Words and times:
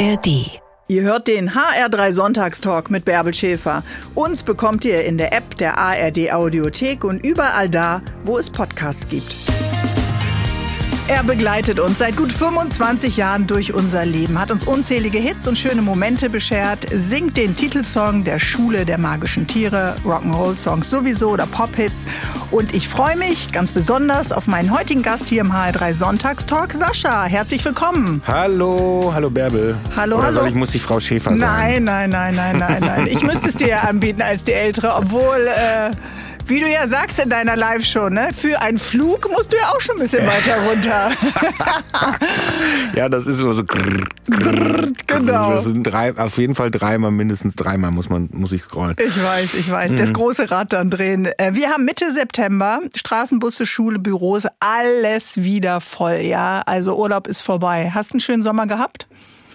ARD. 0.00 0.50
Ihr 0.88 1.02
hört 1.02 1.28
den 1.28 1.50
HR3 1.50 2.12
Sonntagstalk 2.12 2.90
mit 2.90 3.04
Bärbel 3.04 3.34
Schäfer. 3.34 3.82
Uns 4.14 4.42
bekommt 4.42 4.86
ihr 4.86 5.04
in 5.04 5.18
der 5.18 5.34
App 5.34 5.58
der 5.58 5.76
ARD 5.76 6.32
Audiothek 6.32 7.04
und 7.04 7.24
überall 7.24 7.68
da, 7.68 8.00
wo 8.24 8.38
es 8.38 8.48
Podcasts 8.48 9.06
gibt. 9.06 9.36
Er 11.10 11.24
begleitet 11.24 11.80
uns 11.80 11.98
seit 11.98 12.16
gut 12.16 12.32
25 12.32 13.16
Jahren 13.16 13.48
durch 13.48 13.74
unser 13.74 14.06
Leben, 14.06 14.38
hat 14.38 14.52
uns 14.52 14.62
unzählige 14.62 15.18
Hits 15.18 15.48
und 15.48 15.58
schöne 15.58 15.82
Momente 15.82 16.30
beschert, 16.30 16.86
singt 16.92 17.36
den 17.36 17.56
Titelsong 17.56 18.22
der 18.22 18.38
Schule 18.38 18.84
der 18.86 18.96
magischen 18.96 19.48
Tiere, 19.48 19.96
Rock'n'Roll-Songs 20.04 20.88
sowieso 20.88 21.30
oder 21.30 21.46
Pop-Hits. 21.46 22.04
Und 22.52 22.72
ich 22.76 22.88
freue 22.88 23.16
mich 23.16 23.50
ganz 23.50 23.72
besonders 23.72 24.30
auf 24.30 24.46
meinen 24.46 24.72
heutigen 24.72 25.02
Gast 25.02 25.28
hier 25.28 25.40
im 25.40 25.50
HR3 25.52 25.94
Sonntagstalk, 25.94 26.72
Sascha. 26.74 27.24
Herzlich 27.24 27.64
willkommen. 27.64 28.22
Hallo, 28.28 29.10
hallo 29.12 29.30
Bärbel. 29.30 29.76
Hallo, 29.96 30.18
Oder 30.18 30.26
hallo. 30.26 30.34
soll 30.38 30.48
ich, 30.48 30.54
muss 30.54 30.72
ich 30.76 30.82
Frau 30.82 31.00
Schäfer 31.00 31.30
Nein, 31.32 31.38
sagen? 31.40 31.84
nein, 31.84 32.10
nein, 32.10 32.36
nein, 32.36 32.58
nein, 32.60 32.80
nein. 32.82 33.06
Ich 33.08 33.24
müsste 33.24 33.48
es 33.48 33.56
dir 33.56 33.82
anbieten 33.82 34.22
als 34.22 34.44
die 34.44 34.52
Ältere, 34.52 34.94
obwohl, 34.94 35.48
äh, 35.48 35.90
wie 36.50 36.60
du 36.60 36.68
ja 36.68 36.86
sagst 36.88 37.18
in 37.18 37.30
deiner 37.30 37.56
Live-Show, 37.56 38.08
ne, 38.10 38.30
für 38.36 38.60
einen 38.60 38.78
Flug 38.78 39.30
musst 39.30 39.52
du 39.52 39.56
ja 39.56 39.70
auch 39.70 39.80
schon 39.80 39.96
ein 39.96 40.02
bisschen 40.02 40.26
weiter 40.26 40.56
runter. 40.68 41.10
Ja, 42.94 43.08
das 43.08 43.26
ist 43.26 43.40
immer 43.40 43.54
so. 43.54 43.64
Grrr, 43.64 44.04
grrr, 44.28 44.88
genau. 45.06 45.52
Das 45.52 45.64
sind 45.64 45.84
drei, 45.84 46.16
auf 46.16 46.38
jeden 46.38 46.54
Fall 46.54 46.70
dreimal, 46.70 47.10
mindestens 47.10 47.54
dreimal 47.54 47.90
muss 47.92 48.08
man, 48.08 48.28
muss 48.32 48.52
ich 48.52 48.62
scrollen. 48.62 48.96
Ich 48.98 49.22
weiß, 49.22 49.54
ich 49.54 49.70
weiß. 49.70 49.92
Mhm. 49.92 49.96
Das 49.96 50.12
große 50.12 50.50
Rad 50.50 50.72
dann 50.72 50.90
drehen. 50.90 51.26
Äh, 51.38 51.54
Wir 51.54 51.70
haben 51.70 51.84
Mitte 51.84 52.10
September 52.12 52.80
Straßenbusse, 52.94 53.64
Schule, 53.66 53.98
Büros, 53.98 54.46
alles 54.58 55.42
wieder 55.42 55.80
voll, 55.80 56.20
ja. 56.22 56.62
Also 56.66 56.96
Urlaub 56.96 57.28
ist 57.28 57.42
vorbei. 57.42 57.90
Hast 57.94 58.10
du 58.10 58.14
einen 58.14 58.20
schönen 58.20 58.42
Sommer 58.42 58.66
gehabt? 58.66 59.06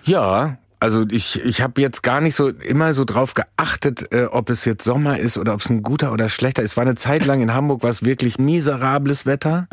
Ja, 0.04 0.58
also 0.86 1.04
ich, 1.10 1.44
ich 1.44 1.64
habe 1.64 1.82
jetzt 1.82 2.04
gar 2.04 2.22
nicht 2.22 2.36
so 2.36 2.50
immer 2.50 2.94
so 2.94 3.06
drauf 3.06 3.34
geachtet, 3.34 4.14
äh, 4.14 4.26
ob 4.26 4.52
es 4.52 4.66
jetzt 4.66 4.84
Sommer 4.84 5.18
ist 5.18 5.40
oder 5.40 5.56
ob 5.56 5.62
es 5.62 5.70
ein 5.72 5.82
guter 5.82 6.14
oder 6.14 6.30
schlechter 6.30 6.62
ist. 6.62 6.78
War 6.78 6.84
eine 6.84 6.94
Zeit 6.94 7.26
lang 7.26 7.42
in 7.42 7.56
Hamburg 7.56 7.82
war 7.82 7.90
es 7.90 8.06
wirklich 8.06 8.38
miserables 8.38 9.26
Wetter. 9.26 9.68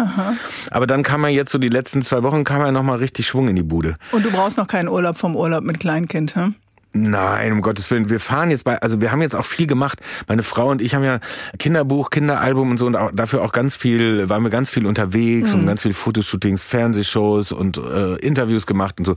Aber 0.71 0.87
dann 0.87 1.03
kam 1.03 1.21
man 1.21 1.33
jetzt 1.33 1.53
so 1.53 1.59
die 1.59 1.69
letzten 1.69 2.01
zwei 2.01 2.23
Wochen 2.23 2.45
kam 2.45 2.63
man 2.63 2.73
noch 2.73 2.83
mal 2.83 2.97
richtig 2.97 3.27
Schwung 3.27 3.49
in 3.49 3.57
die 3.57 3.63
Bude. 3.63 3.97
Und 4.13 4.25
du 4.25 4.31
brauchst 4.31 4.57
noch 4.57 4.67
keinen 4.67 4.89
Urlaub 4.89 5.19
vom 5.19 5.37
Urlaub 5.37 5.63
mit 5.65 5.81
Kleinkind, 5.81 6.35
hm? 6.35 6.55
Nein, 6.95 7.53
um 7.53 7.63
Gottes 7.63 7.91
Willen. 7.91 8.11
Wir 8.11 8.21
fahren 8.21 8.51
jetzt 8.51 8.65
bei, 8.65 8.81
also 8.81 9.01
wir 9.01 9.13
haben 9.13 9.23
jetzt 9.23 9.35
auch 9.35 9.45
viel 9.45 9.67
gemacht. 9.67 10.01
Meine 10.29 10.43
Frau 10.43 10.69
und 10.69 10.83
ich 10.83 10.95
haben 10.95 11.05
ja 11.05 11.21
Kinderbuch, 11.59 12.11
Kinderalbum 12.11 12.71
und 12.71 12.79
so 12.79 12.87
und 12.87 12.97
auch, 12.97 13.11
dafür 13.13 13.43
auch 13.43 13.53
ganz 13.53 13.75
viel, 13.75 14.29
waren 14.29 14.43
wir 14.43 14.51
ganz 14.51 14.69
viel 14.69 14.87
unterwegs 14.87 15.55
und 15.55 15.67
ganz 15.67 15.83
viel 15.83 15.95
Fotoshootings, 15.95 16.63
Fernsehshows 16.63 17.53
und 17.53 17.79
äh, 17.79 18.17
Interviews 18.17 18.67
gemacht 18.67 18.97
und 18.99 19.07
so. 19.07 19.15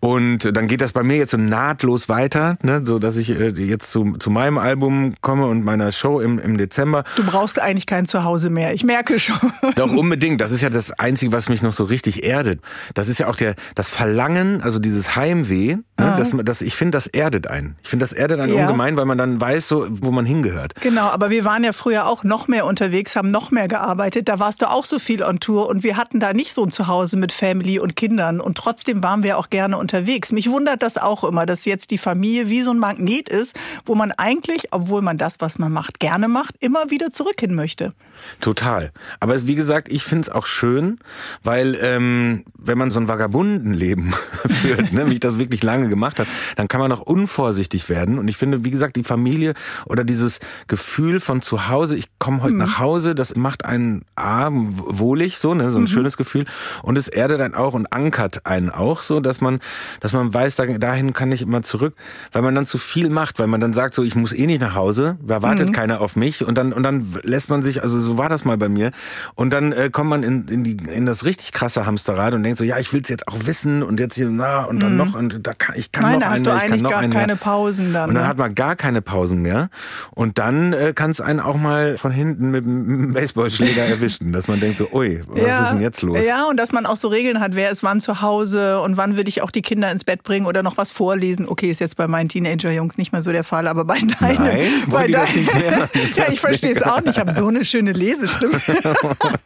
Und 0.00 0.56
dann 0.56 0.68
geht 0.68 0.80
das 0.80 0.92
bei 0.92 1.02
mir 1.02 1.16
jetzt 1.16 1.32
so 1.32 1.36
nahtlos 1.36 2.08
weiter, 2.08 2.56
ne, 2.62 2.82
so 2.84 2.98
dass 2.98 3.16
ich 3.16 3.30
äh, 3.30 3.48
jetzt 3.48 3.90
zu, 3.90 4.16
zu 4.18 4.30
meinem 4.30 4.58
Album 4.58 5.14
komme 5.20 5.46
und 5.46 5.64
meiner 5.64 5.90
Show 5.90 6.20
im, 6.20 6.38
im 6.38 6.56
Dezember. 6.56 7.02
Du 7.16 7.24
brauchst 7.24 7.58
eigentlich 7.58 7.86
kein 7.86 8.06
Zuhause 8.06 8.48
mehr. 8.48 8.74
Ich 8.74 8.84
merke 8.84 9.18
schon. 9.18 9.38
Doch 9.74 9.90
unbedingt. 9.96 10.40
Das 10.40 10.52
ist 10.52 10.60
ja 10.60 10.70
das 10.70 10.92
Einzige, 10.92 11.32
was 11.32 11.48
mich 11.48 11.62
noch 11.62 11.72
so 11.72 11.84
richtig 11.84 12.22
erdet. 12.22 12.60
Das 12.94 13.08
ist 13.08 13.18
ja 13.18 13.26
auch 13.26 13.36
der 13.36 13.56
das 13.74 13.88
Verlangen, 13.88 14.62
also 14.62 14.78
dieses 14.78 15.16
Heimweh. 15.16 15.78
Ne, 15.98 16.14
das, 16.16 16.30
das, 16.44 16.60
ich 16.60 16.76
finde, 16.76 16.92
das 16.96 17.08
erdet 17.08 17.48
einen. 17.48 17.76
Ich 17.82 17.88
finde, 17.88 18.04
das 18.04 18.12
erdet 18.12 18.38
einen 18.38 18.54
Ja. 18.54 18.62
ungemein, 18.62 18.96
weil 18.96 19.04
man 19.04 19.18
dann 19.18 19.40
weiß, 19.40 19.66
so 19.66 19.86
wo 19.90 20.12
man 20.12 20.24
hingehört. 20.24 20.74
Genau, 20.80 21.06
aber 21.08 21.28
wir 21.30 21.44
waren 21.44 21.64
ja 21.64 21.72
früher 21.72 22.06
auch 22.06 22.22
noch 22.22 22.46
mehr 22.46 22.66
unterwegs, 22.66 23.16
haben 23.16 23.28
noch 23.28 23.50
mehr 23.50 23.66
gearbeitet. 23.66 24.28
Da 24.28 24.38
warst 24.38 24.62
du 24.62 24.70
auch 24.70 24.84
so 24.84 25.00
viel 25.00 25.24
on 25.24 25.40
Tour 25.40 25.68
und 25.68 25.82
wir 25.82 25.96
hatten 25.96 26.20
da 26.20 26.32
nicht 26.32 26.52
so 26.54 26.62
ein 26.62 26.70
Zuhause 26.70 27.16
mit 27.16 27.32
Family 27.32 27.80
und 27.80 27.96
Kindern 27.96 28.40
und 28.40 28.56
trotzdem 28.56 29.02
waren 29.02 29.24
wir 29.24 29.38
auch 29.38 29.50
gerne 29.50 29.76
unterwegs. 29.76 30.30
Mich 30.30 30.48
wundert 30.48 30.82
das 30.82 30.98
auch 30.98 31.24
immer, 31.24 31.46
dass 31.46 31.64
jetzt 31.64 31.90
die 31.90 31.98
Familie 31.98 32.48
wie 32.48 32.62
so 32.62 32.70
ein 32.70 32.78
Magnet 32.78 33.28
ist, 33.28 33.58
wo 33.84 33.96
man 33.96 34.12
eigentlich, 34.12 34.68
obwohl 34.72 35.02
man 35.02 35.18
das, 35.18 35.36
was 35.40 35.58
man 35.58 35.72
macht, 35.72 35.98
gerne 35.98 36.28
macht, 36.28 36.54
immer 36.60 36.90
wieder 36.90 37.10
zurück 37.10 37.40
hin 37.40 37.56
möchte. 37.56 37.92
Total. 38.40 38.92
Aber 39.18 39.46
wie 39.48 39.54
gesagt, 39.56 39.88
ich 39.90 40.04
finde 40.04 40.22
es 40.22 40.28
auch 40.30 40.46
schön, 40.46 40.98
weil 41.42 41.76
ähm, 41.82 42.44
wenn 42.56 42.78
man 42.78 42.92
so 42.92 43.00
ein 43.00 43.08
Vagabundenleben 43.08 44.14
führt, 44.46 44.92
ne, 44.92 45.08
wie 45.10 45.14
ich 45.14 45.20
das 45.20 45.38
wirklich 45.38 45.62
lange 45.64 45.87
gemacht 45.88 46.18
habe, 46.20 46.28
dann 46.56 46.68
kann 46.68 46.80
man 46.80 46.92
auch 46.92 47.00
unvorsichtig 47.02 47.88
werden. 47.88 48.18
Und 48.18 48.28
ich 48.28 48.36
finde, 48.36 48.64
wie 48.64 48.70
gesagt, 48.70 48.96
die 48.96 49.04
Familie 49.04 49.54
oder 49.86 50.04
dieses 50.04 50.40
Gefühl 50.66 51.20
von 51.20 51.42
zu 51.42 51.68
Hause, 51.68 51.96
ich 51.96 52.06
komme 52.18 52.42
heute 52.42 52.54
nach 52.54 52.78
Hause, 52.78 53.14
das 53.14 53.36
macht 53.36 53.64
einen 53.64 54.02
A, 54.16 54.48
wohlig, 54.52 55.38
so, 55.38 55.54
ne, 55.54 55.70
so 55.70 55.78
ein 55.78 55.86
schönes 55.86 56.16
Gefühl. 56.16 56.44
Und 56.82 56.96
es 56.98 57.08
erdet 57.08 57.40
einen 57.40 57.54
auch 57.54 57.74
und 57.74 57.92
ankert 57.92 58.44
einen 58.46 58.70
auch 58.70 59.02
so, 59.02 59.20
dass 59.20 59.40
man, 59.40 59.60
dass 60.00 60.12
man 60.12 60.32
weiß, 60.32 60.56
da- 60.56 60.66
dahin 60.78 61.12
kann 61.12 61.32
ich 61.32 61.42
immer 61.42 61.62
zurück, 61.62 61.94
weil 62.32 62.42
man 62.42 62.54
dann 62.54 62.66
zu 62.66 62.78
viel 62.78 63.10
macht, 63.10 63.38
weil 63.38 63.46
man 63.46 63.60
dann 63.60 63.72
sagt, 63.72 63.94
so, 63.94 64.02
ich 64.02 64.14
muss 64.14 64.32
eh 64.32 64.46
nicht 64.46 64.60
nach 64.60 64.74
Hause, 64.74 65.16
da 65.24 65.42
wartet 65.42 65.72
keiner 65.72 66.00
auf 66.00 66.16
mich 66.16 66.44
und 66.44 66.56
dann, 66.56 66.72
und 66.72 66.82
dann 66.82 67.06
lässt 67.22 67.50
man 67.50 67.62
sich, 67.62 67.82
also 67.82 68.00
so 68.00 68.18
war 68.18 68.28
das 68.28 68.44
mal 68.44 68.56
bei 68.56 68.68
mir. 68.68 68.90
Und 69.34 69.50
dann 69.52 69.72
äh, 69.72 69.90
kommt 69.90 70.10
man 70.10 70.22
in, 70.22 70.48
in, 70.48 70.64
die, 70.64 70.76
in 70.92 71.06
das 71.06 71.24
richtig 71.24 71.52
krasse 71.52 71.86
Hamsterrad 71.86 72.34
und 72.34 72.42
denkt 72.42 72.58
so, 72.58 72.64
ja, 72.64 72.78
ich 72.78 72.92
will's 72.92 73.08
jetzt 73.08 73.28
auch 73.28 73.46
wissen 73.46 73.82
und 73.82 74.00
jetzt 74.00 74.14
hier, 74.14 74.28
na, 74.30 74.64
und 74.64 74.80
dann 74.80 74.96
noch, 74.96 75.14
und 75.14 75.46
da 75.46 75.52
kann, 75.54 75.76
ich 75.78 75.92
kann 75.92 76.02
Meine, 76.02 76.18
noch 76.18 76.26
hast 76.26 76.32
einen 76.34 76.44
du 76.44 76.50
mehr, 76.50 76.56
ich 76.56 76.62
kann 76.62 76.72
eigentlich 76.72 76.82
noch 76.82 76.90
gar 76.90 77.08
keine. 77.08 77.36
Pausen 77.36 77.92
dann, 77.92 78.08
Und 78.08 78.14
dann 78.16 78.24
ne? 78.24 78.28
hat 78.28 78.36
man 78.36 78.54
gar 78.54 78.74
keine 78.74 79.00
Pausen 79.00 79.42
mehr. 79.42 79.70
Und 80.10 80.38
dann 80.38 80.72
äh, 80.72 80.92
kann 80.92 81.10
es 81.10 81.20
einen 81.20 81.38
auch 81.38 81.56
mal 81.56 81.96
von 81.96 82.10
hinten 82.10 82.50
mit 82.50 82.64
dem 82.64 83.12
Baseballschläger 83.12 83.84
erwischen, 83.88 84.32
dass 84.32 84.48
man 84.48 84.58
denkt 84.58 84.78
so, 84.78 84.88
ui, 84.92 85.22
was 85.28 85.62
ist 85.62 85.70
denn 85.70 85.80
jetzt 85.80 86.02
los? 86.02 86.18
Ja, 86.26 86.46
und 86.46 86.58
dass 86.58 86.72
man 86.72 86.84
auch 86.84 86.96
so 86.96 87.08
Regeln 87.08 87.38
hat, 87.40 87.54
wer 87.54 87.70
ist 87.70 87.84
wann 87.84 88.00
zu 88.00 88.20
Hause 88.22 88.80
und 88.80 88.96
wann 88.96 89.16
will 89.16 89.28
ich 89.28 89.42
auch 89.42 89.52
die 89.52 89.62
Kinder 89.62 89.90
ins 89.92 90.02
Bett 90.02 90.24
bringen 90.24 90.46
oder 90.46 90.64
noch 90.64 90.76
was 90.76 90.90
vorlesen. 90.90 91.46
Okay, 91.48 91.70
ist 91.70 91.80
jetzt 91.80 91.96
bei 91.96 92.08
meinen 92.08 92.28
Teenager-Jungs 92.28 92.98
nicht 92.98 93.12
mehr 93.12 93.22
so 93.22 93.30
der 93.30 93.44
Fall, 93.44 93.68
aber 93.68 93.84
bei 93.84 93.98
deinen. 93.98 94.16
Nein, 94.18 94.70
bei 94.86 94.92
wollen 94.92 95.06
die 95.06 95.12
das 95.12 95.34
nicht 95.34 95.54
mehr? 95.54 95.88
ja, 96.16 96.24
ich 96.30 96.40
verstehe 96.40 96.74
es 96.74 96.82
auch 96.82 97.00
nicht. 97.00 97.10
Ich 97.10 97.20
habe 97.20 97.32
so 97.32 97.46
eine 97.46 97.64
schöne 97.64 97.92
Lesestimme. 97.92 98.60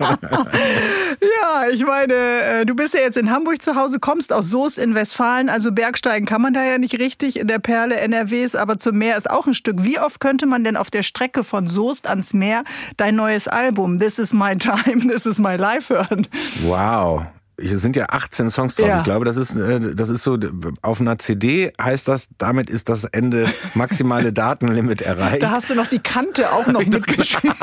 ja, 0.00 1.68
ich 1.70 1.84
meine, 1.84 2.14
äh, 2.14 2.64
du 2.64 2.74
bist 2.74 2.94
ja 2.94 3.00
jetzt 3.00 3.16
in 3.16 3.30
Hamburg 3.30 3.60
zu 3.60 3.76
Hause, 3.76 3.98
kommst 4.00 4.32
aus 4.32 4.50
Soest 4.50 4.78
in 4.78 4.94
Westfalen, 4.94 5.48
also 5.48 5.72
Bergsteigen 5.72 6.21
kann 6.26 6.42
man 6.42 6.54
da 6.54 6.64
ja 6.64 6.78
nicht 6.78 6.98
richtig 6.98 7.38
in 7.38 7.48
der 7.48 7.58
Perle 7.58 7.96
NRWs, 7.96 8.54
aber 8.54 8.76
zum 8.76 8.98
Meer 8.98 9.16
ist 9.16 9.30
auch 9.30 9.46
ein 9.46 9.54
Stück. 9.54 9.84
Wie 9.84 9.98
oft 9.98 10.20
könnte 10.20 10.46
man 10.46 10.64
denn 10.64 10.76
auf 10.76 10.90
der 10.90 11.02
Strecke 11.02 11.44
von 11.44 11.66
Soest 11.66 12.06
ans 12.06 12.34
Meer 12.34 12.64
dein 12.96 13.16
neues 13.16 13.48
Album 13.48 13.98
This 13.98 14.18
is 14.18 14.32
my 14.32 14.56
time, 14.56 15.06
this 15.08 15.26
is 15.26 15.38
my 15.38 15.56
life 15.56 15.92
hören? 15.92 16.26
Wow. 16.62 17.26
Hier 17.62 17.78
sind 17.78 17.96
ja 17.96 18.06
18 18.10 18.50
Songs 18.50 18.74
drauf. 18.74 18.86
Ja. 18.86 18.98
Ich 18.98 19.04
glaube, 19.04 19.24
das 19.24 19.36
ist, 19.36 19.54
äh, 19.56 19.94
das 19.94 20.08
ist 20.08 20.22
so, 20.24 20.36
auf 20.82 21.00
einer 21.00 21.18
CD 21.18 21.72
heißt 21.80 22.08
das, 22.08 22.28
damit 22.38 22.68
ist 22.68 22.88
das 22.88 23.04
Ende 23.04 23.44
maximale 23.74 24.32
Datenlimit 24.32 25.00
erreicht. 25.02 25.42
Da 25.42 25.50
hast 25.50 25.70
du 25.70 25.74
noch 25.74 25.86
die 25.86 26.00
Kante 26.00 26.52
auch 26.52 26.66
noch 26.66 26.84
mitgeschrieben. 26.86 27.54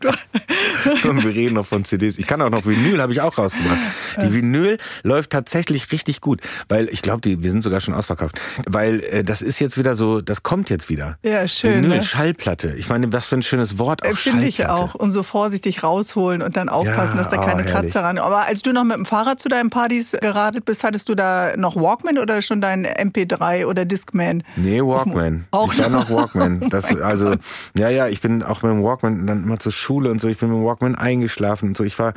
Du- 0.00 1.08
Und 1.08 1.24
wir 1.24 1.34
reden 1.34 1.54
noch 1.54 1.66
von 1.66 1.84
CDs. 1.84 2.18
Ich 2.18 2.26
kann 2.26 2.40
auch 2.42 2.50
noch 2.50 2.64
Vinyl, 2.66 3.00
habe 3.00 3.12
ich 3.12 3.20
auch 3.20 3.36
rausgebracht. 3.38 3.78
Die 4.22 4.32
Vinyl 4.34 4.78
läuft 5.02 5.30
tatsächlich 5.30 5.92
richtig 5.92 6.20
gut, 6.20 6.40
weil 6.68 6.88
ich 6.88 7.02
glaube, 7.02 7.20
die 7.20 7.42
wir 7.42 7.50
sind 7.50 7.62
sogar 7.62 7.80
schon 7.80 7.94
ausverkauft, 7.94 8.40
weil 8.66 9.00
äh, 9.00 9.24
das 9.24 9.42
ist 9.42 9.58
jetzt 9.58 9.78
wieder 9.78 9.94
so, 9.96 10.20
das 10.20 10.42
kommt 10.42 10.70
jetzt 10.70 10.88
wieder. 10.88 11.18
Ja, 11.22 11.46
schön, 11.46 11.82
Vinyl, 11.84 11.98
ne? 11.98 12.02
Schallplatte. 12.02 12.74
Ich 12.76 12.88
meine, 12.88 13.12
was 13.12 13.26
für 13.26 13.36
ein 13.36 13.42
schönes 13.42 13.78
Wort 13.78 14.04
auch 14.06 14.16
Finde 14.16 14.46
ich 14.46 14.66
auch. 14.66 14.94
Und 14.94 15.10
so 15.12 15.22
vorsichtig 15.22 15.82
rausholen 15.82 16.42
und 16.42 16.56
dann 16.56 16.68
aufpassen, 16.68 17.16
Ja, 17.16 17.22
dass 17.22 17.30
da 17.30 17.38
oh, 17.38 17.44
keine 17.44 17.62
herrlich. 17.64 17.72
Kratzer 17.92 18.02
ran. 18.04 18.18
Aber 18.18 18.46
als 18.46 18.62
du 18.62 18.72
noch 18.76 18.84
mit 18.84 18.96
dem 18.96 19.04
Fahrrad 19.04 19.40
zu 19.40 19.48
deinen 19.48 19.70
Partys 19.70 20.12
geradelt 20.20 20.64
bist, 20.64 20.84
hattest 20.84 21.08
du 21.08 21.14
da 21.14 21.56
noch 21.56 21.74
Walkman 21.76 22.18
oder 22.18 22.40
schon 22.42 22.60
dein 22.60 22.86
MP3 22.86 23.66
oder 23.66 23.84
Discman? 23.84 24.44
Nee, 24.56 24.80
Walkman. 24.80 25.46
Auch 25.50 25.72
ich 25.72 25.80
war 25.80 25.88
noch? 25.88 26.08
Walkman. 26.10 26.60
Oh 26.66 26.68
Das, 26.68 26.90
mein 26.90 27.02
also, 27.02 27.34
ja, 27.76 27.88
ja, 27.88 28.06
ich 28.08 28.20
bin 28.20 28.42
auch 28.42 28.62
mit 28.62 28.70
dem 28.72 28.82
Walkman 28.82 29.26
dann 29.26 29.44
immer 29.44 29.58
zur 29.58 29.72
Schule 29.72 30.10
und 30.10 30.20
so. 30.20 30.28
Ich 30.28 30.38
bin 30.38 30.48
mit 30.50 30.58
dem 30.58 30.64
Walkman 30.64 30.94
eingeschlafen 30.94 31.70
und 31.70 31.76
so. 31.76 31.84
Ich 31.84 31.98
war 31.98 32.14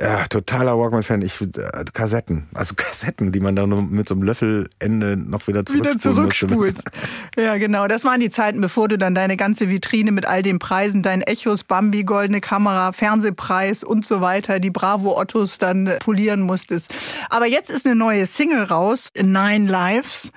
ja, 0.00 0.24
totaler 0.28 0.78
Walkman-Fan. 0.78 1.22
Ich 1.22 1.40
äh, 1.40 1.84
Kassetten, 1.92 2.48
also 2.54 2.74
Kassetten, 2.76 3.32
die 3.32 3.40
man 3.40 3.56
dann 3.56 3.90
mit 3.90 4.08
so 4.08 4.14
einem 4.14 4.24
Löffelende 4.24 5.16
noch 5.16 5.46
wieder 5.46 5.62
wieder 5.72 5.96
zurückspulen 5.98 6.24
musste. 6.24 6.74
zurückspulst. 6.74 6.82
Ja, 7.38 7.56
genau. 7.56 7.88
Das 7.88 8.04
waren 8.04 8.20
die 8.20 8.28
Zeiten, 8.30 8.60
bevor 8.60 8.88
du 8.88 8.98
dann 8.98 9.14
deine 9.14 9.36
ganze 9.36 9.70
Vitrine 9.70 10.12
mit 10.12 10.26
all 10.26 10.42
den 10.42 10.58
Preisen, 10.58 11.02
dein 11.02 11.22
Echos, 11.22 11.64
Bambi, 11.64 12.04
goldene 12.04 12.40
Kamera, 12.40 12.92
Fernsehpreis 12.92 13.84
und 13.84 14.04
so 14.04 14.20
weiter, 14.20 14.60
die 14.60 14.70
Bravo 14.70 15.18
Ottos 15.18 15.58
dann 15.58 15.81
polieren 16.00 16.40
musstest. 16.40 16.92
Aber 17.30 17.46
jetzt 17.46 17.70
ist 17.70 17.86
eine 17.86 17.94
neue 17.94 18.26
Single 18.26 18.64
raus, 18.64 19.10
Nine 19.16 19.70
Lives. 19.70 20.30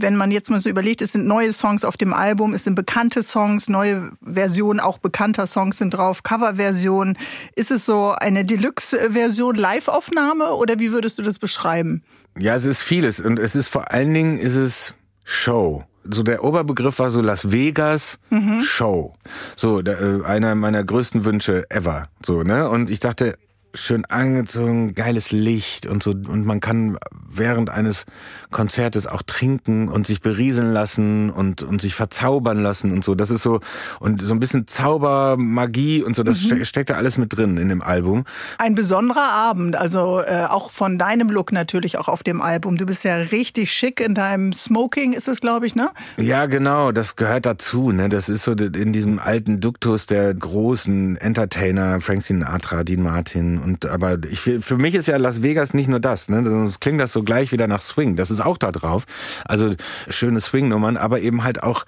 Wenn 0.00 0.14
man 0.14 0.30
jetzt 0.30 0.48
mal 0.48 0.60
so 0.60 0.68
überlegt, 0.68 1.02
es 1.02 1.10
sind 1.10 1.26
neue 1.26 1.52
Songs 1.52 1.84
auf 1.84 1.96
dem 1.96 2.14
Album, 2.14 2.54
es 2.54 2.62
sind 2.62 2.76
bekannte 2.76 3.24
Songs, 3.24 3.68
neue 3.68 4.12
Versionen 4.22 4.78
auch 4.78 4.98
bekannter 4.98 5.48
Songs 5.48 5.78
sind 5.78 5.90
drauf, 5.90 6.22
Coverversionen. 6.22 7.18
Ist 7.56 7.72
es 7.72 7.84
so 7.84 8.12
eine 8.12 8.44
Deluxe-Version, 8.44 9.56
Live-Aufnahme 9.56 10.54
oder 10.54 10.78
wie 10.78 10.92
würdest 10.92 11.18
du 11.18 11.22
das 11.22 11.40
beschreiben? 11.40 12.04
Ja, 12.38 12.54
es 12.54 12.64
ist 12.64 12.82
vieles 12.82 13.18
und 13.18 13.40
es 13.40 13.56
ist 13.56 13.66
vor 13.66 13.90
allen 13.90 14.14
Dingen 14.14 14.38
ist 14.38 14.54
es 14.54 14.94
Show. 15.24 15.82
So 16.04 16.22
der 16.22 16.44
Oberbegriff 16.44 17.00
war 17.00 17.10
so 17.10 17.20
Las 17.20 17.50
Vegas 17.50 18.20
Show. 18.62 19.14
So 19.56 19.80
äh, 19.80 20.24
einer 20.24 20.54
meiner 20.54 20.84
größten 20.84 21.24
Wünsche 21.24 21.68
ever. 21.70 22.08
So 22.24 22.44
ne 22.44 22.68
und 22.68 22.88
ich 22.88 23.00
dachte 23.00 23.36
schön 23.74 24.04
angezogen, 24.06 24.94
geiles 24.94 25.30
Licht 25.30 25.86
und 25.86 26.02
so 26.02 26.10
und 26.10 26.44
man 26.44 26.60
kann 26.60 26.98
während 27.28 27.70
eines 27.70 28.06
Konzertes 28.50 29.06
auch 29.06 29.22
trinken 29.22 29.88
und 29.88 30.06
sich 30.06 30.20
berieseln 30.20 30.70
lassen 30.70 31.30
und, 31.30 31.62
und 31.62 31.80
sich 31.80 31.94
verzaubern 31.94 32.58
lassen 32.62 32.92
und 32.92 33.04
so. 33.04 33.14
Das 33.14 33.30
ist 33.30 33.42
so, 33.42 33.60
und 34.00 34.22
so 34.22 34.32
ein 34.32 34.40
bisschen 34.40 34.66
Zauber, 34.66 35.36
Magie 35.36 36.02
und 36.02 36.16
so, 36.16 36.22
das 36.22 36.42
mhm. 36.50 36.64
steckt 36.64 36.90
da 36.90 36.94
alles 36.94 37.18
mit 37.18 37.36
drin 37.36 37.58
in 37.58 37.68
dem 37.68 37.82
Album. 37.82 38.24
Ein 38.58 38.74
besonderer 38.74 39.32
Abend, 39.32 39.76
also 39.76 40.20
äh, 40.20 40.46
auch 40.48 40.70
von 40.70 40.98
deinem 40.98 41.28
Look 41.28 41.52
natürlich 41.52 41.98
auch 41.98 42.08
auf 42.08 42.22
dem 42.22 42.40
Album. 42.40 42.76
Du 42.76 42.86
bist 42.86 43.04
ja 43.04 43.16
richtig 43.16 43.72
schick 43.72 44.00
in 44.00 44.14
deinem 44.14 44.52
Smoking, 44.52 45.12
ist 45.12 45.28
es, 45.28 45.40
glaube 45.40 45.66
ich, 45.66 45.74
ne? 45.74 45.90
Ja, 46.16 46.46
genau, 46.46 46.92
das 46.92 47.16
gehört 47.16 47.46
dazu, 47.46 47.92
ne? 47.92 48.08
Das 48.08 48.28
ist 48.28 48.44
so 48.44 48.52
in 48.52 48.92
diesem 48.92 49.18
alten 49.18 49.60
Duktus 49.60 50.06
der 50.06 50.34
großen 50.34 51.16
Entertainer, 51.16 52.00
Frank 52.00 52.22
Sinatra, 52.22 52.84
Dean 52.84 53.02
Martin 53.02 53.57
und 53.62 53.86
aber 53.86 54.18
ich, 54.30 54.40
für 54.40 54.78
mich 54.78 54.94
ist 54.94 55.08
ja 55.08 55.16
Las 55.16 55.42
Vegas 55.42 55.74
nicht 55.74 55.88
nur 55.88 56.00
das, 56.00 56.28
ne? 56.28 56.42
Sonst 56.44 56.80
klingt 56.80 57.00
das 57.00 57.12
so 57.12 57.22
gleich 57.22 57.52
wieder 57.52 57.66
nach 57.66 57.80
Swing. 57.80 58.16
Das 58.16 58.30
ist 58.30 58.40
auch 58.40 58.58
da 58.58 58.72
drauf. 58.72 59.04
Also 59.44 59.74
schöne 60.08 60.40
Swing-Nummern, 60.40 60.96
aber 60.96 61.20
eben 61.20 61.44
halt 61.44 61.62
auch 61.62 61.84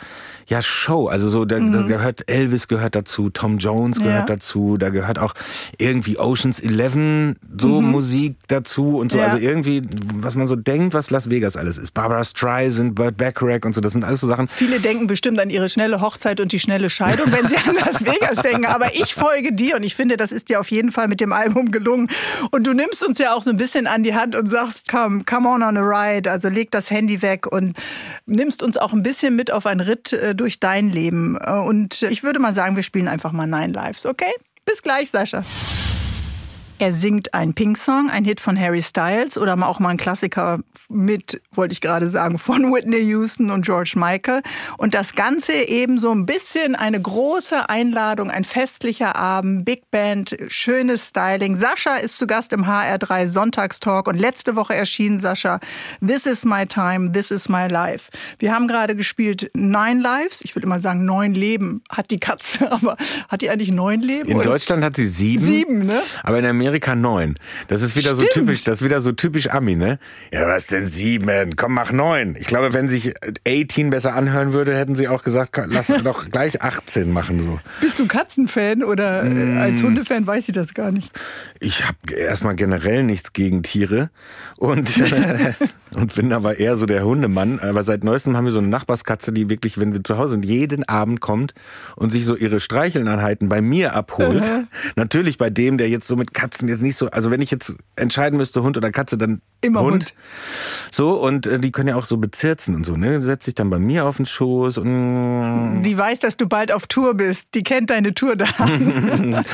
ja 0.47 0.61
Show. 0.61 1.09
Also 1.09 1.29
so 1.29 1.45
da, 1.45 1.61
mhm. 1.61 1.73
da 1.73 1.83
gehört 1.83 2.29
Elvis 2.29 2.69
gehört 2.69 2.95
dazu, 2.95 3.31
Tom 3.31 3.59
Jones 3.59 3.99
gehört 3.99 4.29
ja. 4.29 4.37
dazu, 4.37 4.77
da 4.77 4.91
gehört 4.91 5.19
auch 5.19 5.35
irgendwie 5.79 6.19
Oceans 6.19 6.61
11 6.61 7.37
so 7.59 7.81
mhm. 7.81 7.91
Musik 7.91 8.37
dazu 8.49 8.99
und 8.99 9.13
so. 9.13 9.19
Ja. 9.19 9.25
Also 9.27 9.39
irgendwie, 9.39 9.83
was 10.15 10.35
man 10.35 10.49
so 10.49 10.57
denkt, 10.57 10.95
was 10.95 11.11
Las 11.11 11.31
Vegas 11.31 11.57
alles 11.57 11.79
ist. 11.79 11.95
Barbara 11.95 12.25
Streisand, 12.25 12.95
Burt 12.95 13.17
Bacharach 13.17 13.65
und 13.65 13.75
so. 13.75 13.81
Das 13.81 13.93
sind 13.93 14.05
alles 14.05 14.21
so 14.21 14.27
Sachen. 14.27 14.49
Viele 14.49 14.81
denken 14.81 15.07
bestimmt 15.07 15.39
an 15.39 15.51
ihre 15.51 15.69
schnelle 15.69 16.01
Hochzeit 16.01 16.41
und 16.41 16.53
die 16.53 16.59
schnelle 16.61 16.91
Scheidung, 16.91 17.31
wenn 17.33 17.47
sie 17.47 17.57
an 17.57 17.75
Las 17.75 18.05
Vegas 18.05 18.43
denken. 18.43 18.67
Aber 18.67 18.95
ich 18.95 19.15
folge 19.15 19.53
dir 19.53 19.77
und 19.77 19.83
ich 19.83 19.95
finde, 19.95 20.17
das 20.17 20.33
ist 20.33 20.49
dir 20.49 20.61
auf 20.61 20.71
jeden 20.71 20.91
Fall 20.91 21.09
mit 21.09 21.21
dem 21.21 21.33
Album 21.33 21.60
gelungen. 21.67 22.09
Und 22.51 22.67
du 22.67 22.73
nimmst 22.73 23.07
uns 23.07 23.19
ja 23.19 23.35
auch 23.35 23.43
so 23.43 23.51
ein 23.51 23.57
bisschen 23.57 23.87
an 23.87 24.03
die 24.03 24.15
Hand 24.15 24.35
und 24.35 24.49
sagst, 24.49 24.89
come, 24.89 25.25
come 25.25 25.49
on 25.49 25.63
on 25.63 25.77
a 25.77 25.81
ride. 25.81 26.31
Also 26.31 26.49
leg 26.49 26.71
das 26.71 26.91
Handy 26.91 27.23
weg 27.23 27.47
und 27.47 27.77
nimmst 28.27 28.63
uns 28.63 28.77
auch 28.77 28.93
ein 28.93 29.03
bisschen 29.03 29.37
mit 29.37 29.51
auf 29.51 29.67
einen 29.67 29.81
Ritt 29.81 30.13
äh, 30.13 30.35
durch 30.35 30.61
dein 30.61 30.91
Leben. 30.91 31.37
Und 31.37 32.03
ich 32.03 32.23
würde 32.23 32.39
mal 32.39 32.55
sagen, 32.55 32.77
wir 32.77 32.83
spielen 32.83 33.09
einfach 33.09 33.33
mal 33.33 33.47
Nine 33.47 33.73
Lives, 33.73 34.07
okay? 34.07 34.33
Bis 34.65 34.83
gleich, 34.83 35.11
Sascha. 35.11 35.45
Er 36.81 36.95
singt 36.95 37.35
einen 37.35 37.53
Pink-Song, 37.53 38.09
ein 38.09 38.25
Hit 38.25 38.41
von 38.41 38.59
Harry 38.59 38.81
Styles 38.81 39.37
oder 39.37 39.53
auch 39.69 39.81
mal 39.81 39.91
ein 39.91 39.99
Klassiker 39.99 40.61
mit, 40.89 41.43
wollte 41.53 41.75
ich 41.75 41.83
gerade 41.83 42.09
sagen, 42.09 42.39
von 42.39 42.73
Whitney 42.73 43.01
Houston 43.01 43.51
und 43.51 43.67
George 43.67 43.93
Michael. 43.97 44.41
Und 44.79 44.95
das 44.95 45.15
Ganze 45.15 45.53
eben 45.53 45.99
so 45.99 46.11
ein 46.11 46.25
bisschen 46.25 46.75
eine 46.75 46.99
große 46.99 47.69
Einladung, 47.69 48.31
ein 48.31 48.45
festlicher 48.45 49.15
Abend, 49.15 49.67
Big 49.67 49.91
Band, 49.91 50.35
schönes 50.49 51.09
Styling. 51.09 51.55
Sascha 51.55 51.97
ist 51.97 52.17
zu 52.17 52.27
Gast 52.27 52.55
im 52.55 52.65
HR3 52.65 53.27
Sonntagstalk 53.27 54.09
und 54.09 54.19
letzte 54.19 54.57
Woche 54.57 54.75
erschien 54.75 55.21
Sascha 55.21 55.61
This 56.01 56.25
is 56.25 56.47
my 56.47 56.65
time, 56.65 57.13
this 57.13 57.31
is 57.31 57.51
my 57.51 57.69
life. 57.69 58.11
Wir 58.39 58.55
haben 58.55 58.67
gerade 58.69 58.97
gespielt 58.97 59.51
Nine 59.53 60.01
Lives. 60.01 60.41
Ich 60.41 60.57
würde 60.57 60.65
immer 60.65 60.81
sagen 60.81 61.05
neun 61.05 61.35
Leben 61.35 61.83
hat 61.91 62.11
die 62.11 62.21
Katze, 62.21 62.73
aber 62.73 62.97
hat 63.29 63.43
die 63.43 63.51
eigentlich 63.51 63.71
neun 63.71 64.01
Leben? 64.01 64.31
In? 64.31 64.41
Deutschland 64.41 64.83
hat 64.83 64.97
sie 64.97 65.07
sieben. 65.07 65.45
Sieben, 65.45 65.79
ne? 65.85 66.01
Aber 66.23 66.39
in 66.39 66.47
Amerika 66.47 66.70
Amerika 66.71 66.95
9. 66.95 67.35
Das 67.67 67.83
ist 67.83 67.97
wieder 67.97 68.15
Stimmt. 68.15 68.33
so 68.33 68.41
typisch, 68.41 68.63
das 68.63 68.75
ist 68.81 68.85
wieder 68.85 69.01
so 69.01 69.11
typisch 69.11 69.51
Ami, 69.51 69.75
ne? 69.75 69.99
Ja, 70.33 70.47
was 70.47 70.69
denn 70.69 70.87
sieben? 70.87 71.57
Komm, 71.57 71.75
mach 71.75 71.91
neun. 71.91 72.37
Ich 72.39 72.47
glaube, 72.47 72.73
wenn 72.73 72.89
sich 72.89 73.13
18 73.45 73.91
besser 73.91 74.15
anhören 74.15 74.53
würde, 74.53 74.77
hätten 74.77 74.95
sie 74.95 75.09
auch 75.09 75.25
gesagt, 75.25 75.61
lass 75.67 75.89
doch 76.05 76.31
gleich 76.31 76.63
18 76.63 77.13
machen 77.13 77.43
so. 77.43 77.59
Bist 77.81 77.99
du 77.99 78.07
Katzenfan 78.07 78.85
oder 78.85 79.25
mm. 79.25 79.59
als 79.59 79.83
Hundefan 79.83 80.25
weiß 80.29 80.49
ich 80.49 80.55
das 80.55 80.73
gar 80.73 80.93
nicht? 80.93 81.11
Ich 81.59 81.85
habe 81.85 82.15
erstmal 82.17 82.55
generell 82.55 83.03
nichts 83.03 83.33
gegen 83.33 83.65
Tiere 83.65 84.11
und 84.57 84.89
und 85.95 86.15
bin 86.15 86.33
aber 86.33 86.59
eher 86.59 86.77
so 86.77 86.87
der 86.87 87.05
Hundemann. 87.05 87.59
Aber 87.59 87.83
seit 87.83 88.05
neuestem 88.05 88.37
haben 88.37 88.45
wir 88.45 88.53
so 88.53 88.59
eine 88.59 88.69
Nachbarskatze, 88.69 89.33
die 89.33 89.49
wirklich, 89.49 89.79
wenn 89.79 89.93
wir 89.93 90.05
zu 90.05 90.19
Hause 90.19 90.33
sind, 90.33 90.45
jeden 90.45 90.89
Abend 90.89 91.21
kommt 91.21 91.55
und 91.97 92.11
sich 92.11 92.25
so 92.25 92.37
ihre 92.37 92.61
Streichelneinheiten 92.61 93.49
bei 93.49 93.61
mir 93.61 93.95
abholt. 93.95 94.45
Natürlich 94.97 95.39
bei 95.39 95.51
dem, 95.51 95.79
der 95.79 95.89
jetzt 95.89 96.07
so 96.07 96.17
mit 96.17 96.35
Katzen 96.35 96.69
jetzt 96.69 96.83
nicht 96.83 96.97
so, 96.97 97.11
also 97.11 97.31
wenn 97.31 97.41
ich 97.41 97.51
jetzt 97.51 97.75
entscheiden 97.97 98.37
müsste, 98.37 98.63
Hund 98.63 98.77
oder 98.77 98.91
Katze, 98.91 99.19
dann 99.19 99.41
Immer 99.63 99.81
Hund. 99.81 99.93
Hund. 99.93 100.15
So, 100.91 101.13
und 101.21 101.47
äh, 101.47 101.59
die 101.59 101.71
können 101.71 101.89
ja 101.89 101.97
auch 101.97 102.07
so 102.07 102.17
bezirzen 102.17 102.75
und 102.75 102.87
so, 102.87 102.97
ne? 102.97 103.21
Setzt 103.21 103.45
sich 103.45 103.55
dann 103.55 103.69
bei 103.69 103.79
mir 103.79 104.07
auf 104.07 104.17
den 104.17 104.25
Schoß 104.25 104.79
und. 104.79 105.83
Die 105.83 105.99
weiß, 105.99 106.21
dass 106.21 106.39
du 106.39 106.47
bald 106.47 106.73
auf 106.73 106.87
Tour 106.87 107.15
bist. 107.15 107.51
Die 107.55 107.63
kennt 107.63 107.91
deine 107.91 108.15
Tour 108.15 108.37
da. 108.37 108.47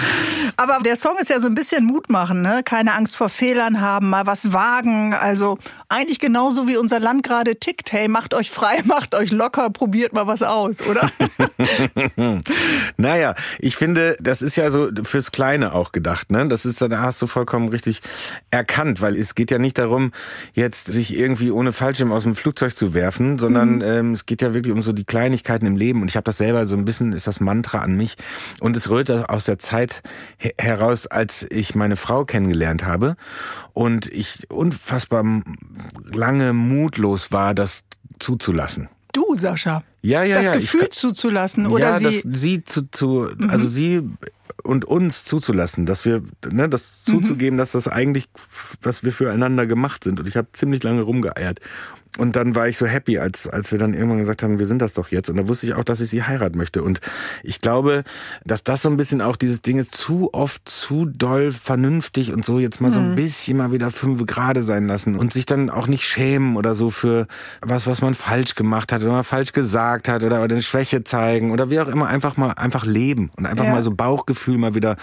Aber 0.56 0.78
der 0.84 0.96
Song 0.96 1.16
ist 1.20 1.28
ja 1.28 1.40
so 1.40 1.48
ein 1.48 1.56
bisschen 1.56 1.84
Mut 1.84 2.08
machen, 2.08 2.40
ne? 2.40 2.62
Keine 2.64 2.94
Angst 2.94 3.16
vor 3.16 3.28
Fehlern 3.28 3.80
haben, 3.80 4.10
mal 4.10 4.26
was 4.26 4.52
wagen. 4.52 5.12
Also 5.12 5.58
eigentlich 5.88 6.20
genauso 6.26 6.66
wie 6.66 6.76
unser 6.76 6.98
Land 6.98 7.22
gerade 7.22 7.54
tickt. 7.54 7.92
Hey, 7.92 8.08
macht 8.08 8.34
euch 8.34 8.50
frei, 8.50 8.80
macht 8.84 9.14
euch 9.14 9.30
locker, 9.30 9.70
probiert 9.70 10.12
mal 10.12 10.26
was 10.26 10.42
aus, 10.42 10.84
oder? 10.84 11.08
naja, 12.96 13.36
ich 13.60 13.76
finde, 13.76 14.16
das 14.20 14.42
ist 14.42 14.56
ja 14.56 14.70
so 14.70 14.88
fürs 15.04 15.30
Kleine 15.30 15.72
auch 15.72 15.92
gedacht, 15.92 16.32
ne? 16.32 16.48
Das 16.48 16.66
ist, 16.66 16.82
da 16.82 16.88
hast 16.98 17.22
du 17.22 17.28
vollkommen 17.28 17.68
richtig 17.68 18.00
erkannt, 18.50 19.00
weil 19.00 19.14
es 19.14 19.36
geht 19.36 19.52
ja 19.52 19.58
nicht 19.58 19.78
darum, 19.78 20.10
jetzt 20.52 20.88
sich 20.88 21.16
irgendwie 21.16 21.52
ohne 21.52 21.70
Fallschirm 21.70 22.10
aus 22.10 22.24
dem 22.24 22.34
Flugzeug 22.34 22.74
zu 22.74 22.92
werfen, 22.92 23.38
sondern 23.38 23.76
mhm. 23.76 23.82
ähm, 23.82 24.12
es 24.12 24.26
geht 24.26 24.42
ja 24.42 24.52
wirklich 24.52 24.74
um 24.74 24.82
so 24.82 24.92
die 24.92 25.04
Kleinigkeiten 25.04 25.64
im 25.64 25.76
Leben. 25.76 26.02
Und 26.02 26.08
ich 26.08 26.16
habe 26.16 26.24
das 26.24 26.38
selber 26.38 26.66
so 26.66 26.76
ein 26.76 26.84
bisschen, 26.84 27.12
ist 27.12 27.28
das 27.28 27.38
Mantra 27.38 27.78
an 27.78 27.96
mich. 27.96 28.16
Und 28.58 28.76
es 28.76 28.90
rührt 28.90 29.10
aus 29.10 29.44
der 29.44 29.60
Zeit 29.60 30.02
heraus, 30.58 31.06
als 31.06 31.46
ich 31.48 31.76
meine 31.76 31.94
Frau 31.94 32.24
kennengelernt 32.24 32.84
habe 32.84 33.14
und 33.74 34.06
ich 34.10 34.50
unfassbar 34.50 35.22
lange 36.16 36.52
mutlos 36.52 37.32
war, 37.32 37.54
das 37.54 37.84
zuzulassen. 38.18 38.88
Du, 39.12 39.34
Sascha. 39.34 39.82
Ja, 40.06 40.22
ja, 40.22 40.36
das 40.36 40.46
ja. 40.46 40.52
Gefühl 40.52 40.84
ich, 40.84 40.90
zuzulassen 40.90 41.66
oder 41.66 41.84
ja, 41.84 41.98
sie. 41.98 42.04
Das, 42.04 42.40
sie 42.40 42.62
zu, 42.62 42.88
zu 42.90 43.28
mhm. 43.36 43.50
also 43.50 43.66
sie 43.66 44.02
und 44.62 44.84
uns 44.84 45.24
zuzulassen, 45.24 45.84
dass 45.84 46.04
wir, 46.04 46.22
ne, 46.48 46.68
das 46.68 47.02
zuzugeben, 47.02 47.56
mhm. 47.56 47.58
dass 47.58 47.72
das 47.72 47.88
eigentlich, 47.88 48.28
was 48.82 49.02
wir 49.02 49.12
füreinander 49.12 49.66
gemacht 49.66 50.04
sind. 50.04 50.20
Und 50.20 50.28
ich 50.28 50.36
habe 50.36 50.48
ziemlich 50.52 50.82
lange 50.82 51.02
rumgeeiert. 51.02 51.60
Und 52.18 52.34
dann 52.34 52.54
war 52.54 52.66
ich 52.66 52.78
so 52.78 52.86
happy, 52.86 53.18
als, 53.18 53.46
als 53.46 53.72
wir 53.72 53.78
dann 53.78 53.92
irgendwann 53.92 54.18
gesagt 54.18 54.42
haben, 54.42 54.58
wir 54.58 54.66
sind 54.66 54.80
das 54.80 54.94
doch 54.94 55.10
jetzt. 55.10 55.28
Und 55.28 55.36
da 55.36 55.48
wusste 55.48 55.66
ich 55.66 55.74
auch, 55.74 55.84
dass 55.84 56.00
ich 56.00 56.08
sie 56.08 56.22
heiraten 56.22 56.56
möchte. 56.56 56.82
Und 56.82 57.00
ich 57.42 57.60
glaube, 57.60 58.04
dass 58.44 58.62
das 58.62 58.82
so 58.82 58.88
ein 58.88 58.96
bisschen 58.96 59.20
auch 59.20 59.36
dieses 59.36 59.60
Ding 59.60 59.78
ist, 59.78 59.94
zu 59.94 60.32
oft, 60.32 60.66
zu 60.66 61.04
doll 61.04 61.52
vernünftig 61.52 62.32
und 62.32 62.44
so 62.44 62.58
jetzt 62.58 62.80
mal 62.80 62.88
mhm. 62.88 62.94
so 62.94 63.00
ein 63.00 63.10
mhm. 63.10 63.14
bisschen 63.16 63.56
mal 63.58 63.72
wieder 63.72 63.90
fünf 63.90 64.24
gerade 64.24 64.62
sein 64.62 64.86
lassen 64.86 65.16
und 65.16 65.32
sich 65.32 65.44
dann 65.44 65.68
auch 65.68 65.88
nicht 65.88 66.04
schämen 66.04 66.56
oder 66.56 66.74
so 66.74 66.90
für 66.90 67.26
was, 67.60 67.86
was 67.86 68.00
man 68.00 68.14
falsch 68.14 68.54
gemacht 68.54 68.92
hat 68.92 69.02
oder 69.02 69.12
mal 69.12 69.22
falsch 69.22 69.52
gesagt 69.52 69.95
hat 70.08 70.22
oder, 70.22 70.42
oder 70.42 70.54
eine 70.54 70.62
Schwäche 70.62 71.04
zeigen 71.04 71.50
oder 71.50 71.70
wie 71.70 71.80
auch 71.80 71.88
immer. 71.88 72.06
Einfach 72.06 72.36
mal, 72.36 72.52
einfach 72.52 72.84
leben 72.84 73.30
und 73.36 73.46
einfach 73.46 73.64
ja. 73.64 73.72
mal 73.72 73.82
so 73.82 73.90
Bauchgefühl 73.90 74.58
mal 74.58 74.74
wieder 74.74 74.96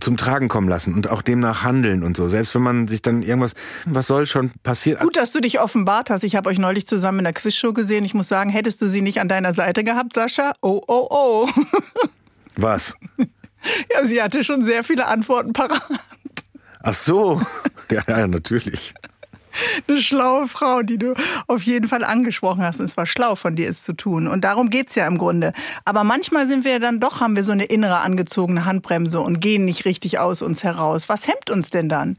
zum 0.00 0.16
Tragen 0.16 0.48
kommen 0.48 0.68
lassen 0.68 0.94
und 0.94 1.10
auch 1.10 1.22
demnach 1.22 1.64
handeln 1.64 2.02
und 2.02 2.16
so. 2.16 2.28
Selbst 2.28 2.54
wenn 2.54 2.62
man 2.62 2.88
sich 2.88 3.02
dann 3.02 3.22
irgendwas, 3.22 3.52
was 3.86 4.06
soll 4.06 4.26
schon 4.26 4.50
passieren? 4.62 5.00
Gut, 5.02 5.16
dass 5.16 5.32
du 5.32 5.40
dich 5.40 5.60
offenbart 5.60 6.10
hast. 6.10 6.24
Ich 6.24 6.36
habe 6.36 6.48
euch 6.48 6.58
neulich 6.58 6.86
zusammen 6.86 7.18
in 7.18 7.24
der 7.24 7.34
Quizshow 7.34 7.72
gesehen. 7.72 8.04
Ich 8.04 8.14
muss 8.14 8.28
sagen, 8.28 8.50
hättest 8.50 8.80
du 8.80 8.88
sie 8.88 9.02
nicht 9.02 9.20
an 9.20 9.28
deiner 9.28 9.54
Seite 9.54 9.84
gehabt, 9.84 10.14
Sascha? 10.14 10.52
Oh, 10.62 10.80
oh, 10.86 11.06
oh. 11.10 11.48
Was? 12.56 12.94
Ja, 13.92 14.06
sie 14.06 14.22
hatte 14.22 14.44
schon 14.44 14.62
sehr 14.62 14.84
viele 14.84 15.06
Antworten 15.06 15.52
parat. 15.52 15.82
Ach 16.80 16.94
so. 16.94 17.40
Ja, 17.90 18.02
ja, 18.06 18.26
natürlich. 18.26 18.92
Eine 19.86 20.00
schlaue 20.00 20.48
Frau, 20.48 20.82
die 20.82 20.98
du 20.98 21.14
auf 21.46 21.62
jeden 21.62 21.88
Fall 21.88 22.04
angesprochen 22.04 22.62
hast. 22.62 22.80
Und 22.80 22.86
es 22.86 22.96
war 22.96 23.06
schlau 23.06 23.34
von 23.34 23.56
dir, 23.56 23.68
es 23.68 23.82
zu 23.82 23.92
tun. 23.92 24.28
Und 24.28 24.42
darum 24.42 24.70
geht 24.70 24.88
es 24.88 24.94
ja 24.94 25.06
im 25.06 25.18
Grunde. 25.18 25.52
Aber 25.84 26.04
manchmal 26.04 26.46
sind 26.46 26.64
wir 26.64 26.80
dann 26.80 27.00
doch, 27.00 27.20
haben 27.20 27.36
wir 27.36 27.44
so 27.44 27.52
eine 27.52 27.64
innere 27.64 27.98
angezogene 28.00 28.64
Handbremse 28.64 29.20
und 29.20 29.40
gehen 29.40 29.64
nicht 29.64 29.84
richtig 29.84 30.18
aus 30.18 30.42
uns 30.42 30.64
heraus. 30.64 31.08
Was 31.08 31.28
hemmt 31.28 31.50
uns 31.50 31.70
denn 31.70 31.88
dann? 31.88 32.16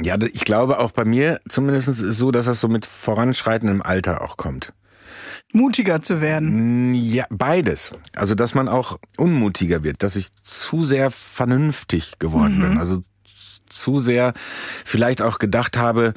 Ja, 0.00 0.16
ich 0.20 0.44
glaube 0.44 0.78
auch 0.78 0.90
bei 0.90 1.04
mir 1.04 1.40
zumindest 1.48 1.88
ist 1.88 2.02
es 2.02 2.18
so, 2.18 2.30
dass 2.30 2.46
das 2.46 2.60
so 2.60 2.68
mit 2.68 2.84
voranschreitendem 2.86 3.82
Alter 3.82 4.22
auch 4.22 4.36
kommt. 4.36 4.72
Mutiger 5.52 6.02
zu 6.02 6.20
werden? 6.20 6.94
Ja, 6.94 7.26
beides. 7.30 7.94
Also, 8.14 8.34
dass 8.34 8.54
man 8.54 8.68
auch 8.68 8.98
unmutiger 9.16 9.84
wird, 9.84 10.02
dass 10.02 10.16
ich 10.16 10.28
zu 10.42 10.82
sehr 10.82 11.10
vernünftig 11.10 12.18
geworden 12.18 12.58
mhm. 12.58 12.62
bin. 12.62 12.78
Also 12.78 13.00
zu 13.68 13.98
sehr 14.00 14.34
vielleicht 14.84 15.22
auch 15.22 15.38
gedacht 15.38 15.76
habe, 15.76 16.14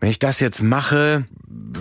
wenn 0.00 0.10
ich 0.10 0.18
das 0.18 0.40
jetzt 0.40 0.62
mache, 0.62 1.24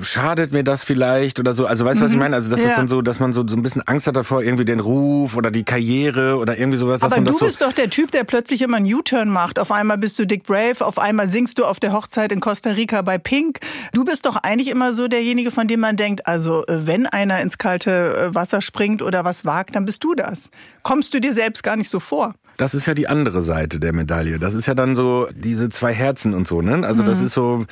schadet 0.02 0.52
mir 0.52 0.64
das 0.64 0.84
vielleicht 0.84 1.40
oder 1.40 1.54
so. 1.54 1.66
Also 1.66 1.84
weißt 1.86 2.00
du, 2.00 2.00
mhm. 2.00 2.06
was 2.06 2.12
ich 2.12 2.16
mhm. 2.16 2.24
meine? 2.24 2.36
Also 2.36 2.50
das 2.50 2.62
ja. 2.62 2.68
ist 2.68 2.78
dann 2.78 2.88
so, 2.88 3.02
dass 3.02 3.20
man 3.20 3.34
so, 3.34 3.46
so 3.46 3.56
ein 3.56 3.62
bisschen 3.62 3.82
Angst 3.88 4.08
hat 4.08 4.16
davor, 4.16 4.42
irgendwie 4.42 4.66
den 4.66 4.80
Ruf 4.80 5.36
oder 5.36 5.52
die 5.52 5.64
Karriere 5.64 6.38
oder 6.38 6.58
irgendwie 6.58 6.78
sowas. 6.78 7.02
Aber 7.02 7.16
du 7.16 7.38
bist 7.38 7.60
so 7.60 7.66
doch 7.66 7.74
der 7.74 7.90
Typ, 7.90 8.12
der 8.12 8.24
plötzlich 8.24 8.62
immer 8.62 8.78
einen 8.78 8.94
U-Turn 8.94 9.30
macht. 9.30 9.60
Auf 9.60 9.72
einmal 9.72 9.98
bist 9.98 10.18
du 10.18 10.26
Dick 10.26 10.44
Brave, 10.44 10.86
auf 10.86 10.98
einmal 10.98 11.28
singst 11.28 11.60
du 11.60 11.66
auf 11.66 11.80
der 11.80 11.92
Hochzeit 11.92 12.32
in 12.32 12.40
Costa 12.40 12.72
Rica 12.72 13.02
bei 13.02 13.18
Pink. 13.18 13.60
Du 13.92 14.06
bist 14.06 14.26
doch 14.26 14.38
eigentlich 14.38 14.70
immer 14.70 14.94
so 14.94 15.08
derjenige, 15.08 15.52
von 15.52 15.68
dem 15.68 15.82
man 15.82 15.98
denkt, 15.98 16.26
also 16.26 16.66
äh, 16.68 16.88
wenn 16.88 17.06
einer 17.08 17.42
ins 17.42 17.58
kalte 17.58 18.32
äh, 18.32 18.36
Wasser 18.36 18.62
springt 18.62 19.02
oder 19.02 19.26
was 19.26 19.46
wagt, 19.46 19.76
dann 19.76 19.86
bist 19.86 20.04
du 20.04 20.16
das. 20.16 20.50
Kommst 20.84 21.14
du 21.14 21.20
dir 21.20 21.34
selbst 21.34 21.64
gar 21.64 21.76
nicht 21.76 21.90
so 21.90 22.00
vor? 22.00 22.34
Das 22.58 22.74
ist 22.74 22.86
ja 22.86 22.94
die 22.94 23.08
andere 23.08 23.42
Seite 23.42 23.80
der 23.80 23.94
Medaille. 23.94 24.40
Das 24.40 24.54
ist 24.54 24.66
ja 24.66 24.74
dann 24.74 24.96
so 24.96 25.28
diese 25.36 25.70
zwei 25.70 25.94
Herzen 25.94 26.34
und 26.34 26.48
so, 26.48 26.62
ne? 26.62 26.86
Also 26.86 27.04
das 27.04 27.22
ist 27.22 27.34
so, 27.34 27.66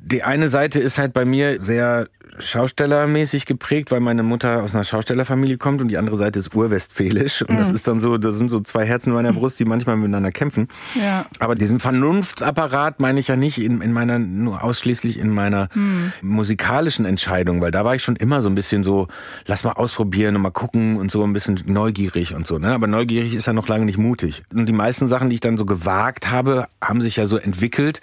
die 0.00 0.22
eine 0.22 0.48
Seite 0.48 0.80
ist 0.80 0.98
halt 0.98 1.12
bei 1.12 1.24
mir 1.24 1.58
sehr 1.60 2.08
schaustellermäßig 2.38 3.46
geprägt, 3.46 3.90
weil 3.90 4.00
meine 4.00 4.22
Mutter 4.22 4.62
aus 4.62 4.74
einer 4.74 4.84
Schaustellerfamilie 4.84 5.58
kommt 5.58 5.80
und 5.80 5.88
die 5.88 5.98
andere 5.98 6.16
Seite 6.16 6.38
ist 6.38 6.54
urwestfälisch. 6.54 7.42
Und 7.42 7.54
mhm. 7.54 7.58
das 7.58 7.72
ist 7.72 7.86
dann 7.86 8.00
so, 8.00 8.18
das 8.18 8.36
sind 8.36 8.50
so 8.50 8.60
zwei 8.60 8.84
Herzen 8.86 9.10
in 9.10 9.14
meiner 9.14 9.32
Brust, 9.32 9.58
die 9.60 9.64
manchmal 9.64 9.96
miteinander 9.96 10.32
kämpfen. 10.32 10.68
Ja. 10.94 11.26
Aber 11.38 11.54
diesen 11.54 11.80
Vernunftsapparat 11.80 13.00
meine 13.00 13.20
ich 13.20 13.28
ja 13.28 13.36
nicht 13.36 13.58
in, 13.58 13.80
in 13.80 13.92
meiner, 13.92 14.18
nur 14.18 14.62
ausschließlich 14.64 15.18
in 15.18 15.30
meiner 15.30 15.68
mhm. 15.74 16.12
musikalischen 16.22 17.04
Entscheidung, 17.04 17.60
weil 17.60 17.70
da 17.70 17.84
war 17.84 17.94
ich 17.94 18.02
schon 18.02 18.16
immer 18.16 18.42
so 18.42 18.48
ein 18.48 18.54
bisschen 18.54 18.82
so, 18.84 19.08
lass 19.46 19.64
mal 19.64 19.72
ausprobieren 19.72 20.36
und 20.36 20.42
mal 20.42 20.50
gucken 20.50 20.96
und 20.96 21.10
so 21.10 21.24
ein 21.24 21.32
bisschen 21.32 21.60
neugierig 21.66 22.34
und 22.34 22.46
so, 22.46 22.58
ne? 22.58 22.72
Aber 22.72 22.86
neugierig 22.86 23.34
ist 23.34 23.46
ja 23.46 23.52
noch 23.52 23.68
lange 23.68 23.84
nicht 23.84 23.98
mutig. 23.98 24.42
Und 24.52 24.66
die 24.66 24.72
meisten 24.72 25.06
Sachen, 25.06 25.28
die 25.28 25.34
ich 25.34 25.40
dann 25.40 25.58
so 25.58 25.66
gewagt 25.66 26.30
habe, 26.30 26.66
haben 26.80 27.02
sich 27.02 27.16
ja 27.16 27.26
so 27.26 27.36
entwickelt 27.36 28.00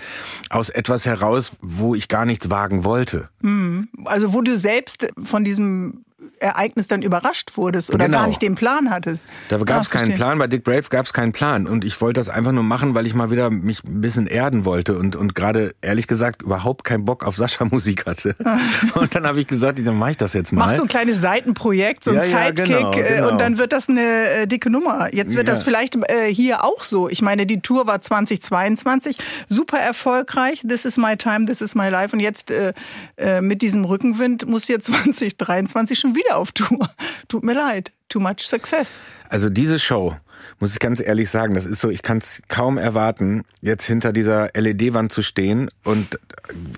aus 0.50 0.70
etwas 0.70 1.06
heraus, 1.06 1.58
wo 1.62 1.96
ich 1.96 2.08
gar 2.08 2.26
nichts 2.26 2.50
wagen 2.50 2.84
wollte. 2.84 3.30
Mhm. 3.42 3.88
Also 4.06 4.19
wo 4.34 4.42
du 4.42 4.58
selbst 4.58 5.08
von 5.24 5.44
diesem 5.44 6.06
Ereignis 6.40 6.88
dann 6.88 7.02
überrascht 7.02 7.52
wurdest 7.56 7.94
oder 7.94 8.06
genau. 8.06 8.20
gar 8.20 8.28
nicht 8.28 8.42
den 8.42 8.56
Plan 8.56 8.90
hattest. 8.90 9.24
Da 9.50 9.58
gab 9.58 9.82
es 9.82 9.90
ah, 9.92 10.00
keinen 10.00 10.16
Plan, 10.16 10.38
bei 10.38 10.48
Dick 10.48 10.64
Brave 10.64 10.84
gab 10.90 11.06
es 11.06 11.14
keinen 11.14 11.32
Plan 11.32 11.68
und 11.68 11.84
ich 11.84 12.00
wollte 12.02 12.20
das 12.20 12.30
einfach 12.30 12.52
nur 12.52 12.64
machen, 12.64 12.96
weil 12.96 13.06
ich 13.06 13.14
mal 13.14 13.32
wieder 13.32 13.50
mich 13.50 13.84
ein 13.84 14.02
bisschen 14.02 14.28
erden 14.28 14.66
wollte 14.66 14.98
und, 14.98 15.16
und 15.16 15.36
gerade 15.36 15.74
ehrlich 15.82 16.08
gesagt 16.08 16.42
überhaupt 16.42 16.84
keinen 16.84 17.06
Bock 17.06 17.26
auf 17.26 17.36
Sascha-Musik 17.36 18.06
hatte. 18.06 18.36
und 18.96 19.14
dann 19.16 19.26
habe 19.26 19.40
ich 19.40 19.48
gesagt, 19.48 19.80
dann 19.86 19.98
mache 19.98 20.12
ich 20.12 20.18
das 20.18 20.34
jetzt 20.34 20.52
mal. 20.52 20.68
Mach 20.68 20.76
so 20.76 20.84
ein 20.84 20.88
kleines 20.88 21.22
Seitenprojekt, 21.22 22.04
so 22.04 22.12
ein 22.12 22.18
ja, 22.18 22.22
Sidekick 22.24 22.70
ja, 22.70 22.92
genau, 22.92 22.92
äh, 22.92 23.16
genau. 23.16 23.30
und 23.30 23.38
dann 23.40 23.58
wird 23.58 23.74
das 23.74 23.90
eine 23.90 24.30
äh, 24.30 24.48
dicke 24.48 24.70
Nummer. 24.70 25.14
Jetzt 25.14 25.36
wird 25.36 25.48
ja. 25.48 25.54
das 25.54 25.64
vielleicht 25.64 25.96
äh, 25.96 26.34
hier 26.34 26.64
auch 26.64 26.84
so. 26.84 27.10
Ich 27.10 27.22
meine, 27.22 27.46
die 27.46 27.62
Tour 27.62 27.88
war 27.88 28.00
2022 28.00 29.18
super 29.48 29.80
erfolgreich. 29.80 30.64
This 30.68 30.86
is 30.86 30.98
my 30.98 31.16
time, 31.16 31.46
this 31.46 31.62
is 31.62 31.76
my 31.76 31.90
life 31.90 32.16
und 32.16 32.20
jetzt 32.20 32.52
äh, 32.52 32.74
äh 33.18 33.42
mit 33.42 33.62
diesem 33.62 33.86
Rückenwind 33.86 34.48
muss 34.48 34.68
jetzt 34.68 34.86
2023 34.90 35.98
schon 35.98 36.09
wieder 36.16 36.30
wieder 36.30 36.38
auf 36.38 36.52
Tour. 36.52 36.90
Tut 37.28 37.44
mir 37.44 37.54
leid. 37.54 37.92
Too 38.08 38.20
much 38.20 38.42
success. 38.42 38.98
Also 39.30 39.50
diese 39.50 39.80
Show, 39.80 40.16
muss 40.60 40.74
ich 40.74 40.80
ganz 40.80 41.00
ehrlich 41.00 41.30
sagen, 41.30 41.54
das 41.54 41.66
ist 41.66 41.80
so, 41.80 41.90
ich 41.90 42.02
kann 42.02 42.20
es 42.20 42.42
kaum 42.48 42.78
erwarten, 42.78 43.44
jetzt 43.62 43.86
hinter 43.86 44.14
dieser 44.14 44.50
LED-Wand 44.56 45.12
zu 45.12 45.22
stehen 45.22 45.70
und 45.84 46.20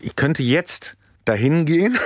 ich 0.01 0.15
könnte 0.15 0.43
jetzt 0.43 0.97
dahin 1.25 1.65
gehen 1.65 1.97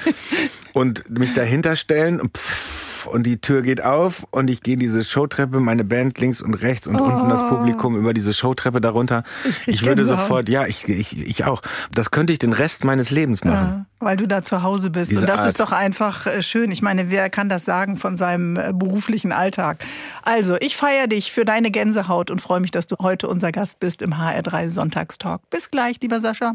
und 0.72 1.08
mich 1.10 1.34
dahinter 1.34 1.74
stellen 1.74 2.20
und 2.20 2.36
pff, 2.36 3.06
und 3.06 3.24
die 3.24 3.40
Tür 3.40 3.62
geht 3.62 3.82
auf 3.82 4.26
und 4.30 4.50
ich 4.50 4.62
gehe 4.62 4.76
diese 4.76 5.02
Showtreppe, 5.02 5.60
meine 5.60 5.84
Band 5.84 6.18
links 6.18 6.40
und 6.42 6.54
rechts 6.54 6.86
und 6.86 7.00
oh. 7.00 7.04
unten 7.04 7.28
das 7.28 7.42
oh. 7.42 7.46
Publikum 7.46 7.96
über 7.96 8.14
diese 8.14 8.32
Showtreppe 8.32 8.80
darunter. 8.80 9.24
Ich, 9.66 9.68
ich 9.68 9.86
würde 9.86 10.04
sofort, 10.04 10.48
ja, 10.48 10.66
ich, 10.66 10.88
ich, 10.88 11.18
ich 11.18 11.44
auch. 11.44 11.62
Das 11.92 12.10
könnte 12.10 12.32
ich 12.32 12.38
den 12.38 12.52
Rest 12.52 12.84
meines 12.84 13.10
Lebens 13.10 13.44
machen. 13.44 13.68
Ja, 13.68 13.86
weil 14.04 14.16
du 14.16 14.26
da 14.26 14.42
zu 14.42 14.62
Hause 14.62 14.90
bist. 14.90 15.10
Diese 15.10 15.22
und 15.22 15.28
das 15.28 15.40
Art. 15.40 15.48
ist 15.48 15.60
doch 15.60 15.72
einfach 15.72 16.26
äh, 16.26 16.42
schön. 16.42 16.70
Ich 16.70 16.82
meine, 16.82 17.10
wer 17.10 17.30
kann 17.30 17.48
das 17.48 17.64
sagen 17.64 17.96
von 17.96 18.16
seinem 18.16 18.56
äh, 18.56 18.72
beruflichen 18.72 19.32
Alltag? 19.32 19.78
Also, 20.22 20.56
ich 20.60 20.76
feiere 20.76 21.06
dich 21.06 21.32
für 21.32 21.44
deine 21.44 21.70
Gänsehaut 21.70 22.30
und 22.30 22.40
freue 22.40 22.60
mich, 22.60 22.70
dass 22.70 22.86
du 22.86 22.96
heute 23.00 23.28
unser 23.28 23.52
Gast 23.52 23.80
bist 23.80 24.02
im 24.02 24.14
HR3 24.14 24.70
Sonntagstalk. 24.70 25.40
Bis 25.50 25.70
gleich, 25.70 26.00
lieber 26.00 26.20
Sascha. 26.20 26.54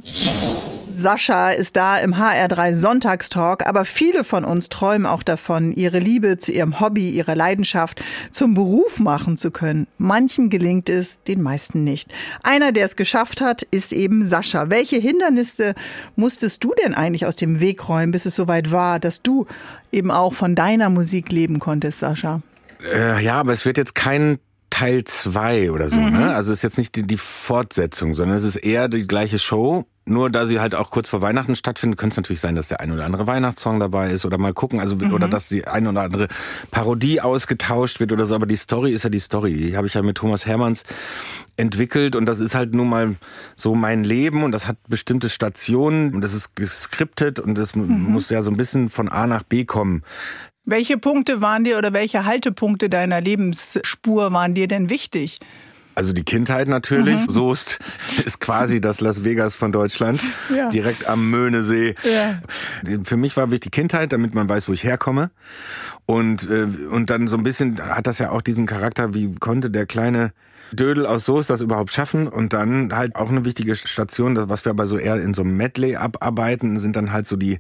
Sascha 0.93 1.51
ist 1.51 1.75
da 1.75 1.99
im 1.99 2.15
HR3 2.15 2.75
Sonntagstalk, 2.75 3.67
aber 3.67 3.85
viele 3.85 4.23
von 4.23 4.43
uns 4.43 4.69
träumen 4.69 5.05
auch 5.05 5.21
davon, 5.21 5.71
ihre 5.71 5.99
Liebe 5.99 6.37
zu 6.37 6.51
ihrem 6.51 6.79
Hobby, 6.79 7.11
ihrer 7.11 7.35
Leidenschaft 7.35 8.03
zum 8.31 8.55
Beruf 8.55 8.99
machen 8.99 9.37
zu 9.37 9.51
können. 9.51 9.85
Manchen 9.99 10.49
gelingt 10.49 10.89
es, 10.89 11.21
den 11.23 11.43
meisten 11.43 11.83
nicht. 11.83 12.11
Einer, 12.41 12.71
der 12.71 12.85
es 12.85 12.95
geschafft 12.95 13.41
hat, 13.41 13.61
ist 13.61 13.93
eben 13.93 14.27
Sascha. 14.27 14.71
Welche 14.71 14.97
Hindernisse 14.97 15.75
musstest 16.15 16.63
du 16.63 16.73
denn 16.83 16.95
eigentlich 16.95 17.27
aus 17.27 17.35
dem 17.41 17.59
Weg 17.59 17.87
räumen, 17.87 18.11
bis 18.11 18.25
es 18.25 18.35
soweit 18.35 18.71
war, 18.71 18.99
dass 18.99 19.21
du 19.21 19.47
eben 19.91 20.11
auch 20.11 20.33
von 20.33 20.55
deiner 20.55 20.89
Musik 20.89 21.31
leben 21.31 21.59
konntest, 21.59 21.99
Sascha? 21.99 22.41
Äh, 22.93 23.23
ja, 23.23 23.39
aber 23.39 23.53
es 23.53 23.65
wird 23.65 23.77
jetzt 23.77 23.95
kein 23.95 24.39
Teil 24.69 25.03
2 25.03 25.71
oder 25.71 25.89
so, 25.89 25.99
ne? 25.99 26.09
mhm. 26.09 26.17
ne? 26.17 26.35
Also 26.35 26.51
es 26.51 26.59
ist 26.59 26.63
jetzt 26.63 26.77
nicht 26.77 26.95
die, 26.95 27.03
die 27.03 27.17
Fortsetzung, 27.17 28.13
sondern 28.13 28.37
es 28.37 28.43
ist 28.43 28.57
eher 28.57 28.87
die 28.87 29.07
gleiche 29.07 29.39
Show 29.39 29.85
nur 30.07 30.29
da 30.29 30.47
sie 30.47 30.59
halt 30.59 30.73
auch 30.73 30.89
kurz 30.89 31.09
vor 31.09 31.21
Weihnachten 31.21 31.55
stattfindet, 31.55 31.99
könnte 31.99 32.13
es 32.13 32.17
natürlich 32.17 32.39
sein, 32.39 32.55
dass 32.55 32.69
der 32.69 32.79
ein 32.79 32.91
oder 32.91 33.05
andere 33.05 33.27
Weihnachtssong 33.27 33.79
dabei 33.79 34.11
ist 34.11 34.25
oder 34.25 34.37
mal 34.37 34.53
gucken, 34.53 34.79
also 34.79 34.95
mhm. 34.95 35.13
oder 35.13 35.27
dass 35.27 35.49
die 35.49 35.67
ein 35.67 35.85
oder 35.87 36.01
andere 36.01 36.27
Parodie 36.71 37.21
ausgetauscht 37.21 37.99
wird 37.99 38.11
oder 38.11 38.25
so. 38.25 38.35
Aber 38.35 38.45
die 38.45 38.55
Story 38.55 38.93
ist 38.93 39.03
ja 39.03 39.09
die 39.09 39.19
Story. 39.19 39.53
Die 39.53 39.77
habe 39.77 39.87
ich 39.87 39.93
ja 39.93 40.01
mit 40.01 40.17
Thomas 40.17 40.45
Hermanns 40.45 40.83
entwickelt 41.57 42.15
und 42.15 42.25
das 42.25 42.39
ist 42.39 42.55
halt 42.55 42.73
nun 42.73 42.89
mal 42.89 43.15
so 43.55 43.75
mein 43.75 44.03
Leben 44.03 44.43
und 44.43 44.51
das 44.51 44.67
hat 44.67 44.77
bestimmte 44.87 45.27
Stationen 45.27 46.13
und 46.13 46.21
das 46.21 46.33
ist 46.33 46.55
geskriptet 46.55 47.39
und 47.39 47.57
das 47.57 47.75
mhm. 47.75 48.03
muss 48.03 48.29
ja 48.29 48.41
so 48.41 48.51
ein 48.51 48.57
bisschen 48.57 48.89
von 48.89 49.09
A 49.09 49.27
nach 49.27 49.43
B 49.43 49.65
kommen. 49.65 50.03
Welche 50.69 50.97
Punkte 50.97 51.39
waren 51.39 51.63
dir 51.63 51.77
oder 51.77 51.93
welche 51.93 52.25
Haltepunkte 52.25 52.89
deiner 52.89 53.21
Lebensspur 53.21 54.33
waren 54.33 54.53
dir 54.53 54.67
denn 54.67 54.89
wichtig? 54.89 55.37
Also 55.95 56.11
die 56.11 56.25
Kindheit 56.25 56.67
natürlich. 56.67 57.21
Mhm. 57.21 57.29
Soest 57.29 57.79
ist 58.25 58.41
quasi 58.41 58.81
das 58.81 58.99
Las 58.99 59.23
Vegas 59.23 59.55
von 59.55 59.71
Deutschland. 59.71 60.19
Ja. 60.53 60.67
Direkt 60.69 61.07
am 61.07 61.29
Möhnesee. 61.29 61.95
Ja. 62.03 62.41
Für 63.05 63.15
mich 63.15 63.37
war 63.37 63.49
wichtig 63.49 63.71
die 63.71 63.79
Kindheit, 63.79 64.11
damit 64.11 64.35
man 64.35 64.49
weiß, 64.49 64.67
wo 64.67 64.73
ich 64.73 64.83
herkomme. 64.83 65.31
Und, 66.05 66.49
äh, 66.49 66.67
und 66.91 67.09
dann 67.11 67.29
so 67.29 67.37
ein 67.37 67.43
bisschen 67.43 67.81
hat 67.81 68.05
das 68.05 68.19
ja 68.19 68.31
auch 68.31 68.41
diesen 68.41 68.65
Charakter, 68.65 69.13
wie 69.13 69.33
konnte 69.35 69.71
der 69.71 69.85
kleine 69.85 70.33
Dödel 70.73 71.05
aus 71.05 71.23
Soest 71.23 71.49
das 71.49 71.61
überhaupt 71.61 71.93
schaffen 71.93 72.27
und 72.27 72.51
dann 72.51 72.93
halt 72.93 73.15
auch 73.15 73.29
eine 73.29 73.45
wichtige 73.45 73.73
Station, 73.77 74.49
was 74.49 74.65
wir 74.65 74.71
aber 74.71 74.85
so 74.85 74.97
eher 74.97 75.15
in 75.15 75.33
so 75.33 75.43
einem 75.43 75.55
Medley 75.55 75.95
abarbeiten, 75.95 76.77
sind 76.77 76.97
dann 76.97 77.13
halt 77.13 77.25
so 77.25 77.37
die 77.37 77.57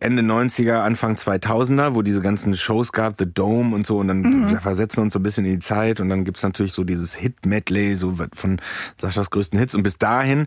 Ende 0.00 0.22
90er, 0.22 0.80
Anfang 0.80 1.16
2000er, 1.16 1.94
wo 1.94 2.02
diese 2.02 2.20
ganzen 2.20 2.54
Shows 2.54 2.92
gab, 2.92 3.16
The 3.18 3.26
Dome 3.26 3.74
und 3.74 3.86
so, 3.86 3.98
und 3.98 4.08
dann 4.08 4.20
mhm. 4.20 4.60
versetzen 4.60 4.98
wir 4.98 5.02
uns 5.02 5.12
so 5.12 5.18
ein 5.18 5.22
bisschen 5.22 5.44
in 5.44 5.52
die 5.52 5.58
Zeit 5.58 6.00
und 6.00 6.08
dann 6.08 6.24
gibt's 6.24 6.42
natürlich 6.42 6.72
so 6.72 6.84
dieses 6.84 7.14
Hit-Medley, 7.14 7.96
so 7.96 8.14
von 8.34 8.60
Saschas 9.00 9.30
größten 9.30 9.58
Hits 9.58 9.74
und 9.74 9.82
bis 9.82 9.98
dahin, 9.98 10.46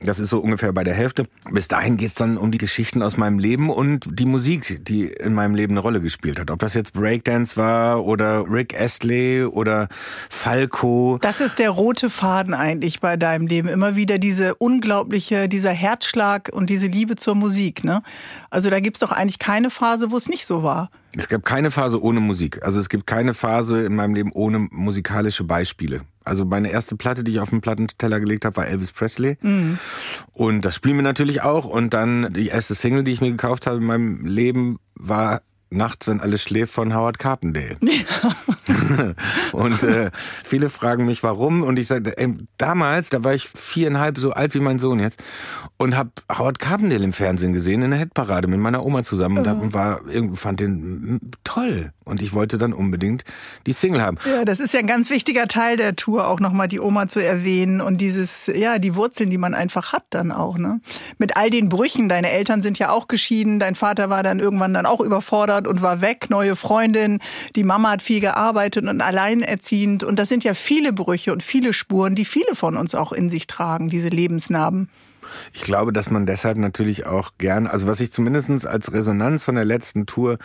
das 0.00 0.18
ist 0.18 0.30
so 0.30 0.38
ungefähr 0.38 0.72
bei 0.72 0.84
der 0.84 0.94
Hälfte, 0.94 1.26
bis 1.50 1.68
dahin 1.68 1.96
geht's 1.96 2.14
dann 2.14 2.36
um 2.36 2.52
die 2.52 2.58
Geschichten 2.58 3.02
aus 3.02 3.16
meinem 3.16 3.38
Leben 3.38 3.70
und 3.70 4.06
die 4.12 4.26
Musik, 4.26 4.84
die 4.84 5.06
in 5.06 5.34
meinem 5.34 5.54
Leben 5.54 5.74
eine 5.74 5.80
Rolle 5.80 6.00
gespielt 6.00 6.38
hat. 6.38 6.50
Ob 6.50 6.60
das 6.60 6.74
jetzt 6.74 6.92
Breakdance 6.92 7.56
war 7.56 8.04
oder 8.04 8.44
Rick 8.48 8.78
Astley 8.80 9.44
oder 9.44 9.88
Falco. 10.30 11.18
Das 11.20 11.40
ist 11.40 11.58
der 11.58 11.70
rote 11.70 12.10
Faden 12.10 12.54
eigentlich 12.54 13.00
bei 13.00 13.16
deinem 13.16 13.46
Leben. 13.46 13.68
Immer 13.68 13.96
wieder 13.96 14.18
diese 14.18 14.54
unglaubliche, 14.54 15.48
dieser 15.48 15.72
Herzschlag 15.72 16.50
und 16.52 16.70
diese 16.70 16.86
Liebe 16.86 17.16
zur 17.16 17.34
Musik, 17.34 17.84
ne? 17.84 18.02
Also 18.50 18.70
da 18.70 18.80
gibt 18.84 18.98
es 18.98 19.00
doch 19.00 19.10
eigentlich 19.10 19.40
keine 19.40 19.70
Phase, 19.70 20.12
wo 20.12 20.16
es 20.16 20.28
nicht 20.28 20.46
so 20.46 20.62
war. 20.62 20.90
Es 21.16 21.28
gab 21.28 21.44
keine 21.44 21.72
Phase 21.72 22.00
ohne 22.00 22.20
Musik. 22.20 22.62
Also 22.62 22.78
es 22.78 22.88
gibt 22.88 23.06
keine 23.06 23.34
Phase 23.34 23.84
in 23.84 23.96
meinem 23.96 24.14
Leben 24.14 24.30
ohne 24.32 24.60
musikalische 24.70 25.42
Beispiele. 25.42 26.02
Also 26.24 26.44
meine 26.44 26.70
erste 26.70 26.96
Platte, 26.96 27.24
die 27.24 27.32
ich 27.32 27.40
auf 27.40 27.50
den 27.50 27.60
Plattenteller 27.60 28.20
gelegt 28.20 28.44
habe, 28.44 28.56
war 28.56 28.66
Elvis 28.66 28.92
Presley. 28.92 29.36
Mhm. 29.42 29.78
Und 30.32 30.64
das 30.64 30.76
spielen 30.76 30.96
wir 30.96 31.02
natürlich 31.02 31.42
auch. 31.42 31.64
Und 31.64 31.92
dann 31.94 32.32
die 32.32 32.46
erste 32.46 32.74
Single, 32.74 33.04
die 33.04 33.12
ich 33.12 33.20
mir 33.20 33.30
gekauft 33.30 33.66
habe 33.66 33.78
in 33.78 33.84
meinem 33.84 34.24
Leben, 34.24 34.78
war 34.94 35.42
Nachts, 35.70 36.06
wenn 36.06 36.20
alles 36.20 36.42
schläft 36.42 36.72
von 36.72 36.94
Howard 36.94 37.18
Carpendale. 37.18 37.76
Ja. 37.84 38.34
und 39.52 39.82
äh, 39.82 40.10
viele 40.42 40.70
fragen 40.70 41.04
mich, 41.04 41.22
warum. 41.22 41.62
Und 41.62 41.78
ich 41.78 41.86
sage, 41.86 42.16
ey, 42.16 42.34
damals, 42.58 43.10
da 43.10 43.24
war 43.24 43.34
ich 43.34 43.48
viereinhalb, 43.48 44.18
so 44.18 44.32
alt 44.32 44.54
wie 44.54 44.60
mein 44.60 44.78
Sohn 44.78 45.00
jetzt, 45.00 45.22
und 45.76 45.96
habe 45.96 46.10
Howard 46.32 46.58
Carpendale 46.58 47.04
im 47.04 47.12
Fernsehen 47.12 47.52
gesehen, 47.52 47.82
in 47.82 47.90
der 47.90 48.00
Hitparade 48.00 48.48
mit 48.48 48.60
meiner 48.60 48.84
Oma 48.84 49.02
zusammen. 49.02 49.38
Und 49.38 49.48
hab, 49.48 49.62
oh. 49.62 49.72
war, 49.72 50.00
fand 50.34 50.60
den 50.60 51.20
toll. 51.44 51.92
Und 52.04 52.20
ich 52.20 52.34
wollte 52.34 52.58
dann 52.58 52.72
unbedingt 52.72 53.24
die 53.66 53.72
Single 53.72 54.02
haben. 54.02 54.18
Ja, 54.26 54.44
das 54.44 54.60
ist 54.60 54.74
ja 54.74 54.80
ein 54.80 54.86
ganz 54.86 55.08
wichtiger 55.08 55.48
Teil 55.48 55.76
der 55.76 55.96
Tour, 55.96 56.28
auch 56.28 56.40
nochmal 56.40 56.68
die 56.68 56.80
Oma 56.80 57.08
zu 57.08 57.20
erwähnen 57.20 57.80
und 57.80 58.00
dieses, 58.00 58.46
ja, 58.46 58.78
die 58.78 58.94
Wurzeln, 58.94 59.30
die 59.30 59.38
man 59.38 59.54
einfach 59.54 59.92
hat 59.92 60.04
dann 60.10 60.30
auch, 60.30 60.58
ne? 60.58 60.80
Mit 61.18 61.36
all 61.36 61.48
den 61.48 61.70
Brüchen. 61.70 62.08
Deine 62.08 62.30
Eltern 62.30 62.60
sind 62.60 62.78
ja 62.78 62.90
auch 62.90 63.08
geschieden. 63.08 63.58
Dein 63.58 63.74
Vater 63.74 64.10
war 64.10 64.22
dann 64.22 64.38
irgendwann 64.38 64.74
dann 64.74 64.84
auch 64.84 65.00
überfordert 65.00 65.53
und 65.62 65.82
war 65.82 66.00
weg. 66.00 66.26
Neue 66.30 66.56
Freundin. 66.56 67.18
Die 67.56 67.64
Mama 67.64 67.92
hat 67.92 68.02
viel 68.02 68.20
gearbeitet 68.20 68.86
und 68.86 69.00
alleinerziehend. 69.00 70.02
Und 70.02 70.18
das 70.18 70.28
sind 70.28 70.44
ja 70.44 70.54
viele 70.54 70.92
Brüche 70.92 71.32
und 71.32 71.42
viele 71.42 71.72
Spuren, 71.72 72.14
die 72.14 72.24
viele 72.24 72.54
von 72.54 72.76
uns 72.76 72.94
auch 72.94 73.12
in 73.12 73.30
sich 73.30 73.46
tragen, 73.46 73.88
diese 73.88 74.08
Lebensnarben. 74.08 74.88
Ich 75.52 75.62
glaube, 75.62 75.92
dass 75.92 76.10
man 76.10 76.26
deshalb 76.26 76.58
natürlich 76.58 77.06
auch 77.06 77.32
gern, 77.38 77.66
also 77.66 77.86
was 77.86 78.00
ich 78.00 78.12
zumindest 78.12 78.66
als 78.66 78.92
Resonanz 78.92 79.42
von 79.42 79.54
der 79.54 79.64
letzten 79.64 80.06
Tour 80.06 80.38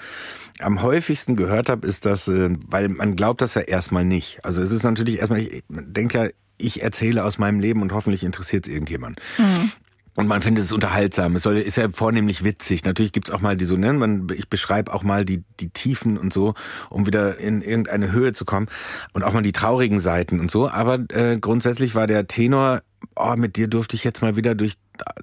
am 0.60 0.82
häufigsten 0.82 1.36
gehört 1.36 1.70
habe, 1.70 1.88
ist 1.88 2.06
dass, 2.06 2.28
äh, 2.28 2.50
weil 2.68 2.90
man 2.90 3.16
glaubt 3.16 3.42
das 3.42 3.56
ja 3.56 3.62
erstmal 3.62 4.06
nicht. 4.06 4.44
Also 4.44 4.62
es 4.62 4.72
ist 4.72 4.84
natürlich 4.84 5.20
erstmal, 5.20 5.42
ich 5.42 5.64
denke 5.70 6.18
ja, 6.18 6.30
ich 6.58 6.82
erzähle 6.84 7.24
aus 7.24 7.38
meinem 7.38 7.60
Leben 7.60 7.82
und 7.82 7.94
hoffentlich 7.94 8.24
interessiert 8.24 8.68
es 8.68 8.74
irgendjemand. 8.74 9.20
Mhm. 9.38 9.72
Und 10.20 10.28
man 10.28 10.42
findet 10.42 10.66
es 10.66 10.74
unterhaltsam. 10.74 11.38
Es 11.38 11.44
soll, 11.44 11.56
ist 11.58 11.78
ja 11.78 11.88
vornehmlich 11.94 12.44
witzig. 12.44 12.84
Natürlich 12.84 13.14
gibt's 13.14 13.32
auch 13.32 13.40
mal 13.40 13.56
die 13.56 13.64
so, 13.64 13.78
ne, 13.78 13.94
man, 13.94 14.28
ich 14.36 14.50
beschreibe 14.50 14.94
auch 14.94 15.02
mal 15.02 15.24
die, 15.24 15.46
die 15.62 15.70
Tiefen 15.70 16.18
und 16.18 16.34
so, 16.34 16.56
um 16.90 17.08
wieder 17.08 17.38
in 17.38 17.62
irgendeine 17.62 18.12
Höhe 18.12 18.34
zu 18.34 18.44
kommen. 18.44 18.68
Und 19.14 19.24
auch 19.24 19.32
mal 19.32 19.44
die 19.44 19.54
traurigen 19.54 20.02
Seiten 20.02 20.42
und 20.42 20.52
so. 20.52 20.70
Aber 20.70 21.00
äh, 21.14 21.38
grundsätzlich 21.40 21.96
war 21.96 22.06
der 22.06 22.28
Tenor, 22.28 22.82
oh, 23.16 23.36
mit 23.38 23.56
dir 23.56 23.70
durfte 23.70 23.96
ich 23.96 24.04
jetzt 24.04 24.22
mal 24.22 24.36
wieder 24.36 24.56
durch 24.56 24.74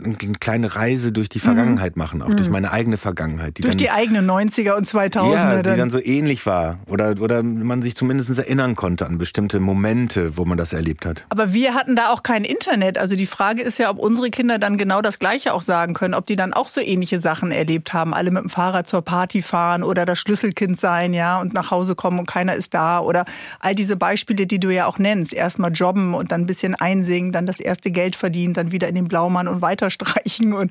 eine 0.02 0.14
kleine 0.14 0.74
Reise 0.74 1.12
durch 1.12 1.28
die 1.28 1.38
Vergangenheit 1.38 1.96
mhm. 1.96 2.02
machen, 2.02 2.22
auch 2.22 2.28
mhm. 2.28 2.36
durch 2.36 2.50
meine 2.50 2.72
eigene 2.72 2.96
Vergangenheit. 2.96 3.58
Die 3.58 3.62
durch 3.62 3.74
dann, 3.74 3.78
die 3.78 3.90
eigene 3.90 4.20
90er 4.20 4.72
und 4.72 4.86
2000er. 4.86 5.32
Ja, 5.32 5.56
die 5.56 5.62
dann. 5.62 5.78
dann 5.78 5.90
so 5.90 6.00
ähnlich 6.02 6.44
war. 6.46 6.78
Oder, 6.86 7.14
oder 7.20 7.42
man 7.42 7.82
sich 7.82 7.96
zumindest 7.96 8.36
erinnern 8.38 8.74
konnte 8.74 9.06
an 9.06 9.18
bestimmte 9.18 9.60
Momente, 9.60 10.36
wo 10.36 10.44
man 10.44 10.58
das 10.58 10.72
erlebt 10.72 11.06
hat. 11.06 11.24
Aber 11.28 11.52
wir 11.52 11.74
hatten 11.74 11.96
da 11.96 12.10
auch 12.10 12.22
kein 12.22 12.44
Internet. 12.44 12.98
Also 12.98 13.16
die 13.16 13.26
Frage 13.26 13.62
ist 13.62 13.78
ja, 13.78 13.90
ob 13.90 13.98
unsere 13.98 14.30
Kinder 14.30 14.58
dann 14.58 14.76
genau 14.76 15.02
das 15.02 15.18
Gleiche 15.18 15.52
auch 15.52 15.62
sagen 15.62 15.94
können, 15.94 16.14
ob 16.14 16.26
die 16.26 16.36
dann 16.36 16.52
auch 16.52 16.68
so 16.68 16.80
ähnliche 16.80 17.20
Sachen 17.20 17.50
erlebt 17.50 17.92
haben. 17.92 18.14
Alle 18.14 18.30
mit 18.30 18.42
dem 18.42 18.50
Fahrrad 18.50 18.86
zur 18.86 19.02
Party 19.02 19.42
fahren 19.42 19.82
oder 19.82 20.04
das 20.04 20.18
Schlüsselkind 20.18 20.78
sein, 20.78 21.12
ja, 21.12 21.40
und 21.40 21.54
nach 21.54 21.70
Hause 21.70 21.94
kommen 21.94 22.18
und 22.18 22.26
keiner 22.26 22.54
ist 22.54 22.74
da. 22.74 23.00
Oder 23.00 23.24
all 23.60 23.74
diese 23.74 23.96
Beispiele, 23.96 24.46
die 24.46 24.58
du 24.58 24.70
ja 24.70 24.86
auch 24.86 24.98
nennst. 24.98 25.32
Erstmal 25.32 25.72
jobben 25.72 26.14
und 26.14 26.32
dann 26.32 26.42
ein 26.42 26.46
bisschen 26.46 26.74
einsingen, 26.74 27.32
dann 27.32 27.46
das 27.46 27.60
erste 27.60 27.90
Geld 27.90 28.16
verdienen, 28.16 28.54
dann 28.54 28.72
wieder 28.72 28.88
in 28.88 28.94
den 28.94 29.08
Blaumann 29.08 29.48
und 29.48 29.62
weiterstreichen 29.66 30.52
und 30.52 30.70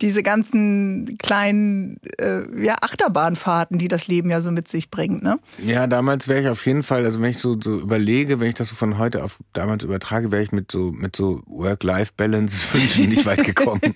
diese 0.00 0.22
ganzen 0.22 1.18
kleinen 1.18 1.98
äh, 2.18 2.42
ja, 2.62 2.76
Achterbahnfahrten, 2.80 3.78
die 3.78 3.88
das 3.88 4.06
Leben 4.06 4.30
ja 4.30 4.40
so 4.40 4.50
mit 4.50 4.68
sich 4.68 4.90
bringt. 4.90 5.22
Ne? 5.22 5.38
Ja, 5.58 5.86
damals 5.86 6.28
wäre 6.28 6.40
ich 6.40 6.48
auf 6.48 6.64
jeden 6.66 6.82
Fall, 6.84 7.04
also 7.04 7.20
wenn 7.20 7.30
ich 7.30 7.38
so, 7.38 7.60
so 7.60 7.78
überlege, 7.80 8.38
wenn 8.38 8.48
ich 8.48 8.54
das 8.54 8.68
so 8.68 8.76
von 8.76 8.98
heute 8.98 9.24
auf 9.24 9.38
damals 9.52 9.82
übertrage, 9.82 10.30
wäre 10.30 10.42
ich 10.42 10.52
mit 10.52 10.70
so, 10.70 10.92
mit 10.92 11.16
so 11.16 11.42
Work-Life-Balance-Wünschen 11.46 13.08
nicht 13.08 13.26
weit 13.26 13.44
gekommen. 13.44 13.80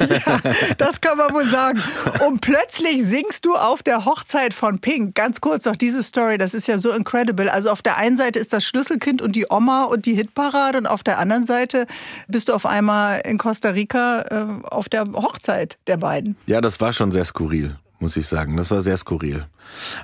ja, 0.00 0.40
das 0.78 1.00
kann 1.00 1.18
man 1.18 1.32
wohl 1.32 1.46
sagen. 1.46 1.82
Und 2.26 2.40
plötzlich 2.40 3.06
singst 3.06 3.44
du 3.44 3.54
auf 3.54 3.82
der 3.82 4.04
Hochzeit 4.04 4.54
von 4.54 4.78
Pink. 4.78 5.14
Ganz 5.14 5.40
kurz 5.40 5.64
noch 5.66 5.76
diese 5.76 6.02
Story, 6.02 6.38
das 6.38 6.54
ist 6.54 6.66
ja 6.66 6.78
so 6.78 6.92
incredible. 6.92 7.50
Also 7.50 7.70
auf 7.70 7.82
der 7.82 7.98
einen 7.98 8.16
Seite 8.16 8.38
ist 8.38 8.52
das 8.52 8.64
Schlüsselkind 8.64 9.20
und 9.20 9.36
die 9.36 9.46
Oma 9.50 9.84
und 9.84 10.06
die 10.06 10.14
Hitparade 10.14 10.78
und 10.78 10.86
auf 10.86 11.02
der 11.02 11.18
anderen 11.18 11.44
Seite 11.44 11.86
bist 12.28 12.48
du 12.48 12.54
auf 12.54 12.64
einmal 12.64 13.20
in 13.24 13.38
Costa 13.38 13.65
Rica 13.74 14.22
äh, 14.22 14.66
auf 14.66 14.88
der 14.88 15.04
Hochzeit 15.12 15.78
der 15.86 15.96
beiden. 15.96 16.36
Ja, 16.46 16.60
das 16.60 16.80
war 16.80 16.92
schon 16.92 17.12
sehr 17.12 17.24
skurril 17.24 17.76
muss 17.98 18.16
ich 18.16 18.26
sagen. 18.26 18.56
Das 18.56 18.70
war 18.70 18.80
sehr 18.80 18.96
skurril. 18.96 19.46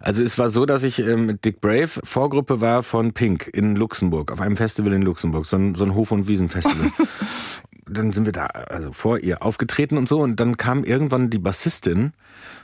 Also 0.00 0.22
es 0.22 0.38
war 0.38 0.48
so, 0.48 0.66
dass 0.66 0.82
ich 0.82 1.00
äh, 1.00 1.16
mit 1.16 1.44
Dick 1.44 1.60
Brave 1.60 1.90
Vorgruppe 2.02 2.60
war 2.60 2.82
von 2.82 3.12
Pink 3.12 3.50
in 3.52 3.76
Luxemburg, 3.76 4.32
auf 4.32 4.40
einem 4.40 4.56
Festival 4.56 4.92
in 4.92 5.02
Luxemburg, 5.02 5.46
so 5.46 5.56
ein, 5.56 5.74
so 5.74 5.84
ein 5.84 5.94
Hof- 5.94 6.12
und 6.12 6.26
Wiesenfestival. 6.26 6.90
dann 7.86 8.12
sind 8.12 8.24
wir 8.24 8.32
da 8.32 8.46
also 8.46 8.92
vor 8.92 9.18
ihr 9.18 9.42
aufgetreten 9.42 9.98
und 9.98 10.08
so 10.08 10.20
und 10.20 10.36
dann 10.36 10.56
kam 10.56 10.84
irgendwann 10.84 11.30
die 11.30 11.38
Bassistin 11.38 12.12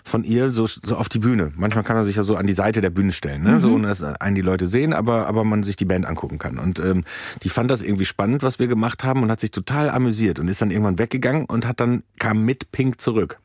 von 0.09 0.25
ihr 0.25 0.51
so, 0.51 0.67
so 0.67 0.97
auf 0.97 1.09
die 1.09 1.19
Bühne. 1.19 1.53
Manchmal 1.57 1.85
kann 1.85 1.97
man 1.97 2.05
sich 2.05 2.17
ja 2.17 2.23
so 2.23 2.37
an 2.37 2.47
die 2.47 2.53
Seite 2.53 2.81
der 2.81 2.91
Bühne 2.91 3.13
stellen, 3.13 3.43
ne? 3.43 3.53
Mhm. 3.53 3.61
so 3.61 3.73
ohne 3.73 3.89
dass 3.89 4.03
einen 4.03 4.35
die 4.35 4.43
Leute 4.43 4.67
sehen, 4.67 4.93
aber 4.93 5.27
aber 5.27 5.45
man 5.45 5.63
sich 5.63 5.77
die 5.77 5.85
Band 5.85 6.07
angucken 6.07 6.39
kann. 6.39 6.59
Und 6.59 6.79
ähm, 6.81 7.05
die 7.43 7.49
fand 7.49 7.71
das 7.71 7.83
irgendwie 7.83 8.05
spannend, 8.05 8.43
was 8.43 8.59
wir 8.59 8.67
gemacht 8.67 9.05
haben 9.05 9.23
und 9.23 9.31
hat 9.31 9.41
sich 9.41 9.51
total 9.51 9.91
amüsiert 9.91 10.39
und 10.39 10.49
ist 10.49 10.61
dann 10.61 10.71
irgendwann 10.71 10.99
weggegangen 10.99 11.45
und 11.45 11.67
hat 11.67 11.81
dann 11.81 12.03
kam 12.19 12.45
mit 12.45 12.73
Pink 12.73 13.01
zurück. 13.01 13.39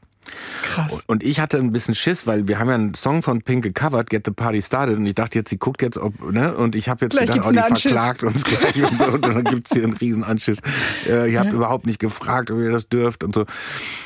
Krass. 0.63 1.03
Und 1.07 1.23
ich 1.23 1.39
hatte 1.39 1.57
ein 1.57 1.71
bisschen 1.71 1.95
Schiss, 1.95 2.27
weil 2.27 2.47
wir 2.47 2.59
haben 2.59 2.69
ja 2.69 2.75
einen 2.75 2.93
Song 2.93 3.21
von 3.21 3.41
Pink 3.41 3.63
gecovert, 3.63 4.09
Get 4.09 4.23
the 4.25 4.31
Party 4.31 4.61
Started, 4.61 4.97
und 4.97 5.05
ich 5.05 5.15
dachte 5.15 5.37
jetzt, 5.37 5.49
sie 5.49 5.57
guckt 5.57 5.81
jetzt, 5.81 5.97
ob, 5.97 6.31
ne, 6.31 6.55
und 6.55 6.75
ich 6.75 6.89
habe 6.89 7.05
jetzt 7.05 7.15
gleich 7.15 7.29
gedacht, 7.29 7.47
oh, 7.47 7.51
die 7.51 7.81
verklagt 7.81 8.23
uns 8.23 8.43
gleich 8.43 8.83
und 8.83 8.97
so, 8.97 9.05
und 9.05 9.25
dann 9.25 9.43
gibt's 9.43 9.71
hier 9.73 9.83
einen 9.83 9.93
riesen 9.93 10.23
Anschiss. 10.23 10.59
Äh, 11.07 11.31
ihr 11.31 11.39
habt 11.39 11.49
ja. 11.49 11.55
überhaupt 11.55 11.85
nicht 11.85 11.99
gefragt, 11.99 12.51
ob 12.51 12.59
ihr 12.59 12.71
das 12.71 12.89
dürft 12.89 13.23
und 13.23 13.35
so. 13.35 13.45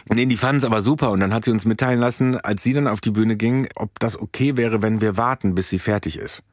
Nee, 0.10 0.26
die 0.26 0.38
fanden 0.38 0.58
es 0.58 0.66
aber 0.66 0.82
super 0.82 1.12
und 1.12 1.20
dann 1.20 1.34
hat 1.34 1.46
sie 1.46 1.52
uns 1.52 1.66
mitteilen 1.66 2.00
lassen, 2.00 2.38
als 2.38 2.64
sie 2.64 2.74
dann 2.74 2.88
auf 2.88 3.02
die 3.02 3.12
Bühne 3.12 3.36
ging, 3.36 3.68
ob 3.76 4.00
das 4.00 4.20
okay 4.20 4.58
wäre, 4.58 4.82
wenn 4.82 5.02
wir 5.02 5.18
warten, 5.18 5.56
bis 5.56 5.70
sie 5.70 5.80
fertig 5.80 6.18
ist. 6.18 6.44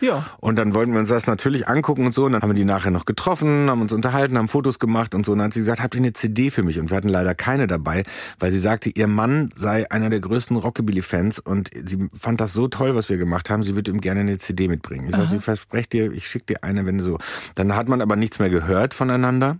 Ja. 0.00 0.26
Und 0.38 0.56
dann 0.56 0.74
wollten 0.74 0.92
wir 0.92 1.00
uns 1.00 1.08
das 1.08 1.26
natürlich 1.26 1.68
angucken 1.68 2.06
und 2.06 2.12
so. 2.12 2.24
Und 2.24 2.32
dann 2.32 2.42
haben 2.42 2.50
wir 2.50 2.54
die 2.54 2.64
nachher 2.64 2.90
noch 2.90 3.04
getroffen, 3.04 3.70
haben 3.70 3.82
uns 3.82 3.92
unterhalten, 3.92 4.38
haben 4.38 4.48
Fotos 4.48 4.78
gemacht 4.78 5.14
und 5.14 5.26
so. 5.26 5.32
Und 5.32 5.38
dann 5.38 5.46
hat 5.46 5.54
sie 5.54 5.60
gesagt, 5.60 5.82
habt 5.82 5.94
ihr 5.94 6.00
eine 6.00 6.12
CD 6.12 6.50
für 6.50 6.62
mich? 6.62 6.78
Und 6.78 6.90
wir 6.90 6.96
hatten 6.96 7.08
leider 7.08 7.34
keine 7.34 7.66
dabei, 7.66 8.02
weil 8.38 8.52
sie 8.52 8.58
sagte, 8.58 8.90
ihr 8.90 9.06
Mann 9.06 9.50
sei 9.54 9.90
einer 9.90 10.10
der 10.10 10.20
größten 10.20 10.56
Rockabilly-Fans 10.56 11.38
und 11.38 11.70
sie 11.84 12.08
fand 12.18 12.40
das 12.40 12.52
so 12.52 12.68
toll, 12.68 12.94
was 12.94 13.08
wir 13.08 13.18
gemacht 13.18 13.50
haben. 13.50 13.62
Sie 13.62 13.74
würde 13.74 13.90
ihm 13.90 14.00
gerne 14.00 14.20
eine 14.20 14.38
CD 14.38 14.68
mitbringen. 14.68 15.08
Ich 15.08 15.16
sage, 15.16 15.36
ich 15.36 15.44
verspreche 15.44 15.88
dir, 15.88 16.12
ich 16.12 16.26
schicke 16.26 16.46
dir 16.46 16.64
eine, 16.64 16.86
wenn 16.86 16.98
du 16.98 17.04
so. 17.04 17.18
Dann 17.54 17.74
hat 17.74 17.88
man 17.88 18.00
aber 18.00 18.16
nichts 18.16 18.38
mehr 18.38 18.50
gehört 18.50 18.94
voneinander. 18.94 19.58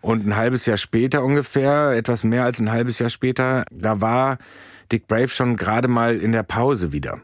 Und 0.00 0.24
ein 0.26 0.36
halbes 0.36 0.66
Jahr 0.66 0.76
später 0.76 1.24
ungefähr, 1.24 1.90
etwas 1.90 2.22
mehr 2.22 2.44
als 2.44 2.60
ein 2.60 2.70
halbes 2.70 2.98
Jahr 3.00 3.10
später, 3.10 3.64
da 3.72 4.00
war 4.00 4.38
Dick 4.92 5.06
Brave 5.06 5.28
schon 5.28 5.56
gerade 5.56 5.88
mal 5.88 6.16
in 6.16 6.32
der 6.32 6.44
Pause 6.44 6.92
wieder. 6.92 7.20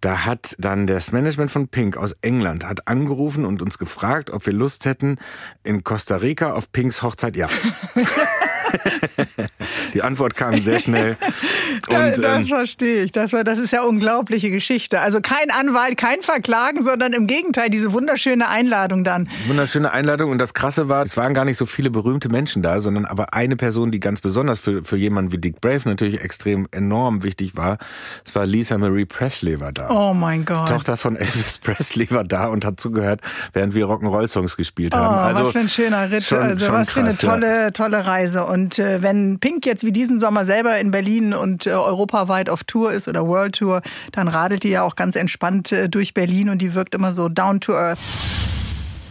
Da 0.00 0.24
hat 0.24 0.54
dann 0.58 0.86
das 0.86 1.12
Management 1.12 1.50
von 1.50 1.68
Pink 1.68 1.96
aus 1.96 2.16
England 2.20 2.64
hat 2.64 2.86
angerufen 2.86 3.44
und 3.44 3.62
uns 3.62 3.78
gefragt, 3.78 4.30
ob 4.30 4.44
wir 4.46 4.52
Lust 4.52 4.84
hätten, 4.84 5.16
in 5.64 5.84
Costa 5.84 6.16
Rica 6.16 6.52
auf 6.52 6.70
Pinks 6.70 7.02
Hochzeit, 7.02 7.36
ja. 7.36 7.48
Die 9.94 10.02
Antwort 10.02 10.36
kam 10.36 10.54
sehr 10.60 10.78
schnell. 10.78 11.16
Und, 11.88 12.18
das 12.18 12.18
ähm, 12.18 12.44
verstehe 12.46 13.04
ich. 13.04 13.12
Das, 13.12 13.32
war, 13.32 13.44
das 13.44 13.58
ist 13.58 13.72
ja 13.72 13.82
unglaubliche 13.82 14.50
Geschichte. 14.50 15.00
Also 15.00 15.20
kein 15.20 15.50
Anwalt, 15.50 15.96
kein 15.96 16.20
Verklagen, 16.20 16.82
sondern 16.82 17.12
im 17.12 17.26
Gegenteil, 17.26 17.70
diese 17.70 17.92
wunderschöne 17.92 18.48
Einladung 18.48 19.04
dann. 19.04 19.28
Wunderschöne 19.46 19.92
Einladung. 19.92 20.30
Und 20.30 20.38
das 20.38 20.54
Krasse 20.54 20.88
war, 20.88 21.02
es 21.02 21.16
waren 21.16 21.34
gar 21.34 21.44
nicht 21.44 21.56
so 21.56 21.66
viele 21.66 21.90
berühmte 21.90 22.28
Menschen 22.28 22.62
da, 22.62 22.80
sondern 22.80 23.04
aber 23.04 23.34
eine 23.34 23.56
Person, 23.56 23.90
die 23.90 24.00
ganz 24.00 24.20
besonders 24.20 24.58
für, 24.58 24.82
für 24.82 24.96
jemanden 24.96 25.32
wie 25.32 25.38
Dick 25.38 25.60
Brave 25.60 25.82
natürlich 25.84 26.20
extrem 26.20 26.66
enorm 26.72 27.22
wichtig 27.22 27.56
war. 27.56 27.78
Es 28.24 28.34
war 28.34 28.46
Lisa 28.46 28.78
Marie 28.78 29.04
Presley 29.04 29.60
war 29.60 29.72
da. 29.72 29.90
Oh 29.90 30.12
mein 30.12 30.44
Gott. 30.44 30.68
Die 30.68 30.72
Tochter 30.72 30.96
von 30.96 31.16
Elvis 31.16 31.58
Presley 31.62 32.10
war 32.10 32.24
da 32.24 32.46
und 32.48 32.64
hat 32.64 32.80
zugehört, 32.80 33.20
während 33.52 33.74
wir 33.74 33.86
Rock'n'Roll-Songs 33.86 34.56
gespielt 34.56 34.94
haben. 34.94 35.14
Oh, 35.14 35.18
also 35.18 35.44
was 35.44 35.52
für 35.52 35.58
ein 35.60 35.68
schöner 35.68 36.10
Ritt. 36.10 36.24
Schon, 36.24 36.38
also 36.38 36.66
schon 36.66 36.74
was 36.74 36.88
krass, 36.88 37.20
für 37.20 37.32
eine 37.32 37.40
tolle, 37.40 37.72
tolle 37.72 38.06
Reise. 38.06 38.44
Und 38.44 38.55
äh, 38.78 39.02
wenn 39.02 39.38
Pink 39.38 39.66
jetzt 39.66 39.84
wie 39.84 39.92
diesen 39.92 40.18
Sommer 40.18 40.46
selber 40.46 40.78
in 40.78 40.90
Berlin 40.90 41.34
und 41.34 41.66
äh, 41.66 41.70
europaweit 41.70 42.48
auf 42.48 42.64
Tour 42.64 42.92
ist 42.92 43.08
oder 43.08 43.26
World 43.26 43.56
Tour, 43.56 43.82
dann 44.12 44.28
radelt 44.28 44.62
die 44.62 44.70
ja 44.70 44.82
auch 44.82 44.96
ganz 44.96 45.16
entspannt 45.16 45.72
äh, 45.72 45.88
durch 45.88 46.14
Berlin 46.14 46.48
und 46.48 46.62
die 46.62 46.74
wirkt 46.74 46.94
immer 46.94 47.12
so 47.12 47.28
down 47.28 47.60
to 47.60 47.72
earth. 47.74 47.98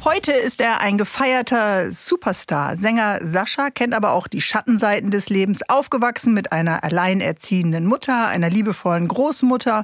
Heute 0.06 0.34
ist 0.34 0.62
er 0.62 0.82
ein 0.82 1.00
gefeierter 1.00 1.92
Superstar. 1.92 2.78
Sänger 2.78 3.22
Sascha 3.24 3.72
kennt 3.72 3.96
aber 3.96 4.12
auch 4.12 4.28
die 4.28 4.40
Schattenseiten 4.40 5.10
des 5.10 5.30
Lebens, 5.32 5.68
aufgewachsen 5.68 6.36
mit 6.36 6.52
einer 6.52 6.84
alleinerziehenden 6.84 7.88
Mutter, 7.88 8.28
einer 8.28 8.52
liebevollen 8.52 9.08
Großmutter. 9.08 9.84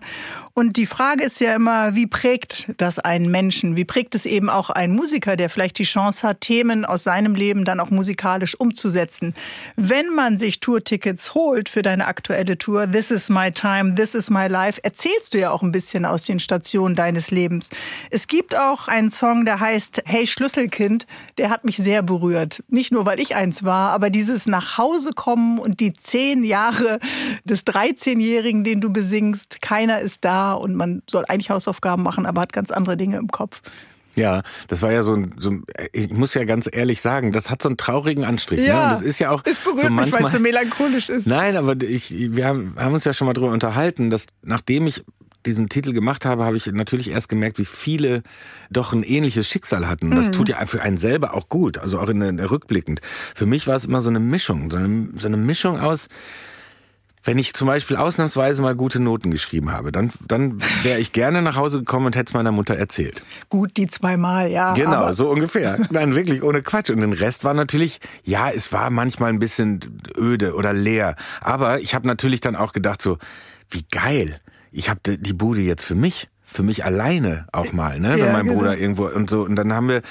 Und 0.54 0.76
die 0.76 0.86
Frage 0.86 1.24
ist 1.24 1.40
ja 1.40 1.56
immer, 1.56 1.96
wie 1.96 2.08
prägt 2.08 2.72
das 2.78 3.00
einen 3.00 3.32
Menschen? 3.32 3.78
Wie 3.78 3.86
prägt 3.86 4.16
es 4.16 4.26
eben 4.26 4.50
auch 4.50 4.70
einen 4.70 4.94
Musiker, 4.96 5.38
der 5.38 5.50
vielleicht 5.50 5.80
die 5.80 5.84
Chance 5.84 6.28
hat, 6.28 6.42
Themen 6.42 6.84
aus 6.84 7.04
seinem 7.04 7.36
Leben 7.36 7.64
dann 7.64 7.80
auch 7.80 7.90
musikalisch 7.90 8.60
umzusetzen? 8.60 9.34
Wenn 9.78 10.10
man 10.14 10.40
sich 10.40 10.60
Tourtickets 10.60 11.34
holt 11.34 11.70
für 11.70 11.82
deine 11.82 12.06
aktuelle 12.08 12.58
Tour, 12.58 12.92
This 12.92 13.12
is 13.12 13.30
my 13.30 13.52
time, 13.52 13.96
this 13.96 14.14
is 14.14 14.30
my 14.30 14.48
life, 14.48 14.80
erzählst 14.84 15.34
du 15.34 15.40
ja 15.40 15.52
auch 15.52 15.62
ein 15.62 15.72
bisschen 15.72 16.06
aus 16.06 16.26
den 16.26 16.40
Stationen 16.40 16.96
deines 16.96 17.32
Lebens. 17.32 17.70
Es 18.10 18.28
gibt 18.28 18.58
auch 18.58 18.90
einen 18.90 19.10
Song, 19.10 19.46
der 19.46 19.62
heißt 19.62 20.04
Hey 20.06 20.28
Schlüsselkind, 20.28 21.08
der 21.38 21.50
hat 21.50 21.64
mich 21.64 21.78
sehr 21.78 22.02
berührt. 22.02 22.62
Nicht 22.68 22.92
nur, 22.92 23.06
weil 23.06 23.22
ich 23.22 23.36
eins 23.36 23.64
war, 23.64 23.92
aber 23.92 24.10
dieses 24.10 24.48
nach 24.48 24.78
Hause 24.78 25.12
kommen 25.14 25.60
und 25.60 25.80
die 25.80 25.94
zehn 25.94 26.44
Jahre 26.44 27.00
des 27.46 27.66
13-Jährigen, 27.66 28.66
den 28.66 28.82
du 28.82 28.92
besingst, 28.92 29.62
keiner 29.62 30.00
ist 30.00 30.26
da 30.26 30.41
und 30.50 30.76
man 30.76 31.02
soll 31.10 31.26
eigentlich 31.28 31.50
Hausaufgaben 31.50 32.04
machen, 32.04 32.26
aber 32.26 32.42
hat 32.42 32.54
ganz 32.54 32.72
andere 32.72 32.98
Dinge 32.98 33.18
im 33.18 33.28
Kopf. 33.28 33.62
Ja, 34.16 34.42
das 34.68 34.82
war 34.82 34.92
ja 34.92 35.04
so 35.04 35.14
ein, 35.14 35.34
so 35.38 35.52
ein, 35.52 35.64
ich 35.94 36.12
muss 36.12 36.34
ja 36.34 36.44
ganz 36.44 36.70
ehrlich 36.72 37.02
sagen, 37.02 37.32
das 37.32 37.50
hat 37.50 37.62
so 37.62 37.70
einen 37.70 37.78
traurigen 37.78 38.26
Anstrich. 38.26 38.60
Ne? 38.60 38.68
Ja, 38.68 38.88
ne? 38.88 38.94
Das 38.94 39.02
ist 39.02 39.20
ja 39.20 39.32
auch. 39.32 39.42
Es 39.46 39.60
berührt 39.60 39.80
so 39.80 39.90
manchmal, 39.90 40.06
mich, 40.06 40.14
weil 40.14 40.26
es 40.26 40.32
so 40.32 40.40
melancholisch 40.40 41.10
ist. 41.10 41.28
Nein, 41.28 41.56
aber 41.56 41.82
ich, 41.82 42.14
wir 42.36 42.46
haben, 42.46 42.76
haben 42.78 42.94
uns 42.94 43.06
ja 43.06 43.14
schon 43.14 43.28
mal 43.28 43.34
drüber 43.34 43.52
unterhalten, 43.52 44.10
dass 44.10 44.26
nachdem 44.42 44.88
ich 44.88 45.04
diesen 45.46 45.70
Titel 45.70 45.94
gemacht 45.94 46.26
habe, 46.26 46.46
habe 46.46 46.56
ich 46.56 46.68
natürlich 46.68 47.10
erst 47.10 47.30
gemerkt, 47.30 47.58
wie 47.58 47.66
viele 47.66 48.22
doch 48.70 48.94
ein 48.94 49.04
ähnliches 49.04 49.48
Schicksal 49.48 49.88
hatten. 49.88 50.12
Das 50.12 50.28
mhm. 50.28 50.32
tut 50.34 50.50
ja 50.50 50.66
für 50.66 50.82
einen 50.82 50.98
selber 50.98 51.34
auch 51.34 51.50
gut, 51.50 51.78
also 51.78 52.00
auch 52.00 52.10
in 52.10 52.38
der, 52.38 52.52
rückblickend. 52.52 53.02
Für 53.34 53.46
mich 53.46 53.66
war 53.66 53.76
es 53.76 53.86
immer 53.86 54.02
so 54.02 54.10
eine 54.10 54.20
Mischung, 54.20 54.70
so 54.70 54.78
eine, 54.78 55.10
so 55.18 55.28
eine 55.28 55.38
Mischung 55.38 55.80
aus, 55.80 56.10
wenn 57.24 57.38
ich 57.38 57.54
zum 57.54 57.68
Beispiel 57.68 57.98
ausnahmsweise 57.98 58.62
mal 58.62 58.76
gute 58.76 59.00
Noten 59.00 59.32
geschrieben 59.32 59.72
habe, 59.72 59.92
dann, 59.92 60.12
dann 60.28 60.62
wäre 60.84 61.00
ich 61.00 61.12
gerne 61.12 61.42
nach 61.42 61.56
Hause 61.56 61.80
gekommen 61.80 62.08
und 62.08 62.16
hätte 62.16 62.30
es 62.30 62.34
meiner 62.34 62.52
Mutter 62.52 62.76
erzählt. 62.76 63.22
Gut, 63.50 63.78
die 63.78 63.88
zweimal, 63.88 64.50
ja. 64.50 64.74
Genau, 64.74 65.14
so 65.14 65.30
ungefähr. 65.30 65.78
Nein, 65.92 66.16
wirklich 66.16 66.44
ohne 66.44 66.62
Quatsch. 66.62 66.90
Und 66.90 67.02
den 67.02 67.14
Rest 67.14 67.44
war 67.44 67.54
natürlich, 67.54 68.00
ja, 68.24 68.50
es 68.50 68.74
war 68.74 68.90
manchmal 68.90 69.30
ein 69.30 69.40
bisschen 69.40 69.80
öde 70.18 70.56
oder 70.56 70.74
leer. 70.74 71.16
Aber 71.42 71.80
ich 71.80 71.94
habe 71.94 72.08
natürlich 72.08 72.42
dann 72.42 72.56
auch 72.56 72.74
gedacht 72.74 73.02
so, 73.02 73.18
wie 73.70 73.86
geil 73.92 74.40
ich 74.72 74.90
habe 74.90 75.18
die 75.18 75.34
Bude 75.34 75.62
jetzt 75.62 75.84
für 75.84 75.96
mich 75.96 76.30
für 76.52 76.64
mich 76.64 76.84
alleine 76.84 77.48
auch 77.54 77.72
mal, 77.72 78.00
ne, 78.00 78.18
ja, 78.18 78.26
wenn 78.26 78.34
mein 78.34 78.46
genau. 78.46 78.58
Bruder 78.58 78.78
irgendwo 78.78 79.06
und 79.06 79.30
so 79.30 79.44
und 79.44 79.56
dann 79.56 79.72
haben 79.72 79.88
wir 79.88 80.02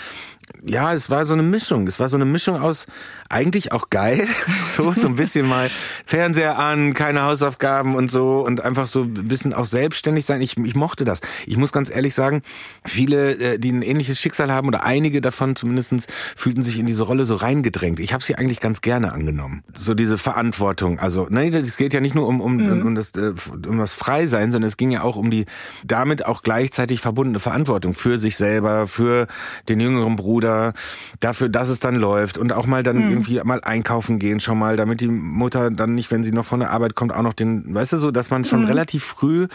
ja, 0.65 0.93
es 0.93 1.11
war 1.11 1.25
so 1.27 1.35
eine 1.35 1.43
Mischung. 1.43 1.87
Es 1.87 2.01
war 2.01 2.09
so 2.09 2.17
eine 2.17 2.25
Mischung 2.25 2.61
aus 2.61 2.87
eigentlich 3.29 3.73
auch 3.73 3.91
geil, 3.91 4.27
so 4.77 4.93
so 4.93 5.07
ein 5.07 5.15
bisschen 5.15 5.49
mal 5.49 5.71
Fernseher 6.05 6.59
an, 6.59 6.95
keine 6.95 7.23
Hausaufgaben 7.23 7.95
und 7.95 8.11
so 8.11 8.45
und 8.45 8.61
einfach 8.61 8.87
so 8.87 9.03
ein 9.03 9.29
bisschen 9.29 9.55
auch 9.55 9.65
selbstständig 9.65 10.27
sein. 10.27 10.41
Ich, 10.41 10.57
ich 10.57 10.75
mochte 10.75 11.05
das. 11.05 11.21
Ich 11.47 11.57
muss 11.57 11.73
ganz 11.73 11.91
ehrlich 11.91 12.15
sagen, 12.15 12.43
viele, 12.85 13.35
äh, 13.35 13.59
die 13.59 13.71
ein 13.71 13.83
ähnliches 13.83 14.19
Schicksal 14.19 14.51
haben 14.51 14.69
oder 14.69 14.85
einige 14.85 15.21
davon 15.21 15.57
zumindestens 15.57 16.07
fühlten 16.37 16.63
sich 16.63 16.79
in 16.79 16.87
diese 16.87 17.05
Rolle 17.05 17.25
so 17.25 17.37
reingedrängt. 17.37 18.01
Ich 18.01 18.13
habe 18.13 18.23
sie 18.23 18.35
eigentlich 18.35 18.61
ganz 18.61 18.81
gerne 18.81 19.13
angenommen. 19.13 19.63
So 19.75 19.95
diese 19.95 20.19
Verantwortung. 20.19 20.99
Also, 20.99 21.29
nein, 21.31 21.55
es 21.55 21.77
geht 21.77 21.95
ja 21.95 22.01
nicht 22.01 22.15
nur 22.15 22.27
um, 22.27 22.41
um, 22.41 22.57
mhm. 22.57 22.87
um, 22.87 22.95
das, 22.95 23.13
äh, 23.13 23.33
um 23.69 23.79
das 23.79 23.95
Freisein, 23.95 24.51
sondern 24.51 24.69
es 24.69 24.77
ging 24.77 24.91
ja 24.91 25.03
auch 25.03 25.17
um 25.17 25.31
die 25.31 25.47
damit 25.85 26.27
auch 26.27 26.43
gleichzeitig 26.43 27.01
verbundene 27.01 27.39
Verantwortung 27.39 27.95
für 27.95 28.19
sich 28.19 28.37
selber, 28.37 28.87
für 28.87 29.27
den 29.69 29.81
jüngeren 29.81 30.17
Bruder, 30.41 30.73
dafür, 31.21 31.51
dass 31.51 31.69
es 31.69 31.81
dann 31.81 31.97
läuft 31.97 32.39
und 32.39 32.53
auch 32.53 32.67
mal 32.67 32.83
dann 32.83 32.97
mhm. 32.97 33.11
irgendwie 33.11 33.41
mal 33.45 33.61
einkaufen 33.63 34.19
gehen 34.19 34.41
schon 34.41 34.59
mal, 34.59 34.79
damit 34.79 35.03
die 35.03 35.09
Mutter 35.09 35.71
dann 35.71 35.95
nicht, 35.95 36.11
wenn 36.11 36.25
sie 36.25 36.33
noch 36.33 36.47
von 36.47 36.61
der 36.61 36.71
Arbeit 36.71 36.95
kommt, 36.95 37.13
auch 37.13 37.23
noch 37.23 37.35
den, 37.35 37.75
weißt 37.75 37.93
du 37.93 37.99
so, 37.99 38.11
dass 38.11 38.31
man 38.31 38.47
schon 38.47 38.63
mhm. 38.63 38.67
relativ 38.67 39.05
früh 39.05 39.49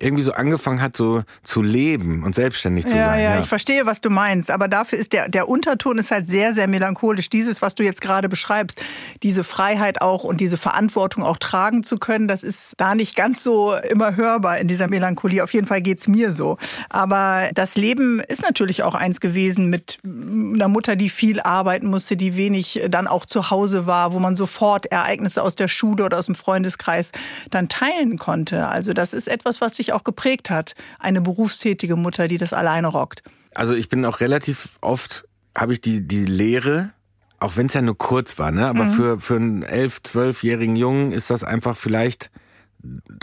irgendwie 0.00 0.22
so 0.22 0.32
angefangen 0.32 0.80
hat, 0.80 0.96
so 0.96 1.22
zu 1.42 1.60
leben 1.60 2.22
und 2.22 2.34
selbstständig 2.34 2.86
zu 2.86 2.96
ja, 2.96 3.04
sein. 3.04 3.22
Ja, 3.22 3.34
ja, 3.34 3.40
ich 3.40 3.48
verstehe, 3.48 3.84
was 3.84 4.00
du 4.00 4.08
meinst, 4.08 4.50
aber 4.50 4.66
dafür 4.66 4.98
ist 4.98 5.12
der, 5.12 5.28
der 5.28 5.46
Unterton 5.46 5.98
ist 5.98 6.10
halt 6.10 6.26
sehr, 6.26 6.54
sehr 6.54 6.68
melancholisch. 6.68 7.28
Dieses, 7.28 7.60
was 7.60 7.74
du 7.74 7.82
jetzt 7.82 8.00
gerade 8.00 8.30
beschreibst, 8.30 8.82
diese 9.22 9.44
Freiheit 9.44 10.00
auch 10.00 10.24
und 10.24 10.40
diese 10.40 10.56
Verantwortung 10.56 11.22
auch 11.22 11.36
tragen 11.36 11.82
zu 11.82 11.98
können, 11.98 12.28
das 12.28 12.42
ist 12.42 12.74
da 12.78 12.94
nicht 12.94 13.14
ganz 13.14 13.42
so 13.42 13.74
immer 13.74 14.16
hörbar 14.16 14.58
in 14.58 14.68
dieser 14.68 14.88
Melancholie. 14.88 15.44
Auf 15.44 15.52
jeden 15.52 15.66
Fall 15.66 15.82
geht's 15.82 16.08
mir 16.08 16.32
so. 16.32 16.56
Aber 16.88 17.50
das 17.54 17.76
Leben 17.76 18.20
ist 18.20 18.40
natürlich 18.40 18.82
auch 18.82 18.94
eins 18.94 19.20
gewesen 19.20 19.68
mit 19.68 19.98
einer 20.20 20.68
Mutter, 20.68 20.96
die 20.96 21.10
viel 21.10 21.40
arbeiten 21.40 21.88
musste, 21.88 22.16
die 22.16 22.36
wenig 22.36 22.82
dann 22.88 23.06
auch 23.06 23.26
zu 23.26 23.50
Hause 23.50 23.86
war, 23.86 24.12
wo 24.12 24.18
man 24.18 24.36
sofort 24.36 24.86
Ereignisse 24.86 25.42
aus 25.42 25.56
der 25.56 25.68
Schule 25.68 26.04
oder 26.04 26.18
aus 26.18 26.26
dem 26.26 26.34
Freundeskreis 26.34 27.12
dann 27.50 27.68
teilen 27.68 28.18
konnte. 28.18 28.68
Also 28.68 28.92
das 28.92 29.12
ist 29.12 29.28
etwas, 29.28 29.60
was 29.60 29.76
sich 29.76 29.92
auch 29.92 30.04
geprägt 30.04 30.50
hat. 30.50 30.74
Eine 30.98 31.20
berufstätige 31.20 31.96
Mutter, 31.96 32.28
die 32.28 32.36
das 32.36 32.52
alleine 32.52 32.88
rockt. 32.88 33.22
Also 33.54 33.74
ich 33.74 33.88
bin 33.88 34.04
auch 34.04 34.20
relativ 34.20 34.70
oft, 34.80 35.26
habe 35.56 35.72
ich 35.72 35.80
die, 35.80 36.06
die 36.06 36.24
Lehre, 36.24 36.90
auch 37.38 37.56
wenn 37.56 37.66
es 37.66 37.74
ja 37.74 37.82
nur 37.82 37.98
kurz 37.98 38.38
war, 38.38 38.52
ne? 38.52 38.68
aber 38.68 38.84
mhm. 38.84 38.92
für, 38.92 39.20
für 39.20 39.36
einen 39.36 39.62
elf, 39.62 40.02
zwölfjährigen 40.02 40.76
Jungen 40.76 41.12
ist 41.12 41.30
das 41.30 41.42
einfach 41.42 41.76
vielleicht 41.76 42.30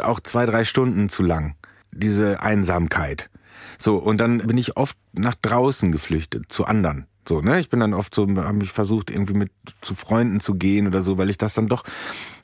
auch 0.01 0.19
zwei, 0.19 0.45
drei 0.45 0.65
Stunden 0.65 1.09
zu 1.09 1.23
lang. 1.23 1.55
Diese 1.91 2.41
Einsamkeit. 2.41 3.29
So, 3.77 3.97
und 3.97 4.17
dann 4.17 4.39
bin 4.39 4.57
ich 4.57 4.77
oft 4.77 4.97
nach 5.13 5.35
draußen 5.35 5.91
geflüchtet, 5.91 6.51
zu 6.51 6.65
anderen. 6.65 7.05
So, 7.27 7.41
ne? 7.41 7.59
Ich 7.59 7.69
bin 7.69 7.79
dann 7.79 7.93
oft 7.93 8.15
so, 8.15 8.27
habe 8.27 8.53
mich 8.53 8.71
versucht, 8.71 9.11
irgendwie 9.11 9.33
mit 9.33 9.51
zu 9.81 9.95
Freunden 9.95 10.39
zu 10.39 10.55
gehen 10.55 10.87
oder 10.87 11.01
so, 11.01 11.17
weil 11.17 11.29
ich 11.29 11.37
das 11.37 11.53
dann 11.53 11.67
doch 11.67 11.83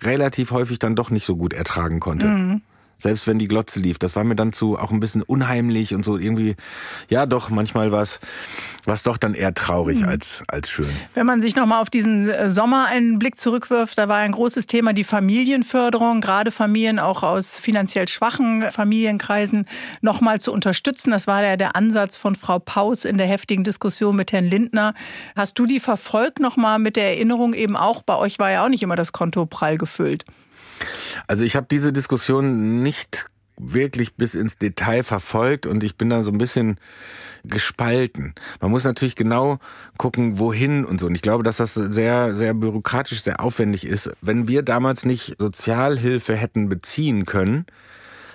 relativ 0.04 0.52
häufig 0.52 0.80
dann 0.80 0.96
doch 0.96 1.10
nicht 1.10 1.26
so 1.26 1.36
gut 1.36 1.54
ertragen 1.54 2.00
konnte. 2.00 2.28
Mhm 2.28 2.62
selbst 3.04 3.28
wenn 3.28 3.38
die 3.38 3.48
Glotze 3.48 3.80
lief. 3.80 4.00
Das 4.00 4.16
war 4.16 4.24
mir 4.24 4.36
dann 4.36 4.54
zu 4.54 4.78
auch 4.78 4.92
ein 4.92 5.00
bisschen 5.00 5.22
unheimlich 5.22 5.94
und 5.94 6.04
so 6.04 6.18
irgendwie, 6.18 6.56
ja 7.10 7.26
doch, 7.26 7.50
manchmal 7.50 7.92
war 7.92 8.02
es 8.02 9.04
doch 9.04 9.18
dann 9.18 9.34
eher 9.34 9.54
traurig 9.54 10.00
mhm. 10.00 10.08
als, 10.08 10.44
als 10.48 10.70
schön. 10.70 10.89
Wenn 11.13 11.26
man 11.26 11.42
sich 11.42 11.56
nochmal 11.56 11.82
auf 11.82 11.89
diesen 11.89 12.30
äh, 12.30 12.50
Sommer 12.50 12.88
einen 12.88 13.20
Blick 13.20 13.38
zurückwirft, 13.38 13.98
da 13.98 14.08
war 14.08 14.18
ein 14.18 14.32
großes 14.32 14.68
Thema 14.68 14.94
die 14.94 15.04
Familienförderung, 15.04 16.22
gerade 16.22 16.52
Familien 16.52 16.98
auch 16.98 17.24
aus 17.24 17.60
finanziell 17.60 18.08
schwachen 18.08 18.63
Familienkreisen 18.72 19.66
nochmal 20.02 20.42
zu 20.42 20.52
unterstützen. 20.52 21.12
Das 21.12 21.28
war 21.28 21.44
ja 21.44 21.58
der 21.58 21.76
Ansatz 21.76 22.16
von 22.16 22.36
Frau 22.36 22.60
Paus 22.60 23.06
in 23.06 23.18
der 23.18 23.28
heftigen 23.28 23.63
Diskussion 23.63 24.16
mit 24.16 24.32
Herrn 24.32 24.46
Lindner. 24.46 24.94
Hast 25.36 25.60
du 25.60 25.66
die 25.66 25.80
verfolgt 25.80 26.39
nochmal 26.39 26.80
mit 26.80 26.96
der 26.96 27.10
Erinnerung 27.10 27.54
eben 27.54 27.76
auch? 27.76 28.02
Bei 28.02 28.16
euch 28.16 28.39
war 28.39 28.50
ja 28.50 28.63
auch 28.63 28.70
nicht 28.70 28.82
immer 28.84 28.96
das 28.96 29.12
Konto 29.12 29.46
prall 29.46 29.78
gefüllt. 29.78 30.24
Also 31.28 31.44
ich 31.44 31.56
habe 31.56 31.68
diese 31.70 31.94
Diskussion 31.94 32.82
nicht 32.84 33.28
wirklich 33.58 34.16
bis 34.16 34.36
ins 34.36 34.58
Detail 34.58 35.04
verfolgt 35.04 35.68
und 35.68 35.84
ich 35.84 35.96
bin 35.96 36.10
da 36.10 36.24
so 36.24 36.32
ein 36.32 36.38
bisschen 36.38 36.78
gespalten. 37.44 38.34
Man 38.62 38.72
muss 38.72 38.84
natürlich 38.84 39.16
genau 39.16 39.60
gucken, 39.98 40.40
wohin 40.40 40.86
und 40.86 41.00
so. 41.00 41.08
Und 41.08 41.16
ich 41.16 41.22
glaube, 41.22 41.44
dass 41.44 41.58
das 41.58 41.74
sehr, 41.74 42.34
sehr 42.34 42.54
bürokratisch, 42.54 43.22
sehr 43.22 43.42
aufwendig 43.42 43.86
ist. 43.86 44.12
Wenn 44.22 44.48
wir 44.48 44.64
damals 44.64 45.06
nicht 45.06 45.36
Sozialhilfe 45.40 46.36
hätten 46.36 46.68
beziehen 46.70 47.26
können, 47.26 47.66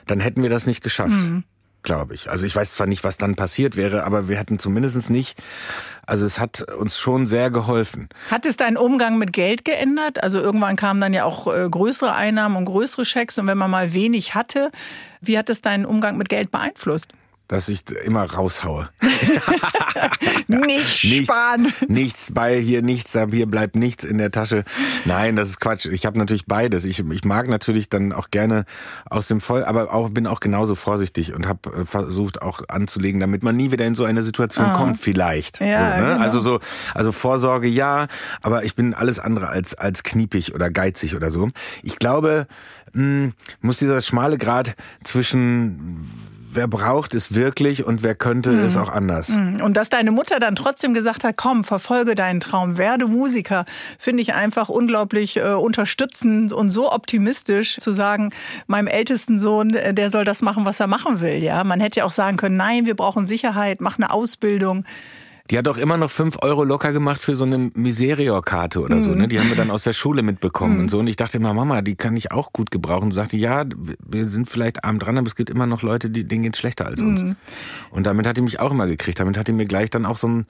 dann 0.06 0.20
hätten 0.20 0.42
wir 0.42 0.50
das 0.50 0.66
nicht 0.66 0.82
geschafft. 0.82 1.20
Mhm 1.20 1.44
glaube 1.88 2.14
ich. 2.14 2.30
Also 2.30 2.44
ich 2.44 2.54
weiß 2.54 2.72
zwar 2.72 2.86
nicht, 2.86 3.02
was 3.02 3.16
dann 3.16 3.34
passiert 3.34 3.74
wäre, 3.74 4.04
aber 4.04 4.28
wir 4.28 4.36
hätten 4.36 4.58
zumindest 4.58 5.08
nicht, 5.08 5.42
also 6.04 6.26
es 6.26 6.38
hat 6.38 6.60
uns 6.74 6.98
schon 6.98 7.26
sehr 7.26 7.50
geholfen. 7.50 8.10
Hat 8.30 8.44
es 8.44 8.58
deinen 8.58 8.76
Umgang 8.76 9.16
mit 9.16 9.32
Geld 9.32 9.64
geändert? 9.64 10.22
Also 10.22 10.38
irgendwann 10.38 10.76
kamen 10.76 11.00
dann 11.00 11.14
ja 11.14 11.24
auch 11.24 11.46
äh, 11.46 11.66
größere 11.66 12.12
Einnahmen 12.12 12.56
und 12.56 12.66
größere 12.66 13.06
Schecks 13.06 13.38
und 13.38 13.46
wenn 13.46 13.56
man 13.56 13.70
mal 13.70 13.94
wenig 13.94 14.34
hatte, 14.34 14.70
wie 15.22 15.38
hat 15.38 15.48
es 15.48 15.62
deinen 15.62 15.86
Umgang 15.86 16.18
mit 16.18 16.28
Geld 16.28 16.50
beeinflusst? 16.50 17.14
Dass 17.48 17.68
ich 17.68 17.90
immer 18.04 18.24
raushaue. 18.24 18.90
nicht 20.48 21.24
sparen. 21.24 21.62
Nichts, 21.62 21.88
nichts 21.88 22.30
bei 22.32 22.60
hier, 22.60 22.82
nichts, 22.82 23.18
hier 23.30 23.46
bleibt 23.46 23.74
nichts 23.74 24.04
in 24.04 24.18
der 24.18 24.30
Tasche. 24.30 24.64
Nein, 25.06 25.36
das 25.36 25.48
ist 25.48 25.60
Quatsch. 25.60 25.86
Ich 25.86 26.04
habe 26.06 26.18
natürlich 26.18 26.46
beides. 26.46 26.84
Ich, 26.84 27.00
ich 27.00 27.24
mag 27.24 27.48
natürlich 27.48 27.88
dann 27.88 28.12
auch 28.12 28.30
gerne 28.30 28.66
aus 29.08 29.28
dem 29.28 29.40
Voll, 29.40 29.64
aber 29.64 29.92
auch 29.92 30.10
bin 30.10 30.26
auch 30.26 30.40
genauso 30.40 30.74
vorsichtig 30.74 31.34
und 31.34 31.48
habe 31.48 31.70
äh, 31.70 31.84
versucht 31.86 32.42
auch 32.42 32.68
anzulegen, 32.68 33.20
damit 33.20 33.42
man 33.42 33.56
nie 33.56 33.72
wieder 33.72 33.86
in 33.86 33.94
so 33.94 34.04
eine 34.04 34.22
Situation 34.22 34.66
ah. 34.66 34.74
kommt, 34.74 34.98
vielleicht. 34.98 35.60
Ja, 35.60 35.78
so, 35.78 35.84
ne? 35.84 36.12
genau. 36.12 36.22
Also 36.22 36.40
so, 36.40 36.60
also 36.94 37.12
Vorsorge 37.12 37.68
ja, 37.68 38.08
aber 38.42 38.64
ich 38.64 38.74
bin 38.74 38.92
alles 38.92 39.18
andere 39.18 39.48
als 39.48 39.74
als 39.74 40.02
kniepig 40.02 40.54
oder 40.54 40.70
geizig 40.70 41.16
oder 41.16 41.30
so. 41.30 41.48
Ich 41.82 41.98
glaube, 41.98 42.46
mh, 42.92 43.02
hm, 43.02 43.32
muss 43.62 43.78
dieser 43.78 44.00
schmale 44.02 44.36
Grad 44.36 44.74
zwischen 45.02 46.10
wer 46.52 46.68
braucht 46.68 47.14
es 47.14 47.34
wirklich 47.34 47.84
und 47.84 48.02
wer 48.02 48.14
könnte 48.14 48.50
mhm. 48.50 48.64
es 48.64 48.76
auch 48.76 48.88
anders. 48.88 49.28
Mhm. 49.30 49.60
Und 49.62 49.76
dass 49.76 49.90
deine 49.90 50.10
Mutter 50.10 50.40
dann 50.40 50.56
trotzdem 50.56 50.94
gesagt 50.94 51.24
hat, 51.24 51.36
komm, 51.36 51.64
verfolge 51.64 52.14
deinen 52.14 52.40
Traum, 52.40 52.78
werde 52.78 53.06
Musiker, 53.06 53.64
finde 53.98 54.22
ich 54.22 54.34
einfach 54.34 54.68
unglaublich 54.68 55.36
äh, 55.36 55.52
unterstützend 55.52 56.52
und 56.52 56.70
so 56.70 56.92
optimistisch 56.92 57.76
zu 57.78 57.92
sagen, 57.92 58.30
meinem 58.66 58.86
ältesten 58.86 59.38
Sohn, 59.38 59.74
äh, 59.74 59.94
der 59.94 60.10
soll 60.10 60.24
das 60.24 60.42
machen, 60.42 60.64
was 60.66 60.80
er 60.80 60.86
machen 60.86 61.20
will. 61.20 61.42
Ja, 61.42 61.64
man 61.64 61.80
hätte 61.80 62.00
ja 62.00 62.04
auch 62.04 62.10
sagen 62.10 62.36
können, 62.36 62.56
nein, 62.56 62.86
wir 62.86 62.94
brauchen 62.94 63.26
Sicherheit, 63.26 63.80
mach 63.80 63.98
eine 63.98 64.10
Ausbildung. 64.10 64.84
Die 65.50 65.56
hat 65.56 65.66
auch 65.66 65.78
immer 65.78 65.96
noch 65.96 66.10
fünf 66.10 66.36
Euro 66.42 66.62
locker 66.64 66.92
gemacht 66.92 67.20
für 67.20 67.34
so 67.34 67.44
eine 67.44 67.70
Miserior-Karte 67.74 68.80
oder 68.80 68.96
mhm. 68.96 69.02
so, 69.02 69.14
ne? 69.14 69.28
Die 69.28 69.40
haben 69.40 69.48
wir 69.48 69.56
dann 69.56 69.70
aus 69.70 69.84
der 69.84 69.94
Schule 69.94 70.22
mitbekommen 70.22 70.74
mhm. 70.74 70.80
und 70.80 70.88
so. 70.90 70.98
Und 70.98 71.06
ich 71.06 71.16
dachte 71.16 71.38
immer, 71.38 71.54
Mama, 71.54 71.80
die 71.80 71.96
kann 71.96 72.16
ich 72.16 72.32
auch 72.32 72.52
gut 72.52 72.70
gebrauchen. 72.70 73.04
Und 73.04 73.12
sagte, 73.12 73.36
ja, 73.36 73.64
wir 74.06 74.28
sind 74.28 74.50
vielleicht 74.50 74.84
arm 74.84 74.98
dran, 74.98 75.16
aber 75.16 75.26
es 75.26 75.36
gibt 75.36 75.48
immer 75.48 75.66
noch 75.66 75.82
Leute, 75.82 76.10
die, 76.10 76.24
denen 76.24 76.42
geht's 76.42 76.58
schlechter 76.58 76.86
als 76.86 77.00
uns. 77.00 77.22
Mhm. 77.22 77.36
Und 77.90 78.06
damit 78.06 78.26
hat 78.26 78.36
die 78.36 78.42
mich 78.42 78.60
auch 78.60 78.72
immer 78.72 78.86
gekriegt. 78.86 79.20
Damit 79.20 79.38
hat 79.38 79.48
die 79.48 79.52
mir 79.52 79.66
gleich 79.66 79.90
dann 79.90 80.04
auch 80.04 80.18
so 80.18 80.28
ein 80.28 80.46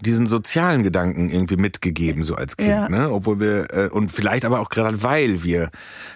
diesen 0.00 0.26
sozialen 0.26 0.82
Gedanken 0.82 1.30
irgendwie 1.30 1.56
mitgegeben, 1.56 2.24
so 2.24 2.34
als 2.34 2.56
Kind, 2.56 2.70
ja. 2.70 2.88
ne? 2.88 3.12
Obwohl 3.12 3.38
wir, 3.38 3.72
äh, 3.72 3.88
und 3.88 4.10
vielleicht 4.10 4.44
aber 4.44 4.58
auch 4.60 4.68
gerade 4.68 5.02
weil 5.04 5.44
wir 5.44 5.70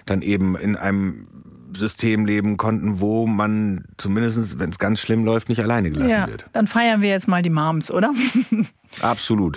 dann 0.05 0.21
eben 0.21 0.57
in 0.57 0.75
einem 0.75 1.27
System 1.73 2.25
leben 2.25 2.57
konnten, 2.57 2.99
wo 2.99 3.27
man 3.27 3.85
zumindest, 3.97 4.59
wenn 4.59 4.69
es 4.69 4.79
ganz 4.79 4.99
schlimm 4.99 5.23
läuft, 5.23 5.49
nicht 5.49 5.61
alleine 5.61 5.91
gelassen 5.91 6.09
ja, 6.09 6.27
wird. 6.27 6.45
Dann 6.53 6.67
feiern 6.67 7.01
wir 7.01 7.09
jetzt 7.09 7.27
mal 7.27 7.41
die 7.41 7.49
Moms, 7.49 7.91
oder? 7.91 8.13
Absolut. 9.01 9.55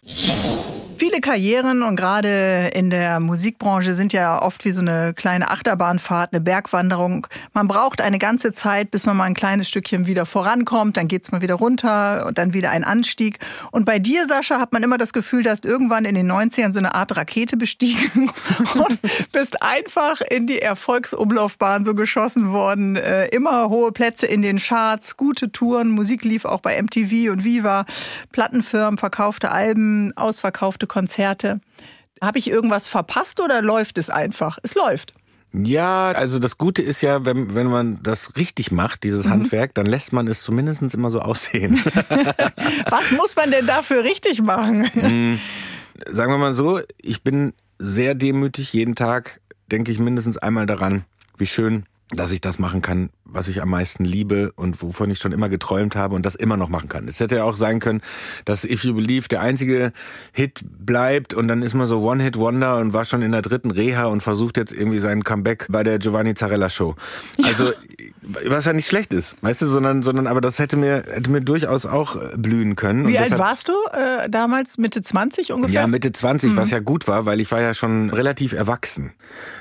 Viele 1.05 1.21
Karrieren 1.21 1.83
und 1.83 1.97
gerade 1.97 2.71
in 2.75 2.88
der 2.88 3.19
Musikbranche 3.19 3.97
sind 3.97 4.12
ja 4.12 4.41
oft 4.41 4.65
wie 4.65 4.71
so 4.71 4.81
eine 4.81 5.15
kleine 5.15 5.51
Achterbahnfahrt, 5.51 6.33
eine 6.33 6.41
Bergwanderung. 6.41 7.27
Man 7.53 7.67
braucht 7.67 8.01
eine 8.01 8.19
ganze 8.19 8.53
Zeit, 8.53 8.93
bis 8.93 9.05
man 9.05 9.17
mal 9.17 9.25
ein 9.25 9.35
kleines 9.35 9.67
Stückchen 9.69 10.07
wieder 10.07 10.27
vorankommt, 10.27 10.97
dann 10.97 11.09
geht's 11.09 11.33
mal 11.33 11.43
wieder 11.43 11.55
runter 11.55 12.25
und 12.25 12.38
dann 12.38 12.53
wieder 12.53 12.71
ein 12.71 12.85
Anstieg. 12.85 13.41
Und 13.73 13.85
bei 13.85 13.99
dir, 13.99 14.29
Sascha, 14.29 14.61
hat 14.61 14.73
man 14.73 14.85
immer 14.85 14.97
das 14.97 15.12
Gefühl, 15.12 15.43
du 15.43 15.51
hast 15.51 15.65
irgendwann 15.65 16.05
in 16.05 16.15
den 16.15 16.31
90ern 16.31 16.73
so 16.73 16.79
eine 16.79 16.95
Art 16.95 17.17
Rakete 17.17 17.57
bestiegen 17.57 18.31
und 18.75 19.01
bist 19.33 19.61
einfach 19.61 20.21
in 20.21 20.47
die 20.47 20.62
Erfolgsumlaufbahn 20.62 21.85
so 21.85 21.97
geschossen 21.97 22.53
worden. 22.53 22.95
Äh, 22.95 23.27
immer 23.31 23.71
hohe 23.71 23.91
Plätze 23.91 24.27
in 24.29 24.41
den 24.41 24.59
Charts, 24.59 25.17
gute 25.17 25.51
Touren, 25.51 25.91
Musik 25.91 26.23
lief 26.23 26.45
auch 26.45 26.61
bei 26.61 26.81
MTV 26.81 27.33
und 27.33 27.43
Viva, 27.43 27.87
Plattenfirmen, 28.31 28.99
verkaufte 28.99 29.51
Alben, 29.51 30.17
ausverkaufte 30.17 30.91
Konzerte. 30.92 31.61
Habe 32.20 32.38
ich 32.38 32.50
irgendwas 32.50 32.87
verpasst 32.87 33.40
oder 33.40 33.62
läuft 33.62 33.96
es 33.96 34.11
einfach? 34.11 34.59
Es 34.62 34.74
läuft. 34.74 35.14
Ja, 35.55 36.12
also 36.12 36.38
das 36.38 36.59
Gute 36.59 36.83
ist 36.83 37.00
ja, 37.00 37.24
wenn, 37.24 37.55
wenn 37.55 37.66
man 37.66 38.02
das 38.02 38.37
richtig 38.37 38.72
macht, 38.72 39.02
dieses 39.02 39.24
mhm. 39.24 39.31
Handwerk, 39.31 39.72
dann 39.74 39.87
lässt 39.87 40.12
man 40.12 40.28
es 40.28 40.42
zumindest 40.42 40.83
immer 40.94 41.11
so 41.11 41.20
aussehen. 41.20 41.83
Was 42.90 43.12
muss 43.12 43.37
man 43.37 43.50
denn 43.50 43.66
dafür 43.66 44.05
richtig 44.05 44.42
machen? 44.42 44.85
Hm, 44.92 45.40
sagen 46.11 46.31
wir 46.31 46.38
mal 46.38 46.55
so, 46.55 46.81
ich 47.00 47.22
bin 47.22 47.55
sehr 47.78 48.14
demütig 48.14 48.74
jeden 48.74 48.94
Tag, 48.94 49.40
denke 49.70 49.92
ich 49.92 49.98
mindestens 49.98 50.37
einmal 50.37 50.66
daran, 50.66 51.05
wie 51.38 51.46
schön 51.46 51.87
dass 52.11 52.33
ich 52.33 52.42
das 52.42 52.59
machen 52.59 52.83
kann, 52.83 53.09
was 53.33 53.49
ich 53.49 53.62
am 53.62 53.71
meisten 53.71 54.05
liebe 54.05 54.53
und 54.57 54.83
wovon 54.83 55.11
ich 55.11 55.18
schon 55.18 55.33
immer 55.33 55.49
geträumt 55.49 55.97
habe 55.97 56.14
und 56.14 56.25
das 56.27 56.35
immer 56.35 56.57
noch 56.57 56.68
machen 56.68 56.88
kann. 56.88 57.09
Es 57.09 57.21
hätte 57.21 57.37
ja 57.37 57.45
auch 57.45 57.57
sein 57.57 57.81
können, 57.81 58.01
dass 58.45 58.64
If 58.64 58.85
You 58.85 58.95
Believe 58.95 59.29
der 59.29 59.40
einzige 59.40 59.92
Hit 60.33 60.61
bleibt 60.64 61.35
und 61.35 61.49
dann 61.49 61.62
ist 61.62 61.75
man 61.75 61.87
so 61.87 62.01
One-Hit-Wonder 62.03 62.79
und 62.79 62.92
war 62.92 63.05
schon 63.05 63.23
in 63.23 63.33
der 63.33 63.42
dritten 63.42 63.71
Reha 63.71 64.05
und 64.07 64.23
versucht 64.23 64.57
jetzt 64.57 64.73
irgendwie 64.73 64.99
seinen 64.99 65.25
Comeback 65.25 65.66
bei 65.68 65.83
der 65.83 65.99
Giovanni 65.99 66.35
Zarella 66.35 66.71
Show. 66.71 66.95
Also, 67.42 67.66
ja. 67.66 67.73
was 68.47 68.64
ja 68.64 68.73
nicht 68.73 68.87
schlecht 68.87 69.12
ist, 69.12 69.37
weißt 69.42 69.62
du, 69.62 69.66
sondern, 69.66 70.03
sondern, 70.03 70.27
aber 70.27 70.40
das 70.40 70.59
hätte 70.59 70.77
mir, 70.77 71.05
hätte 71.11 71.31
mir 71.31 71.40
durchaus 71.40 71.87
auch 71.87 72.16
äh, 72.16 72.37
blühen 72.37 72.77
können. 72.77 73.09
Wie 73.09 73.18
alt 73.18 73.38
warst 73.38 73.68
du 73.68 73.73
äh, 73.92 74.29
damals? 74.29 74.79
Mitte 74.79 75.03
20 75.03 75.53
ungefähr? 75.53 75.83
Ja, 75.83 75.87
Mitte 75.87 76.12
20, 76.12 76.53
mhm. 76.53 76.57
was 76.57 76.71
ja 76.71 76.81
gut 76.81 77.09
war, 77.09 77.27
weil 77.27 77.40
ich 77.40 77.51
war 77.51 77.61
ja 77.61 77.75
schon 77.75 78.11
relativ 78.11 78.53
erwachsen. 78.53 79.12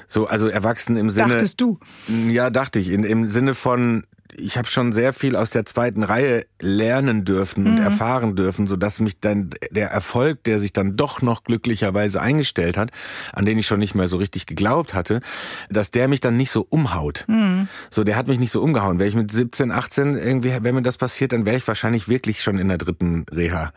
So, 0.08 0.28
also 0.28 0.48
erwachsen 0.48 0.98
im 0.98 1.10
Sinne. 1.10 1.36
Dachtest 1.36 1.62
du? 1.62 1.80
Ja, 2.28 2.50
dachte 2.50 2.80
ich. 2.80 2.92
In, 2.92 3.04
Im 3.04 3.28
Sinne 3.30 3.56
von, 3.62 4.04
ich 4.36 4.58
habe 4.58 4.68
schon 4.68 4.94
sehr 4.94 5.14
viel 5.14 5.36
aus 5.36 5.50
der 5.52 5.66
zweiten 5.66 6.04
Reihe 6.04 6.46
lernen 6.60 7.26
dürfen 7.26 7.66
und 7.68 7.76
mhm. 7.76 7.82
erfahren 7.86 8.36
dürfen, 8.36 8.68
so 8.68 8.76
dass 8.76 9.00
mich 9.00 9.20
dann 9.20 9.52
der 9.72 9.92
Erfolg, 9.92 10.44
der 10.44 10.60
sich 10.60 10.74
dann 10.74 10.96
doch 10.96 11.22
noch 11.22 11.44
glücklicherweise 11.44 12.22
eingestellt 12.22 12.78
hat, 12.78 12.92
an 13.34 13.46
den 13.46 13.58
ich 13.58 13.68
schon 13.68 13.80
nicht 13.80 13.96
mehr 13.96 14.08
so 14.08 14.18
richtig 14.18 14.46
geglaubt 14.46 14.94
hatte, 14.94 15.22
dass 15.70 15.92
der 15.92 16.08
mich 16.08 16.20
dann 16.20 16.38
nicht 16.38 16.52
so 16.52 16.66
umhaut. 16.70 17.26
Mhm. 17.28 17.68
So, 17.90 18.04
der 18.04 18.16
hat 18.16 18.28
mich 18.28 18.40
nicht 18.40 18.52
so 18.52 18.62
umgehauen. 18.62 19.00
Wäre 19.00 19.10
ich 19.10 19.16
mit 19.16 19.32
17, 19.32 19.72
18 19.72 20.18
irgendwie, 20.18 20.54
wenn 20.62 20.76
mir 20.76 20.82
das 20.82 20.98
passiert, 20.98 21.34
dann 21.34 21.46
wäre 21.46 21.58
ich 21.58 21.68
wahrscheinlich 21.68 22.08
wirklich 22.08 22.42
schon 22.42 22.58
in 22.58 22.68
der 22.68 22.78
dritten 22.78 23.26
Reha. 23.32 23.74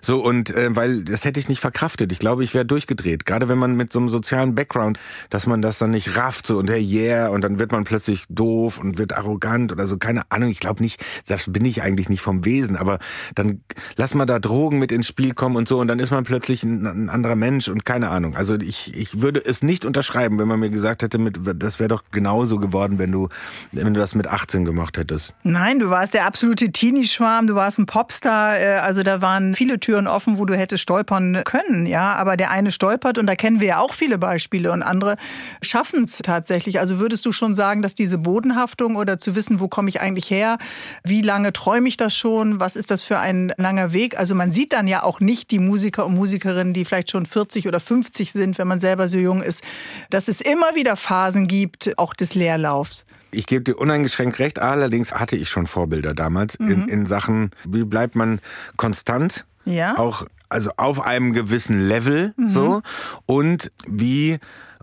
So 0.00 0.22
und 0.22 0.50
äh, 0.50 0.74
weil 0.74 1.04
das 1.04 1.24
hätte 1.24 1.40
ich 1.40 1.48
nicht 1.48 1.60
verkraftet. 1.60 2.12
Ich 2.12 2.18
glaube, 2.18 2.44
ich 2.44 2.54
wäre 2.54 2.64
durchgedreht. 2.64 3.26
Gerade 3.26 3.48
wenn 3.48 3.58
man 3.58 3.76
mit 3.76 3.92
so 3.92 3.98
einem 3.98 4.08
sozialen 4.08 4.54
Background, 4.54 4.98
dass 5.30 5.46
man 5.46 5.62
das 5.62 5.78
dann 5.78 5.90
nicht 5.90 6.16
rafft 6.16 6.46
so 6.46 6.58
und 6.58 6.68
hey 6.70 6.82
yeah 6.82 7.28
und 7.28 7.42
dann 7.42 7.58
wird 7.58 7.72
man 7.72 7.84
plötzlich 7.84 8.24
doof 8.28 8.78
und 8.78 8.98
wird 8.98 9.12
arrogant 9.12 9.72
oder 9.80 9.88
so. 9.88 9.98
Keine 9.98 10.30
Ahnung. 10.30 10.50
Ich 10.50 10.60
glaube 10.60 10.82
nicht, 10.82 11.04
das 11.26 11.52
bin 11.52 11.64
ich 11.64 11.82
eigentlich 11.82 12.08
nicht 12.08 12.20
vom 12.20 12.44
Wesen. 12.44 12.76
Aber 12.76 12.98
dann 13.34 13.62
lass 13.96 14.14
mal 14.14 14.26
da 14.26 14.38
Drogen 14.38 14.78
mit 14.78 14.92
ins 14.92 15.06
Spiel 15.06 15.34
kommen 15.34 15.56
und 15.56 15.68
so 15.68 15.78
und 15.78 15.88
dann 15.88 15.98
ist 15.98 16.10
man 16.10 16.24
plötzlich 16.24 16.62
ein, 16.62 16.86
ein 16.86 17.10
anderer 17.10 17.36
Mensch 17.36 17.68
und 17.68 17.84
keine 17.84 18.10
Ahnung. 18.10 18.36
Also 18.36 18.56
ich 18.56 18.94
ich 18.94 19.22
würde 19.22 19.42
es 19.44 19.62
nicht 19.62 19.84
unterschreiben, 19.84 20.38
wenn 20.38 20.48
man 20.48 20.60
mir 20.60 20.70
gesagt 20.70 21.02
hätte, 21.02 21.18
mit 21.18 21.40
das 21.56 21.78
wäre 21.80 21.88
doch 21.88 22.04
genauso 22.10 22.58
geworden, 22.58 22.98
wenn 22.98 23.12
du 23.12 23.28
wenn 23.72 23.92
du 23.94 24.00
das 24.00 24.14
mit 24.14 24.26
18 24.26 24.64
gemacht 24.64 24.98
hättest. 24.98 25.34
Nein, 25.42 25.78
du 25.78 25.90
warst 25.90 26.14
der 26.14 26.26
absolute 26.26 26.70
Teenie-Schwarm. 26.70 27.46
Du 27.46 27.54
warst 27.54 27.78
ein 27.78 27.86
Popstar. 27.86 28.58
Äh, 28.58 28.78
also 28.78 29.02
da 29.02 29.22
waren 29.22 29.54
viele 29.54 29.80
Türen 29.80 30.06
offen, 30.06 30.38
wo 30.38 30.44
du 30.44 30.56
hättest 30.56 30.82
stolpern 30.82 31.42
können, 31.44 31.86
ja. 31.86 32.14
Aber 32.14 32.36
der 32.36 32.50
eine 32.50 32.70
stolpert 32.72 33.18
und 33.18 33.26
da 33.26 33.34
kennen 33.34 33.60
wir 33.60 33.68
ja 33.68 33.78
auch 33.78 33.94
viele 33.94 34.18
Beispiele 34.18 34.72
und 34.72 34.82
andere 34.82 35.16
schaffen 35.62 36.04
es 36.04 36.18
tatsächlich. 36.18 36.80
Also 36.80 36.98
würdest 36.98 37.24
du 37.26 37.32
schon 37.32 37.54
sagen, 37.54 37.82
dass 37.82 37.94
diese 37.94 38.18
Bodenhaftung 38.18 38.96
oder 38.96 39.18
zu 39.18 39.34
wissen, 39.34 39.60
wo 39.60 39.68
komme 39.70 39.88
ich 39.88 40.00
eigentlich 40.00 40.30
her, 40.30 40.58
wie 41.04 41.22
lange 41.22 41.52
träume 41.52 41.88
ich 41.88 41.96
das 41.96 42.14
schon, 42.14 42.60
was 42.60 42.76
ist 42.76 42.90
das 42.90 43.02
für 43.02 43.18
ein 43.18 43.52
langer 43.56 43.92
Weg? 43.92 44.18
Also 44.18 44.34
man 44.34 44.52
sieht 44.52 44.72
dann 44.72 44.86
ja 44.86 45.02
auch 45.02 45.20
nicht 45.20 45.50
die 45.50 45.58
Musiker 45.58 46.06
und 46.06 46.14
Musikerinnen, 46.14 46.74
die 46.74 46.84
vielleicht 46.84 47.10
schon 47.10 47.26
40 47.26 47.68
oder 47.68 47.80
50 47.80 48.32
sind, 48.32 48.58
wenn 48.58 48.68
man 48.68 48.80
selber 48.80 49.08
so 49.08 49.18
jung 49.18 49.42
ist, 49.42 49.62
dass 50.10 50.28
es 50.28 50.40
immer 50.40 50.74
wieder 50.74 50.96
Phasen 50.96 51.46
gibt, 51.46 51.96
auch 51.98 52.14
des 52.14 52.34
Leerlaufs. 52.34 53.04
Ich 53.32 53.46
gebe 53.46 53.62
dir 53.62 53.78
uneingeschränkt 53.78 54.40
recht, 54.40 54.58
allerdings 54.58 55.12
hatte 55.14 55.36
ich 55.36 55.48
schon 55.48 55.66
Vorbilder 55.66 56.14
damals 56.14 56.58
mhm. 56.58 56.70
in, 56.70 56.88
in 56.88 57.06
Sachen, 57.06 57.50
wie 57.64 57.84
bleibt 57.84 58.16
man 58.16 58.40
konstant 58.76 59.46
ja. 59.64 59.96
Auch 59.98 60.26
also 60.48 60.70
auf 60.76 61.00
einem 61.00 61.32
gewissen 61.32 61.86
Level 61.86 62.34
mhm. 62.36 62.48
so 62.48 62.82
und 63.26 63.70
wie 63.86 64.38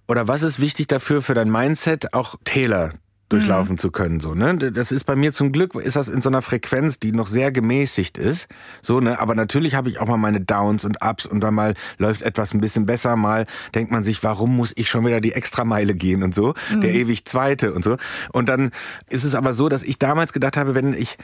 oder 0.08 0.28
was 0.28 0.44
ist 0.44 0.60
wichtig 0.60 0.88
dafür 0.88 1.22
für 1.22 1.34
dein 1.34 1.52
Mindset 1.52 2.14
auch 2.14 2.36
Täler 2.46 2.92
durchlaufen 3.30 3.74
mhm. 3.74 3.78
zu 3.78 3.92
können 3.92 4.20
so 4.20 4.34
ne 4.34 4.58
das 4.58 4.92
ist 4.92 5.04
bei 5.04 5.16
mir 5.16 5.34
zum 5.34 5.52
Glück 5.52 5.76
ist 5.76 5.96
das 5.96 6.10
in 6.10 6.22
so 6.22 6.30
einer 6.30 6.42
Frequenz 6.42 7.00
die 7.00 7.12
noch 7.12 7.28
sehr 7.28 7.52
gemäßigt 7.52 8.18
ist 8.18 8.48
so 8.82 9.00
ne 9.00 9.20
aber 9.20 9.36
natürlich 9.36 9.76
habe 9.76 9.90
ich 9.90 10.00
auch 10.00 10.08
mal 10.08 10.18
meine 10.18 10.42
Downs 10.42 10.86
und 10.86 10.98
Ups 11.04 11.26
und 11.26 11.42
dann 11.42 11.54
mal 11.54 11.74
läuft 11.98 12.22
etwas 12.22 12.54
ein 12.54 12.62
bisschen 12.62 12.86
besser 12.86 13.16
mal 13.16 13.46
denkt 13.76 13.92
man 13.92 14.04
sich 14.04 14.24
warum 14.24 14.56
muss 14.56 14.74
ich 14.76 14.90
schon 14.90 15.06
wieder 15.06 15.22
die 15.22 15.34
Extrameile 15.34 15.94
gehen 15.94 16.24
und 16.24 16.34
so 16.34 16.54
mhm. 16.74 16.82
der 16.82 16.94
ewig 16.94 17.26
zweite 17.26 17.74
und 17.74 17.84
so 17.84 17.98
und 18.32 18.48
dann 18.50 18.72
ist 19.10 19.24
es 19.24 19.36
aber 19.36 19.54
so 19.54 19.70
dass 19.70 19.84
ich 19.84 20.00
damals 20.00 20.34
gedacht 20.34 20.58
habe 20.58 20.76
wenn 20.76 20.94
ich 20.94 21.18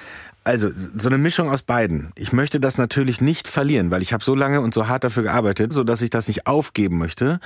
also 0.43 0.69
so 0.73 1.08
eine 1.08 1.17
Mischung 1.17 1.49
aus 1.49 1.62
beiden. 1.62 2.12
Ich 2.15 2.34
möchte 2.34 2.60
das 2.60 2.77
natürlich 2.77 3.21
nicht 3.21 3.47
verlieren, 3.47 3.91
weil 3.91 4.01
ich 4.01 4.13
habe 4.13 4.23
so 4.23 4.36
lange 4.36 4.62
und 4.62 4.73
so 4.73 4.88
hart 4.88 5.03
dafür 5.03 5.23
gearbeitet, 5.23 5.73
so 5.73 5.84
dass 5.84 6.01
ich 6.01 6.10
das 6.10 6.27
nicht 6.27 6.47
aufgeben 6.47 6.97
möchte. 6.97 7.39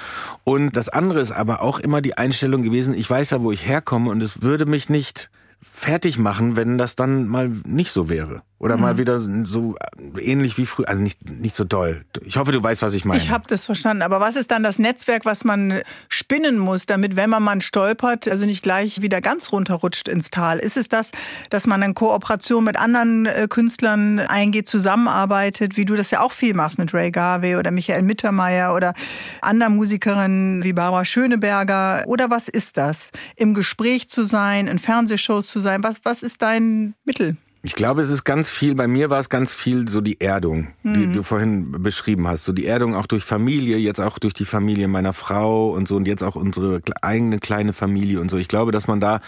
Und 0.43 0.75
das 0.75 0.89
andere 0.89 1.19
ist 1.19 1.31
aber 1.31 1.61
auch 1.61 1.79
immer 1.79 2.01
die 2.01 2.17
Einstellung 2.17 2.63
gewesen, 2.63 2.93
ich 2.93 3.09
weiß 3.09 3.31
ja, 3.31 3.43
wo 3.43 3.51
ich 3.51 3.67
herkomme 3.67 4.09
und 4.09 4.21
es 4.21 4.41
würde 4.41 4.65
mich 4.65 4.89
nicht 4.89 5.29
fertig 5.61 6.17
machen, 6.17 6.55
wenn 6.55 6.77
das 6.77 6.95
dann 6.95 7.27
mal 7.27 7.49
nicht 7.65 7.91
so 7.91 8.09
wäre. 8.09 8.41
Oder 8.59 8.75
mhm. 8.75 8.81
mal 8.81 8.97
wieder 8.97 9.19
so 9.19 9.75
ähnlich 10.19 10.57
wie 10.57 10.65
früher, 10.65 10.89
also 10.89 11.01
nicht, 11.01 11.29
nicht 11.29 11.55
so 11.55 11.63
doll. 11.63 12.05
Ich 12.23 12.37
hoffe, 12.37 12.51
du 12.51 12.61
weißt, 12.61 12.81
was 12.81 12.95
ich 12.95 13.05
meine. 13.05 13.21
Ich 13.21 13.29
habe 13.29 13.45
das 13.47 13.65
verstanden. 13.65 14.01
Aber 14.01 14.19
was 14.19 14.35
ist 14.35 14.49
dann 14.49 14.63
das 14.63 14.79
Netzwerk, 14.79 15.25
was 15.25 15.43
man 15.43 15.81
spinnen 16.09 16.57
muss, 16.57 16.87
damit, 16.87 17.15
wenn 17.15 17.29
man 17.29 17.43
mal 17.43 17.61
stolpert, 17.61 18.27
also 18.27 18.45
nicht 18.45 18.63
gleich 18.63 19.01
wieder 19.01 19.21
ganz 19.21 19.51
runterrutscht 19.51 20.07
ins 20.07 20.31
Tal? 20.31 20.57
Ist 20.57 20.75
es 20.75 20.89
das, 20.89 21.11
dass 21.51 21.67
man 21.67 21.83
in 21.83 21.93
Kooperation 21.93 22.63
mit 22.63 22.77
anderen 22.77 23.27
äh, 23.27 23.47
Künstlern 23.47 24.19
eingeht, 24.19 24.67
zusammenarbeitet, 24.67 25.77
wie 25.77 25.85
du 25.85 25.95
das 25.95 26.09
ja 26.09 26.21
auch 26.21 26.31
viel 26.31 26.55
machst 26.55 26.79
mit 26.79 26.93
Ray 26.95 27.11
Garvey 27.11 27.57
oder 27.57 27.69
Michael 27.69 28.01
Mittermeier 28.01 28.73
oder 28.73 28.95
anderen 29.41 29.75
Musikerinnen 29.75 30.63
wie 30.63 30.73
Barbara 30.73 31.05
Schöneberger? 31.05 32.03
Oder 32.07 32.31
was 32.31 32.47
ist 32.47 32.77
das? 32.77 33.11
Im 33.35 33.53
Gespräch 33.53 34.09
zu 34.09 34.23
sein, 34.23 34.67
in 34.67 34.79
Fernsehshows 34.79 35.47
zu 35.47 35.59
sein? 35.59 35.83
Was, 35.83 36.01
was 36.03 36.23
ist 36.23 36.41
dein 36.41 36.95
Mittel? 37.05 37.37
Ich 37.63 37.75
glaube, 37.75 38.01
es 38.01 38.09
ist 38.09 38.23
ganz 38.23 38.49
viel, 38.49 38.75
bei 38.75 38.87
mir 38.87 39.09
war 39.09 39.19
es 39.19 39.29
ganz 39.29 39.51
viel 39.51 39.89
so 39.89 39.99
die 39.99 40.21
Erdung, 40.21 40.67
mhm. 40.83 40.93
die 40.93 41.11
du 41.11 41.23
vorhin 41.23 41.71
beschrieben 41.71 42.27
hast. 42.27 42.45
So 42.45 42.53
die 42.53 42.65
Erdung 42.65 42.95
auch 42.95 43.07
durch 43.07 43.23
Familie, 43.23 43.77
jetzt 43.77 43.99
auch 43.99 44.19
durch 44.19 44.33
die 44.33 44.45
Familie 44.45 44.87
meiner 44.87 45.13
Frau 45.13 45.71
und 45.71 45.87
so 45.87 45.95
und 45.95 46.07
jetzt 46.07 46.23
auch 46.23 46.35
unsere 46.35 46.81
eigene 47.01 47.39
kleine 47.39 47.73
Familie 47.73 48.21
und 48.21 48.29
so. 48.29 48.37
Ich 48.37 48.47
glaube, 48.47 48.71
dass 48.71 48.87
man 48.87 48.99
da 48.99 49.21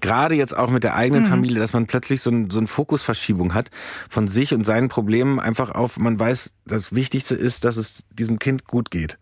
gerade 0.00 0.34
jetzt 0.34 0.56
auch 0.56 0.70
mit 0.70 0.84
der 0.84 0.96
eigenen 0.96 1.22
mhm. 1.22 1.28
Familie, 1.28 1.60
dass 1.60 1.72
man 1.72 1.86
plötzlich 1.86 2.20
so, 2.20 2.30
ein, 2.30 2.50
so 2.50 2.58
eine 2.58 2.66
Fokusverschiebung 2.66 3.54
hat 3.54 3.70
von 4.08 4.28
sich 4.28 4.52
und 4.54 4.64
seinen 4.64 4.88
Problemen 4.88 5.38
einfach 5.38 5.70
auf, 5.70 5.98
man 5.98 6.18
weiß, 6.18 6.52
das 6.66 6.94
Wichtigste 6.94 7.34
ist, 7.34 7.64
dass 7.64 7.76
es 7.76 8.04
diesem 8.10 8.38
Kind 8.38 8.66
gut 8.66 8.90
geht. 8.90 9.18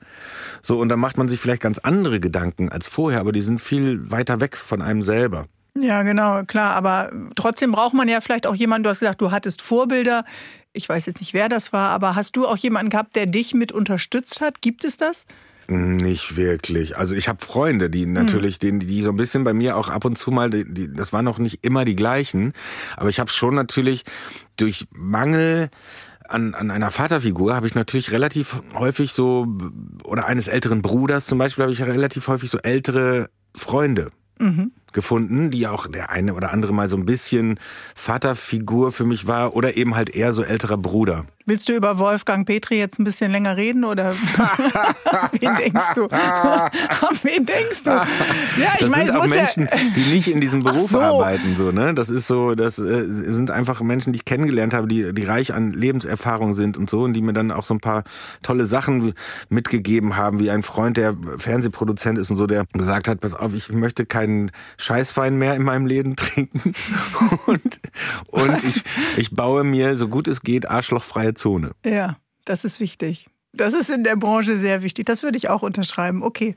So, 0.62 0.78
und 0.78 0.88
dann 0.88 0.98
macht 0.98 1.18
man 1.18 1.28
sich 1.28 1.38
vielleicht 1.38 1.62
ganz 1.62 1.78
andere 1.78 2.20
Gedanken 2.20 2.70
als 2.70 2.88
vorher, 2.88 3.20
aber 3.20 3.32
die 3.32 3.42
sind 3.42 3.60
viel 3.60 4.10
weiter 4.10 4.40
weg 4.40 4.56
von 4.56 4.82
einem 4.82 5.02
selber. 5.02 5.46
Ja, 5.78 6.02
genau, 6.02 6.42
klar. 6.44 6.74
Aber 6.74 7.12
trotzdem 7.34 7.72
braucht 7.72 7.94
man 7.94 8.08
ja 8.08 8.20
vielleicht 8.20 8.46
auch 8.46 8.54
jemanden, 8.54 8.84
du 8.84 8.90
hast 8.90 9.00
gesagt, 9.00 9.20
du 9.20 9.30
hattest 9.30 9.62
Vorbilder. 9.62 10.24
Ich 10.72 10.88
weiß 10.88 11.06
jetzt 11.06 11.20
nicht, 11.20 11.34
wer 11.34 11.48
das 11.48 11.72
war, 11.72 11.90
aber 11.90 12.16
hast 12.16 12.36
du 12.36 12.46
auch 12.46 12.56
jemanden 12.56 12.90
gehabt, 12.90 13.16
der 13.16 13.26
dich 13.26 13.54
mit 13.54 13.72
unterstützt 13.72 14.40
hat? 14.40 14.62
Gibt 14.62 14.84
es 14.84 14.96
das? 14.96 15.26
Nicht 15.68 16.36
wirklich. 16.36 16.96
Also 16.96 17.14
ich 17.14 17.28
habe 17.28 17.44
Freunde, 17.44 17.90
die 17.90 18.06
natürlich, 18.06 18.58
hm. 18.62 18.80
die, 18.80 18.86
die 18.86 19.02
so 19.02 19.10
ein 19.10 19.16
bisschen 19.16 19.42
bei 19.42 19.52
mir 19.52 19.76
auch 19.76 19.88
ab 19.88 20.04
und 20.04 20.16
zu 20.16 20.30
mal, 20.30 20.48
die, 20.50 20.92
das 20.92 21.12
waren 21.12 21.24
noch 21.24 21.38
nicht 21.38 21.64
immer 21.64 21.84
die 21.84 21.96
gleichen, 21.96 22.52
aber 22.96 23.08
ich 23.08 23.18
habe 23.18 23.30
schon 23.30 23.54
natürlich 23.54 24.04
durch 24.56 24.86
Mangel 24.92 25.70
an, 26.28 26.54
an 26.54 26.70
einer 26.70 26.90
Vaterfigur 26.90 27.54
habe 27.54 27.66
ich 27.66 27.74
natürlich 27.74 28.12
relativ 28.12 28.60
häufig 28.74 29.12
so, 29.12 29.46
oder 30.04 30.26
eines 30.26 30.48
älteren 30.48 30.82
Bruders 30.82 31.26
zum 31.26 31.38
Beispiel, 31.38 31.62
habe 31.62 31.72
ich 31.72 31.82
relativ 31.82 32.28
häufig 32.28 32.50
so 32.50 32.58
ältere 32.58 33.28
Freunde. 33.54 34.10
Mhm 34.38 34.72
gefunden, 34.96 35.52
die 35.52 35.68
auch 35.68 35.86
der 35.86 36.10
eine 36.10 36.34
oder 36.34 36.50
andere 36.50 36.72
mal 36.72 36.88
so 36.88 36.96
ein 36.96 37.04
bisschen 37.04 37.60
Vaterfigur 37.94 38.90
für 38.90 39.04
mich 39.04 39.28
war 39.28 39.54
oder 39.54 39.76
eben 39.76 39.94
halt 39.94 40.10
eher 40.16 40.32
so 40.32 40.42
älterer 40.42 40.78
Bruder. 40.78 41.26
Willst 41.48 41.68
du 41.68 41.74
über 41.74 42.00
Wolfgang 42.00 42.44
Petri 42.44 42.76
jetzt 42.76 42.98
ein 42.98 43.04
bisschen 43.04 43.30
länger 43.30 43.56
reden 43.56 43.84
oder 43.84 44.12
wen 45.38 45.56
denkst 45.56 45.94
du? 45.94 46.06
An 46.10 47.18
wen 47.22 47.46
denkst 47.46 47.84
du? 47.84 47.90
Ja, 47.90 48.06
ich 48.74 48.80
das 48.80 48.90
meine, 48.90 49.06
sind 49.06 49.16
auch 49.16 49.26
Menschen, 49.28 49.68
ja 49.70 49.76
die 49.94 50.12
nicht 50.12 50.26
in 50.26 50.40
diesem 50.40 50.62
Beruf 50.64 50.90
so. 50.90 51.00
arbeiten, 51.00 51.56
so 51.56 51.70
ne. 51.70 51.94
Das 51.94 52.10
ist 52.10 52.26
so, 52.26 52.56
das 52.56 52.80
äh, 52.80 53.04
sind 53.06 53.52
einfach 53.52 53.80
Menschen, 53.80 54.12
die 54.12 54.16
ich 54.16 54.24
kennengelernt 54.24 54.74
habe, 54.74 54.88
die 54.88 55.14
die 55.14 55.22
reich 55.22 55.54
an 55.54 55.72
Lebenserfahrung 55.72 56.52
sind 56.52 56.76
und 56.76 56.90
so 56.90 57.02
und 57.02 57.12
die 57.12 57.22
mir 57.22 57.32
dann 57.32 57.52
auch 57.52 57.64
so 57.64 57.74
ein 57.74 57.80
paar 57.80 58.02
tolle 58.42 58.66
Sachen 58.66 59.14
mitgegeben 59.48 60.16
haben, 60.16 60.40
wie 60.40 60.50
ein 60.50 60.64
Freund, 60.64 60.96
der 60.96 61.16
Fernsehproduzent 61.36 62.18
ist 62.18 62.28
und 62.28 62.38
so, 62.38 62.48
der 62.48 62.64
gesagt 62.72 63.06
hat, 63.06 63.20
pass 63.20 63.34
auf, 63.34 63.54
ich 63.54 63.70
möchte 63.70 64.04
keinen 64.04 64.50
Scheißwein 64.78 65.38
mehr 65.38 65.54
in 65.54 65.62
meinem 65.62 65.86
Leben 65.86 66.16
trinken 66.16 66.72
und 67.46 67.80
und 68.26 68.64
ich 68.64 68.82
ich 69.16 69.30
baue 69.30 69.62
mir 69.62 69.96
so 69.96 70.08
gut 70.08 70.26
es 70.26 70.40
geht 70.42 70.68
arschlochfreie 70.68 71.35
Zone. 71.36 71.72
Ja, 71.84 72.16
das 72.44 72.64
ist 72.64 72.80
wichtig. 72.80 73.28
Das 73.56 73.74
ist 73.74 73.90
in 73.90 74.04
der 74.04 74.16
Branche 74.16 74.58
sehr 74.58 74.82
wichtig. 74.82 75.06
Das 75.06 75.22
würde 75.22 75.38
ich 75.38 75.48
auch 75.48 75.62
unterschreiben. 75.62 76.22
Okay. 76.22 76.54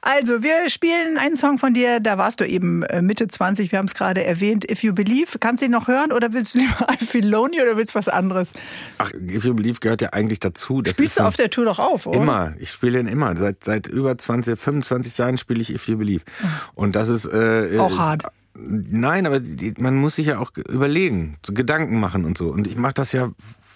Also, 0.00 0.42
wir 0.42 0.68
spielen 0.70 1.16
einen 1.16 1.36
Song 1.36 1.58
von 1.58 1.72
dir. 1.72 2.00
Da 2.00 2.18
warst 2.18 2.40
du 2.40 2.46
eben 2.46 2.82
äh, 2.84 3.00
Mitte 3.00 3.28
20. 3.28 3.70
Wir 3.70 3.78
haben 3.78 3.86
es 3.86 3.94
gerade 3.94 4.24
erwähnt. 4.24 4.68
If 4.68 4.82
You 4.82 4.92
Believe. 4.92 5.38
Kannst 5.38 5.62
du 5.62 5.66
ihn 5.66 5.70
noch 5.70 5.88
hören 5.88 6.12
oder 6.12 6.32
willst 6.32 6.54
du 6.54 6.58
lieber 6.58 6.86
I 6.92 7.04
Feel 7.04 7.28
Lonely 7.28 7.62
oder 7.62 7.76
willst 7.76 7.94
du 7.94 7.98
was 7.98 8.08
anderes? 8.08 8.52
Ach, 8.98 9.12
If 9.12 9.44
You 9.44 9.54
Believe 9.54 9.78
gehört 9.80 10.02
ja 10.02 10.10
eigentlich 10.10 10.40
dazu. 10.40 10.82
Das 10.82 10.94
Spielst 10.94 11.18
du 11.20 11.24
auf 11.24 11.36
der 11.36 11.50
Tour 11.50 11.64
doch 11.64 11.78
auf, 11.78 12.06
oder? 12.06 12.20
Immer. 12.20 12.54
Ich 12.58 12.70
spiele 12.70 12.98
ihn 12.98 13.06
immer. 13.06 13.36
Seit, 13.36 13.62
seit 13.64 13.86
über 13.86 14.18
20, 14.18 14.58
25 14.58 15.18
Jahren 15.18 15.38
spiele 15.38 15.60
ich 15.60 15.72
If 15.72 15.86
You 15.86 15.96
Believe. 15.96 16.24
Und 16.74 16.96
das 16.96 17.08
ist... 17.08 17.26
Äh, 17.26 17.78
auch 17.78 17.92
ist, 17.92 17.98
hart. 17.98 18.24
Nein, 18.54 19.26
aber 19.26 19.40
man 19.78 19.96
muss 19.96 20.16
sich 20.16 20.26
ja 20.26 20.38
auch 20.38 20.50
überlegen, 20.68 21.36
so 21.44 21.54
Gedanken 21.54 21.98
machen 22.00 22.24
und 22.24 22.36
so. 22.36 22.48
Und 22.48 22.66
ich 22.66 22.76
mache 22.76 22.94
das 22.94 23.12
ja 23.12 23.30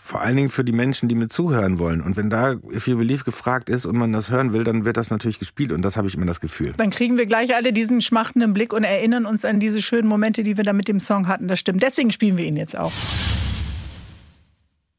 vor 0.06 0.20
allen 0.20 0.36
Dingen 0.36 0.50
für 0.50 0.62
die 0.62 0.72
Menschen, 0.72 1.08
die 1.08 1.16
mir 1.16 1.28
zuhören 1.28 1.80
wollen. 1.80 2.00
Und 2.00 2.16
wenn 2.16 2.30
da 2.30 2.52
If 2.72 2.86
You 2.86 2.96
Believe 2.96 3.24
gefragt 3.24 3.68
ist 3.68 3.86
und 3.86 3.96
man 3.96 4.12
das 4.12 4.30
hören 4.30 4.52
will, 4.52 4.62
dann 4.62 4.84
wird 4.84 4.96
das 4.96 5.10
natürlich 5.10 5.40
gespielt 5.40 5.72
und 5.72 5.82
das 5.82 5.96
habe 5.96 6.06
ich 6.06 6.14
immer 6.14 6.26
das 6.26 6.40
Gefühl. 6.40 6.74
Dann 6.76 6.90
kriegen 6.90 7.18
wir 7.18 7.26
gleich 7.26 7.56
alle 7.56 7.72
diesen 7.72 8.00
schmachtenden 8.00 8.52
Blick 8.54 8.72
und 8.72 8.84
erinnern 8.84 9.26
uns 9.26 9.44
an 9.44 9.58
diese 9.58 9.82
schönen 9.82 10.06
Momente, 10.06 10.44
die 10.44 10.56
wir 10.56 10.62
da 10.62 10.72
mit 10.72 10.86
dem 10.86 11.00
Song 11.00 11.26
hatten. 11.26 11.48
Das 11.48 11.58
stimmt. 11.58 11.82
Deswegen 11.82 12.12
spielen 12.12 12.36
wir 12.36 12.44
ihn 12.44 12.56
jetzt 12.56 12.78
auch. 12.78 12.92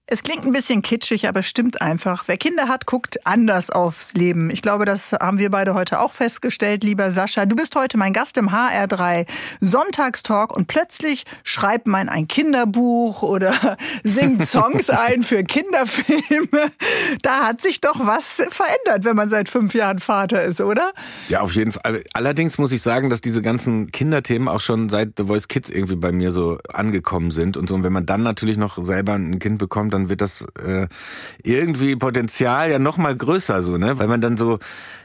Es 0.10 0.24
klingt 0.24 0.46
ein 0.46 0.54
bisschen 0.54 0.82
kitschig, 0.82 1.28
aber 1.28 1.44
stimmt 1.44 1.82
einfach. 1.82 2.24
Wer 2.28 2.38
Kinder 2.38 2.70
hat, 2.70 2.86
guckt 2.86 3.26
anders 3.26 3.70
aufs 3.70 4.14
Leben. 4.14 4.50
Ich 4.50 4.62
glaube, 4.62 4.86
das 4.86 5.12
haben 5.12 5.38
wir 5.38 5.52
beide 5.52 5.74
heute 5.74 6.00
auch 6.00 6.14
festgestellt, 6.14 6.86
lieber 6.86 7.12
Sascha. 7.12 7.46
Du 7.46 7.58
bist 7.58 7.76
heute 7.76 7.98
mein 7.98 8.14
Gast 8.14 8.38
im 8.38 8.50
HR3 8.50 9.26
Sonntagstalk 9.60 10.56
und 10.56 10.68
plötzlich 10.68 11.26
schreibt 11.44 11.88
man 11.88 12.08
ein 12.08 12.26
Kinderbuch 12.30 13.22
oder 13.22 13.54
singt 14.06 14.48
Songs 14.48 14.90
ein 14.90 15.24
für 15.24 15.44
Kinderfilme. 15.44 16.72
Da 17.22 17.46
hat 17.46 17.60
sich 17.60 17.82
doch 17.82 18.00
was 18.00 18.42
verändert, 18.50 19.04
wenn 19.04 19.18
man 19.18 19.30
seit 19.30 19.50
fünf 19.50 19.74
Jahren 19.74 20.00
Vater 20.00 20.42
ist, 20.42 20.62
oder? 20.62 20.94
Ja, 21.28 21.42
auf 21.42 21.52
jeden 21.52 21.74
Fall. 21.74 22.02
Allerdings 22.14 22.58
muss 22.58 22.72
ich 22.72 22.82
sagen, 22.82 23.10
dass 23.10 23.20
diese 23.20 23.42
ganzen 23.42 23.92
Kinderthemen 23.92 24.48
auch 24.48 24.62
schon 24.62 24.88
seit 24.88 25.18
The 25.18 25.26
Voice 25.26 25.50
Kids 25.50 25.70
irgendwie 25.70 25.98
bei 25.98 26.14
mir 26.14 26.32
so 26.32 26.60
angekommen 26.72 27.32
sind 27.32 27.58
und 27.58 27.68
so. 27.68 27.76
Und 27.76 27.84
wenn 27.84 27.92
man 27.92 28.06
dann 28.06 28.24
natürlich 28.24 28.56
noch 28.56 28.82
selber 28.86 29.12
ein 29.12 29.40
Kind 29.40 29.58
bekommt, 29.58 29.97
dann 29.98 30.10
wird 30.10 30.22
das 30.22 30.46
äh, 30.64 30.88
irgendwie 31.44 31.96
Potenzial 31.96 32.72
ja 32.72 32.80
noch 32.80 32.98
mal 32.98 33.16
größer 33.16 33.64
so, 33.64 33.78
ne? 33.78 34.00
Weil 34.00 34.08
man 34.08 34.22
dann 34.22 34.38
so 34.38 34.60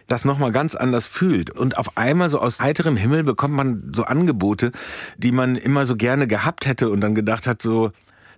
das 0.09 0.24
noch 0.24 0.38
mal 0.38 0.52
ganz 0.52 0.74
anders 0.74 1.07
fühlt 1.07 1.50
und 1.50 1.78
auf 1.78 1.96
einmal 1.96 2.28
so 2.28 2.38
aus 2.38 2.61
heiterem 2.61 2.96
Himmel 2.96 3.24
bekommt 3.24 3.55
man 3.55 3.92
so 3.94 4.05
Angebote, 4.05 4.72
die 5.16 5.33
man 5.33 5.57
immer 5.57 5.87
so 5.87 5.96
gerne 5.96 6.26
gehabt 6.26 6.66
hätte 6.66 6.90
und 6.90 7.00
dann 7.00 7.14
gedacht 7.14 7.46
hat 7.46 7.62
so 7.62 7.92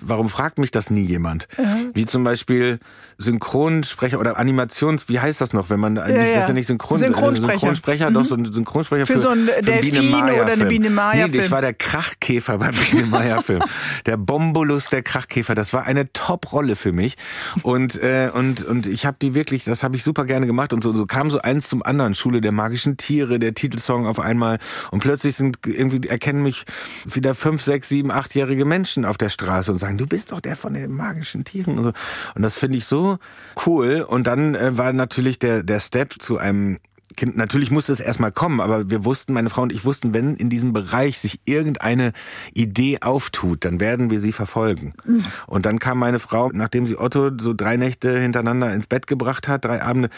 Warum 0.06 0.28
fragt 0.28 0.58
mich 0.58 0.70
das 0.70 0.90
nie 0.90 1.04
jemand? 1.04 1.48
Mhm. 1.58 1.90
Wie 1.94 2.06
zum 2.06 2.24
Beispiel 2.24 2.78
Synchronsprecher 3.18 4.18
oder 4.18 4.38
Animations, 4.38 5.08
wie 5.08 5.20
heißt 5.20 5.40
das 5.40 5.52
noch, 5.52 5.70
wenn 5.70 5.80
man, 5.80 5.96
ja, 5.96 6.08
ja. 6.08 6.34
das 6.34 6.44
ist 6.44 6.48
ja 6.48 6.54
nicht 6.54 6.66
Synchron, 6.66 6.98
Synchronsprecher, 6.98 7.52
Synchronsprecher 7.52 8.10
mhm. 8.10 8.14
doch 8.14 8.24
so 8.24 8.34
ein 8.34 8.52
Synchronsprecher 8.52 9.06
für, 9.06 9.14
für 9.14 9.20
so 9.20 9.28
ein 9.28 9.48
für 9.48 9.62
Delfin 9.62 10.12
oder 10.12 10.46
eine 10.46 10.66
Biene 10.66 10.90
Maya 10.90 11.28
Nee, 11.28 11.38
das 11.38 11.50
war 11.50 11.60
der 11.60 11.74
Krachkäfer 11.74 12.58
beim 12.58 12.74
Biene 12.90 13.06
Maya 13.06 13.42
Film. 13.42 13.62
der 14.06 14.16
Bombolus 14.16 14.88
der 14.88 15.02
Krachkäfer, 15.02 15.54
das 15.54 15.72
war 15.72 15.84
eine 15.84 16.12
Top-Rolle 16.12 16.76
für 16.76 16.92
mich 16.92 17.16
und 17.62 18.02
äh, 18.02 18.30
und 18.32 18.64
und 18.64 18.86
ich 18.86 19.06
habe 19.06 19.16
die 19.20 19.34
wirklich, 19.34 19.64
das 19.64 19.82
habe 19.82 19.96
ich 19.96 20.02
super 20.02 20.24
gerne 20.24 20.46
gemacht 20.46 20.72
und 20.72 20.82
so, 20.82 20.92
so 20.92 21.06
kam 21.06 21.30
so 21.30 21.40
eins 21.40 21.68
zum 21.68 21.82
anderen, 21.82 22.14
Schule 22.14 22.40
der 22.40 22.52
magischen 22.52 22.96
Tiere, 22.96 23.38
der 23.38 23.54
Titelsong 23.54 24.06
auf 24.06 24.20
einmal 24.20 24.58
und 24.90 25.00
plötzlich 25.00 25.36
sind 25.36 25.58
irgendwie 25.64 26.06
erkennen 26.08 26.42
mich 26.42 26.64
wieder 27.04 27.34
fünf, 27.34 27.62
sechs, 27.62 27.88
sieben, 27.88 28.10
achtjährige 28.10 28.64
Menschen 28.64 29.04
auf 29.04 29.18
der 29.18 29.28
Straße 29.28 29.70
und 29.70 29.78
sagen, 29.78 29.93
du 29.98 30.06
bist 30.06 30.32
doch 30.32 30.40
der 30.40 30.56
von 30.56 30.74
den 30.74 30.92
magischen 30.92 31.44
Tieren 31.44 31.78
und 31.78 31.84
so. 31.84 31.92
Und 32.34 32.42
das 32.42 32.56
finde 32.56 32.78
ich 32.78 32.84
so 32.84 33.18
cool. 33.66 34.02
Und 34.02 34.26
dann 34.26 34.54
äh, 34.54 34.76
war 34.76 34.92
natürlich 34.92 35.38
der, 35.38 35.62
der 35.62 35.80
Step 35.80 36.14
zu 36.20 36.38
einem 36.38 36.78
Kind, 37.16 37.36
natürlich 37.36 37.70
musste 37.70 37.92
es 37.92 38.00
erstmal 38.00 38.32
kommen, 38.32 38.60
aber 38.60 38.90
wir 38.90 39.04
wussten, 39.04 39.32
meine 39.32 39.50
Frau 39.50 39.62
und 39.62 39.72
ich 39.72 39.84
wussten, 39.84 40.14
wenn 40.14 40.34
in 40.36 40.50
diesem 40.50 40.72
Bereich 40.72 41.18
sich 41.18 41.40
irgendeine 41.44 42.12
Idee 42.52 42.98
auftut, 43.00 43.64
dann 43.64 43.80
werden 43.80 44.10
wir 44.10 44.20
sie 44.20 44.32
verfolgen. 44.32 44.94
Mhm. 45.04 45.24
Und 45.46 45.66
dann 45.66 45.78
kam 45.78 45.98
meine 45.98 46.18
Frau, 46.18 46.50
nachdem 46.52 46.86
sie 46.86 46.98
Otto 46.98 47.30
so 47.38 47.54
drei 47.54 47.76
Nächte 47.76 48.18
hintereinander 48.18 48.72
ins 48.72 48.86
Bett 48.86 49.06
gebracht 49.06 49.48
hat, 49.48 49.64
drei 49.64 49.82
Abende, 49.82 50.10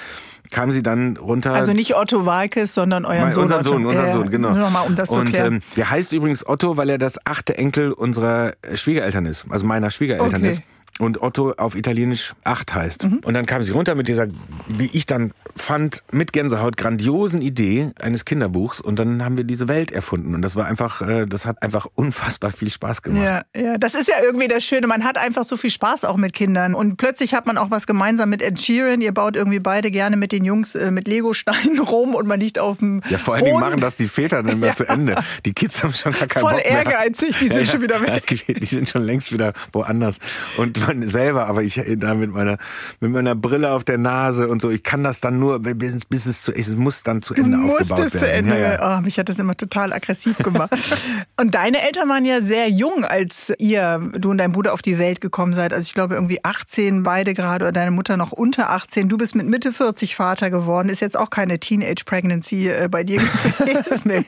kam 0.50 0.72
sie 0.72 0.82
dann 0.82 1.16
runter. 1.16 1.52
Also 1.52 1.72
nicht 1.72 1.96
Otto 1.96 2.26
Walkes, 2.26 2.74
sondern 2.74 3.04
euren 3.04 3.32
Sohn. 3.32 3.44
Unser 3.44 3.62
Sohn, 3.62 3.86
unser 3.86 4.10
Sohn, 4.12 4.30
genau. 4.30 4.50
Nur 4.50 4.58
noch 4.58 4.70
mal, 4.70 4.82
um 4.82 4.96
das 4.96 5.10
und, 5.10 5.26
zu 5.26 5.32
klären. 5.32 5.54
Ähm, 5.54 5.62
der 5.76 5.90
heißt 5.90 6.12
übrigens 6.12 6.46
Otto, 6.46 6.76
weil 6.76 6.90
er 6.90 6.98
das 6.98 7.24
achte 7.26 7.56
Enkel 7.58 7.92
unserer 7.92 8.52
Schwiegereltern 8.74 9.26
ist, 9.26 9.46
also 9.48 9.66
meiner 9.66 9.90
Schwiegereltern 9.90 10.42
okay. 10.42 10.52
ist 10.52 10.62
und 10.98 11.22
Otto 11.22 11.52
auf 11.52 11.74
Italienisch 11.74 12.34
acht 12.44 12.74
heißt. 12.74 13.04
Mhm. 13.04 13.20
Und 13.24 13.34
dann 13.34 13.46
kam 13.46 13.62
sie 13.62 13.72
runter 13.72 13.94
mit 13.94 14.08
dieser, 14.08 14.28
wie 14.66 14.90
ich 14.92 15.06
dann 15.06 15.32
fand, 15.54 16.02
mit 16.10 16.32
Gänsehaut 16.32 16.76
grandiosen 16.76 17.42
Idee 17.42 17.90
eines 18.00 18.24
Kinderbuchs 18.24 18.80
und 18.80 18.98
dann 18.98 19.24
haben 19.24 19.36
wir 19.36 19.44
diese 19.44 19.68
Welt 19.68 19.90
erfunden 19.90 20.34
und 20.34 20.42
das 20.42 20.56
war 20.56 20.66
einfach, 20.66 21.02
äh, 21.02 21.26
das 21.26 21.46
hat 21.46 21.62
einfach 21.62 21.86
unfassbar 21.94 22.50
viel 22.50 22.70
Spaß 22.70 23.02
gemacht. 23.02 23.24
Ja, 23.24 23.60
ja, 23.60 23.78
das 23.78 23.94
ist 23.94 24.08
ja 24.08 24.16
irgendwie 24.22 24.48
das 24.48 24.64
Schöne. 24.64 24.86
Man 24.86 25.04
hat 25.04 25.18
einfach 25.18 25.44
so 25.44 25.56
viel 25.56 25.70
Spaß 25.70 26.04
auch 26.04 26.16
mit 26.16 26.32
Kindern 26.32 26.74
und 26.74 26.96
plötzlich 26.96 27.34
hat 27.34 27.46
man 27.46 27.58
auch 27.58 27.70
was 27.70 27.86
gemeinsam 27.86 28.30
mit 28.30 28.42
Ed 28.42 28.60
Sheeran. 28.60 29.00
Ihr 29.00 29.12
baut 29.12 29.36
irgendwie 29.36 29.60
beide 29.60 29.90
gerne 29.90 30.16
mit 30.16 30.32
den 30.32 30.44
Jungs 30.44 30.74
äh, 30.74 30.90
mit 30.90 31.08
Lego-Steinen 31.08 31.78
rum 31.86 32.14
und 32.14 32.26
man 32.26 32.40
liegt 32.40 32.58
auf 32.58 32.78
dem 32.78 33.02
Ja, 33.08 33.18
vor 33.18 33.34
allen 33.34 33.44
Dingen 33.44 33.60
machen 33.60 33.80
das 33.80 33.96
die 33.96 34.08
Väter 34.08 34.42
dann 34.42 34.52
immer 34.52 34.66
ja. 34.68 34.74
zu 34.74 34.88
Ende. 34.88 35.16
Die 35.44 35.52
Kids 35.52 35.82
haben 35.82 35.92
schon 35.94 36.12
gar 36.12 36.26
keinen 36.26 36.42
Voll 36.42 36.54
Bock 36.54 36.64
mehr. 36.64 36.86
ehrgeizig, 36.86 37.38
die 37.38 37.48
sind 37.48 37.60
ja, 37.60 37.66
schon 37.66 37.82
wieder 37.82 38.00
weg. 38.00 38.44
Die 38.46 38.64
sind 38.64 38.88
schon 38.88 39.02
längst 39.02 39.32
wieder 39.32 39.52
woanders 39.72 40.18
und 40.56 40.85
man 40.86 41.08
selber, 41.08 41.46
aber 41.46 41.62
ich 41.62 41.80
da 41.98 42.14
mit 42.14 42.32
meiner 42.32 42.58
mit 43.00 43.10
meiner 43.10 43.34
Brille 43.34 43.72
auf 43.72 43.84
der 43.84 43.98
Nase 43.98 44.48
und 44.48 44.62
so, 44.62 44.70
ich 44.70 44.82
kann 44.82 45.04
das 45.04 45.20
dann 45.20 45.38
nur 45.38 45.60
bis, 45.60 46.04
bis 46.04 46.26
es 46.26 46.42
zu 46.42 46.52
es 46.52 46.68
muss 46.74 47.02
dann 47.02 47.22
zu 47.22 47.34
Ende 47.34 47.56
du 47.56 47.64
aufgebaut 47.64 47.98
werden. 47.98 48.10
Zu 48.10 48.30
Ende. 48.30 48.60
Ja, 48.60 48.72
ja. 48.72 48.98
Oh, 48.98 49.00
mich 49.00 49.18
hat 49.18 49.28
das 49.28 49.38
immer 49.38 49.56
total 49.56 49.92
aggressiv 49.92 50.38
gemacht. 50.38 50.70
und 51.40 51.54
deine 51.54 51.82
Eltern 51.82 52.08
waren 52.08 52.24
ja 52.24 52.40
sehr 52.40 52.68
jung, 52.68 53.04
als 53.04 53.52
ihr 53.58 54.10
du 54.16 54.30
und 54.30 54.38
dein 54.38 54.52
Bruder 54.52 54.72
auf 54.72 54.82
die 54.82 54.98
Welt 54.98 55.20
gekommen 55.20 55.54
seid. 55.54 55.72
Also 55.72 55.86
ich 55.86 55.94
glaube 55.94 56.14
irgendwie 56.14 56.44
18 56.44 57.02
beide 57.02 57.34
gerade 57.34 57.64
oder 57.64 57.72
deine 57.72 57.90
Mutter 57.90 58.16
noch 58.16 58.32
unter 58.32 58.70
18. 58.70 59.08
Du 59.08 59.16
bist 59.16 59.34
mit 59.34 59.46
Mitte 59.46 59.72
40 59.72 60.16
Vater 60.16 60.50
geworden. 60.50 60.88
Ist 60.88 61.00
jetzt 61.00 61.18
auch 61.18 61.30
keine 61.30 61.58
Teenage 61.58 62.04
Pregnancy 62.04 62.68
äh, 62.68 62.88
bei 62.90 63.04
dir 63.04 63.18
gewesen. 63.18 64.02
nee. 64.04 64.24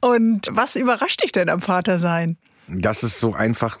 Und 0.00 0.48
was 0.50 0.76
überrascht 0.76 1.22
dich 1.22 1.32
denn 1.32 1.48
am 1.48 1.60
Vatersein? 1.60 2.36
Dass 2.68 3.02
es 3.02 3.18
so 3.18 3.34
einfach 3.34 3.78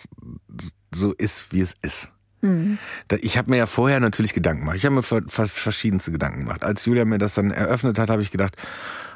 so 0.94 1.12
ist, 1.12 1.52
wie 1.52 1.60
es 1.60 1.74
ist. 1.82 2.08
Mhm. 2.42 2.78
Ich 3.20 3.38
habe 3.38 3.50
mir 3.50 3.56
ja 3.56 3.66
vorher 3.66 4.00
natürlich 4.00 4.34
Gedanken 4.34 4.62
gemacht. 4.62 4.76
Ich 4.76 4.84
habe 4.84 4.96
mir 4.96 5.02
verschiedenste 5.02 6.10
Gedanken 6.10 6.40
gemacht. 6.40 6.64
Als 6.64 6.84
Julia 6.84 7.04
mir 7.04 7.18
das 7.18 7.34
dann 7.34 7.50
eröffnet 7.50 7.98
hat, 7.98 8.10
habe 8.10 8.22
ich 8.22 8.30
gedacht, 8.30 8.56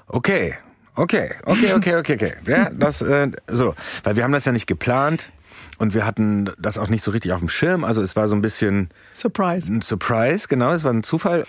okay, 0.07 0.55
okay, 0.95 1.31
okay, 1.45 1.75
okay, 1.75 1.97
okay, 1.97 2.15
okay. 2.15 2.33
Ja, 2.47 2.71
das 2.71 3.03
äh, 3.03 3.31
so, 3.49 3.75
weil 4.05 4.17
wir 4.17 4.25
haben 4.25 4.33
das 4.33 4.45
ja 4.45 4.53
nicht 4.53 4.67
geplant 4.67 5.31
und 5.79 5.93
wir 5.93 6.07
hatten 6.07 6.51
das 6.59 6.79
auch 6.79 6.89
nicht 6.89 7.05
so 7.05 7.11
richtig 7.11 7.33
auf 7.33 7.41
dem 7.41 7.49
Schirm. 7.49 7.85
Also 7.85 8.01
es 8.01 8.17
war 8.17 8.29
so 8.29 8.37
ein 8.37 8.43
bisschen 8.43 8.91
Surprise. 9.13 9.71
Ein 9.71 9.83
Surprise, 9.83 10.49
genau. 10.49 10.73
Es 10.73 10.85
war 10.85 10.93
ein 10.93 11.03
Zufall. 11.03 11.47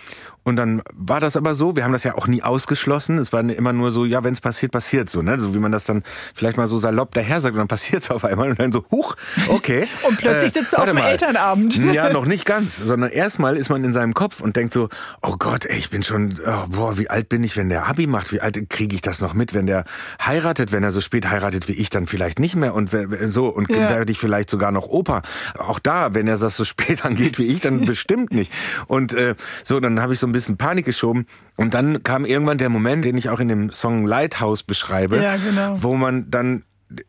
Und 0.48 0.56
dann 0.56 0.80
war 0.94 1.20
das 1.20 1.36
aber 1.36 1.54
so, 1.54 1.76
wir 1.76 1.84
haben 1.84 1.92
das 1.92 2.04
ja 2.04 2.14
auch 2.14 2.26
nie 2.26 2.42
ausgeschlossen. 2.42 3.18
Es 3.18 3.34
war 3.34 3.40
immer 3.40 3.74
nur 3.74 3.90
so, 3.90 4.06
ja, 4.06 4.24
wenn 4.24 4.32
es 4.32 4.40
passiert, 4.40 4.72
passiert 4.72 5.10
so, 5.10 5.20
ne? 5.20 5.38
So 5.38 5.54
wie 5.54 5.58
man 5.58 5.72
das 5.72 5.84
dann 5.84 6.02
vielleicht 6.34 6.56
mal 6.56 6.66
so 6.66 6.78
salopp 6.78 7.12
daher 7.12 7.42
sagt 7.42 7.52
und 7.52 7.58
dann 7.58 7.68
passiert 7.68 8.02
es 8.04 8.10
auf 8.10 8.24
einmal 8.24 8.48
und 8.48 8.58
dann 8.58 8.72
so, 8.72 8.82
huch, 8.90 9.14
okay. 9.48 9.86
und 10.08 10.16
plötzlich 10.16 10.56
äh, 10.56 10.60
sitzt 10.60 10.72
du 10.72 10.78
auf 10.78 10.86
dem 10.86 10.94
mal. 10.94 11.10
Elternabend. 11.10 11.76
Ja, 11.92 12.10
noch 12.14 12.24
nicht 12.24 12.46
ganz, 12.46 12.78
sondern 12.78 13.10
erstmal 13.10 13.58
ist 13.58 13.68
man 13.68 13.84
in 13.84 13.92
seinem 13.92 14.14
Kopf 14.14 14.40
und 14.40 14.56
denkt 14.56 14.72
so, 14.72 14.88
oh 15.20 15.36
Gott, 15.38 15.66
ey, 15.66 15.76
ich 15.76 15.90
bin 15.90 16.02
schon, 16.02 16.38
oh, 16.46 16.66
boah, 16.68 16.96
wie 16.96 17.10
alt 17.10 17.28
bin 17.28 17.44
ich, 17.44 17.58
wenn 17.58 17.68
der 17.68 17.86
Abi 17.86 18.06
macht? 18.06 18.32
Wie 18.32 18.40
alt 18.40 18.58
kriege 18.70 18.94
ich 18.94 19.02
das 19.02 19.20
noch 19.20 19.34
mit, 19.34 19.52
wenn 19.52 19.66
der 19.66 19.84
heiratet, 20.24 20.72
wenn 20.72 20.82
er 20.82 20.92
so 20.92 21.02
spät 21.02 21.28
heiratet 21.28 21.68
wie 21.68 21.74
ich, 21.74 21.90
dann 21.90 22.06
vielleicht 22.06 22.38
nicht 22.38 22.56
mehr 22.56 22.72
und 22.74 22.88
so 23.26 23.48
und 23.48 23.68
ja. 23.68 23.90
werde 23.90 24.10
ich 24.10 24.18
vielleicht 24.18 24.48
sogar 24.48 24.72
noch 24.72 24.88
Opa. 24.88 25.20
Auch 25.58 25.78
da, 25.78 26.14
wenn 26.14 26.26
er 26.26 26.38
das 26.38 26.56
so 26.56 26.64
spät 26.64 27.04
angeht 27.04 27.38
wie 27.38 27.48
ich, 27.48 27.60
dann 27.60 27.84
bestimmt 27.84 28.32
nicht. 28.32 28.50
Und 28.86 29.12
äh, 29.12 29.34
so, 29.62 29.78
dann 29.78 30.00
habe 30.00 30.14
ich 30.14 30.18
so 30.18 30.26
ein 30.26 30.32
bisschen 30.32 30.37
Panik 30.56 30.84
geschoben. 30.84 31.26
Und 31.56 31.74
dann 31.74 32.02
kam 32.02 32.24
irgendwann 32.24 32.58
der 32.58 32.68
Moment, 32.68 33.04
den 33.04 33.16
ich 33.16 33.28
auch 33.28 33.40
in 33.40 33.48
dem 33.48 33.70
Song 33.72 34.06
Lighthouse 34.06 34.62
beschreibe, 34.62 35.22
ja, 35.22 35.36
genau. 35.36 35.82
wo 35.82 35.94
man 35.94 36.30
dann 36.30 36.64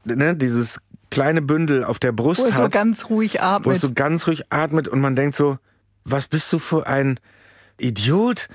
ne, 0.06 0.36
dieses 0.36 0.82
kleine 1.12 1.42
Bündel 1.42 1.84
auf 1.84 2.00
der 2.00 2.12
Brust 2.12 2.42
wo 2.42 2.46
hat. 2.46 2.58
Wo 2.58 2.64
so 2.64 2.70
ganz 2.70 3.10
ruhig 3.10 3.42
atmet. 3.42 3.66
Wo 3.66 3.72
es 3.72 3.82
so 3.82 3.94
ganz 3.94 4.28
ruhig 4.28 4.52
atmet 4.52 4.88
und 4.88 5.02
man 5.02 5.16
denkt 5.16 5.36
so, 5.36 5.58
was 6.04 6.28
bist 6.28 6.52
du 6.54 6.60
für 6.60 6.88
ein 6.88 7.20
Idiot, 7.80 8.48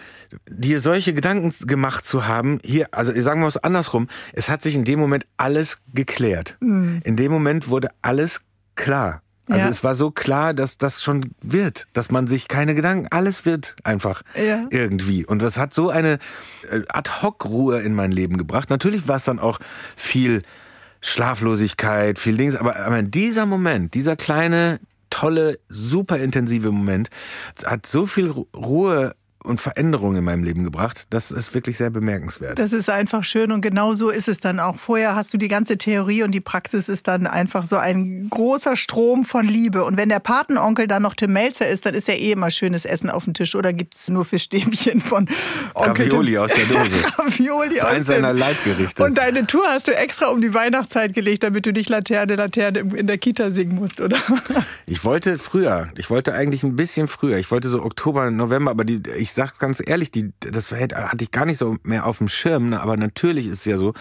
dir 0.49 0.81
solche 0.81 1.15
Gedanken 1.15 1.53
gemacht 1.67 2.07
zu 2.07 2.27
haben. 2.27 2.59
Hier, 2.63 2.89
also 2.93 3.19
sagen 3.21 3.41
wir 3.41 3.49
es 3.49 3.57
andersrum, 3.57 4.09
es 4.33 4.49
hat 4.49 4.63
sich 4.63 4.75
in 4.75 4.85
dem 4.85 4.99
Moment 4.99 5.27
alles 5.37 5.79
geklärt. 5.95 6.57
Mhm. 6.61 7.01
In 7.05 7.17
dem 7.17 7.33
Moment 7.33 7.69
wurde 7.69 7.89
alles 8.03 8.43
klar. 8.75 9.23
Also 9.49 9.65
ja. 9.65 9.71
es 9.71 9.85
war 9.85 9.95
so 9.95 10.11
klar, 10.11 10.55
dass 10.55 10.79
das 10.79 11.03
schon 11.03 11.33
wird, 11.43 11.87
dass 11.93 12.11
man 12.11 12.27
sich 12.27 12.49
keine 12.49 12.75
Gedanken, 12.75 13.09
alles 13.11 13.45
wird 13.45 13.77
einfach 13.85 14.23
ja. 14.35 14.67
irgendwie. 14.71 15.27
Und 15.27 15.43
das 15.43 15.59
hat 15.59 15.75
so 15.75 15.91
eine 15.91 16.19
äh, 16.71 16.81
Ad-Hoc-Ruhe 16.89 17.81
in 17.81 17.95
mein 17.95 18.11
Leben 18.11 18.39
gebracht. 18.39 18.71
Natürlich 18.71 19.07
war 19.07 19.17
es 19.17 19.25
dann 19.25 19.39
auch 19.39 19.59
viel 19.97 20.43
Schlaflosigkeit, 21.03 22.19
viel 22.19 22.39
Dings, 22.39 22.57
aber, 22.57 22.77
aber 22.77 22.99
in 22.99 23.11
dieser 23.11 23.45
Moment, 23.45 23.93
dieser 23.93 24.17
kleine 24.17 24.81
tolle, 25.11 25.59
super 25.69 26.19
intensive 26.19 26.73
Moment. 26.73 27.09
Hat 27.65 27.87
so 27.87 28.07
viel 28.07 28.29
Ruhe 28.31 29.15
und 29.45 29.61
Veränderungen 29.61 30.17
in 30.17 30.25
meinem 30.25 30.43
Leben 30.43 30.65
gebracht. 30.65 31.07
Das 31.11 31.31
ist 31.31 31.55
wirklich 31.55 31.77
sehr 31.77 31.91
bemerkenswert. 31.91 32.59
Das 32.59 32.73
ist 32.73 32.89
einfach 32.89 33.25
schön 33.25 33.53
und 33.53 33.61
genau 33.61 33.95
so 33.95 34.09
ist 34.09 34.27
es 34.27 34.41
dann 34.41 34.59
auch. 34.59 34.77
Vorher 34.79 35.15
hast 35.15 35.35
du 35.35 35.39
die 35.39 35.49
ganze 35.49 35.77
Theorie 35.77 36.23
und 36.23 36.33
die 36.33 36.41
Praxis 36.41 36.89
ist 36.89 37.07
dann 37.07 37.27
einfach 37.27 37.67
so 37.67 37.77
ein 37.77 38.29
großer 38.31 38.75
Strom 38.75 39.23
von 39.23 39.47
Liebe. 39.47 39.85
Und 39.85 39.99
wenn 39.99 40.09
der 40.09 40.19
Patenonkel 40.19 40.87
dann 40.87 41.03
noch 41.03 41.15
Tim 41.15 41.33
Melzer 41.33 41.69
ist, 41.69 41.85
dann 41.85 41.95
ist 41.95 42.09
ja 42.09 42.15
eh 42.15 42.33
immer 42.33 42.51
schönes 42.51 42.87
Essen 42.87 43.11
auf 43.11 43.25
dem 43.25 43.35
Tisch. 43.35 43.55
Oder 43.55 43.75
gibt 43.75 43.95
es 43.95 44.09
nur 44.09 44.25
Fischstäbchen 44.25 45.01
von 45.01 45.29
Onkel 45.75 46.07
Ravioli 46.07 46.33
Tim? 46.33 46.41
aus 46.41 46.53
der 46.55 46.65
Dose. 46.65 46.97
Ravioli 47.19 47.81
aus 47.83 47.89
eins 47.91 48.07
seiner 48.07 48.33
Leibgerichte. 48.33 49.05
Und 49.05 49.19
deine 49.19 49.47
Tour 49.47 49.67
hast 49.69 49.89
du 49.89 49.95
extra 49.95 50.29
um 50.29 50.41
die 50.41 50.55
Weihnachtszeit 50.55 51.13
gelegt, 51.13 51.43
damit 51.43 51.67
du 51.67 51.73
nicht 51.73 51.91
Laterne, 51.91 52.37
Laterne 52.37 52.79
in 52.79 53.07
der 53.07 53.19
Kita 53.19 53.51
singen 53.51 53.75
musst, 53.75 54.01
oder? 54.01 54.17
Ich 54.87 55.05
wollte 55.05 55.37
früher. 55.39 55.89
Ich 55.97 56.09
wollte 56.09 56.33
eigentlich 56.33 56.63
ein 56.63 56.77
bisschen 56.77 57.09
früher. 57.09 57.37
Ich 57.37 57.51
wollte 57.51 57.69
so 57.69 57.83
Oktober, 57.83 58.31
November, 58.31 58.71
aber 58.71 58.85
die, 58.85 59.03
ich 59.17 59.34
sag 59.35 59.59
ganz 59.59 59.83
ehrlich, 59.85 60.11
die, 60.11 60.33
das 60.41 60.71
hatte 60.71 61.25
ich 61.25 61.31
gar 61.31 61.47
nicht 61.47 61.59
so 61.59 61.77
mehr 61.83 62.07
auf 62.07 62.19
dem 62.19 62.29
Schirm, 62.29 62.71
ne? 62.71 62.81
aber 62.81 62.97
natürlich 62.97 63.47
ist 63.47 63.59
es 63.59 63.65
ja 63.65 63.79
so, 63.79 63.93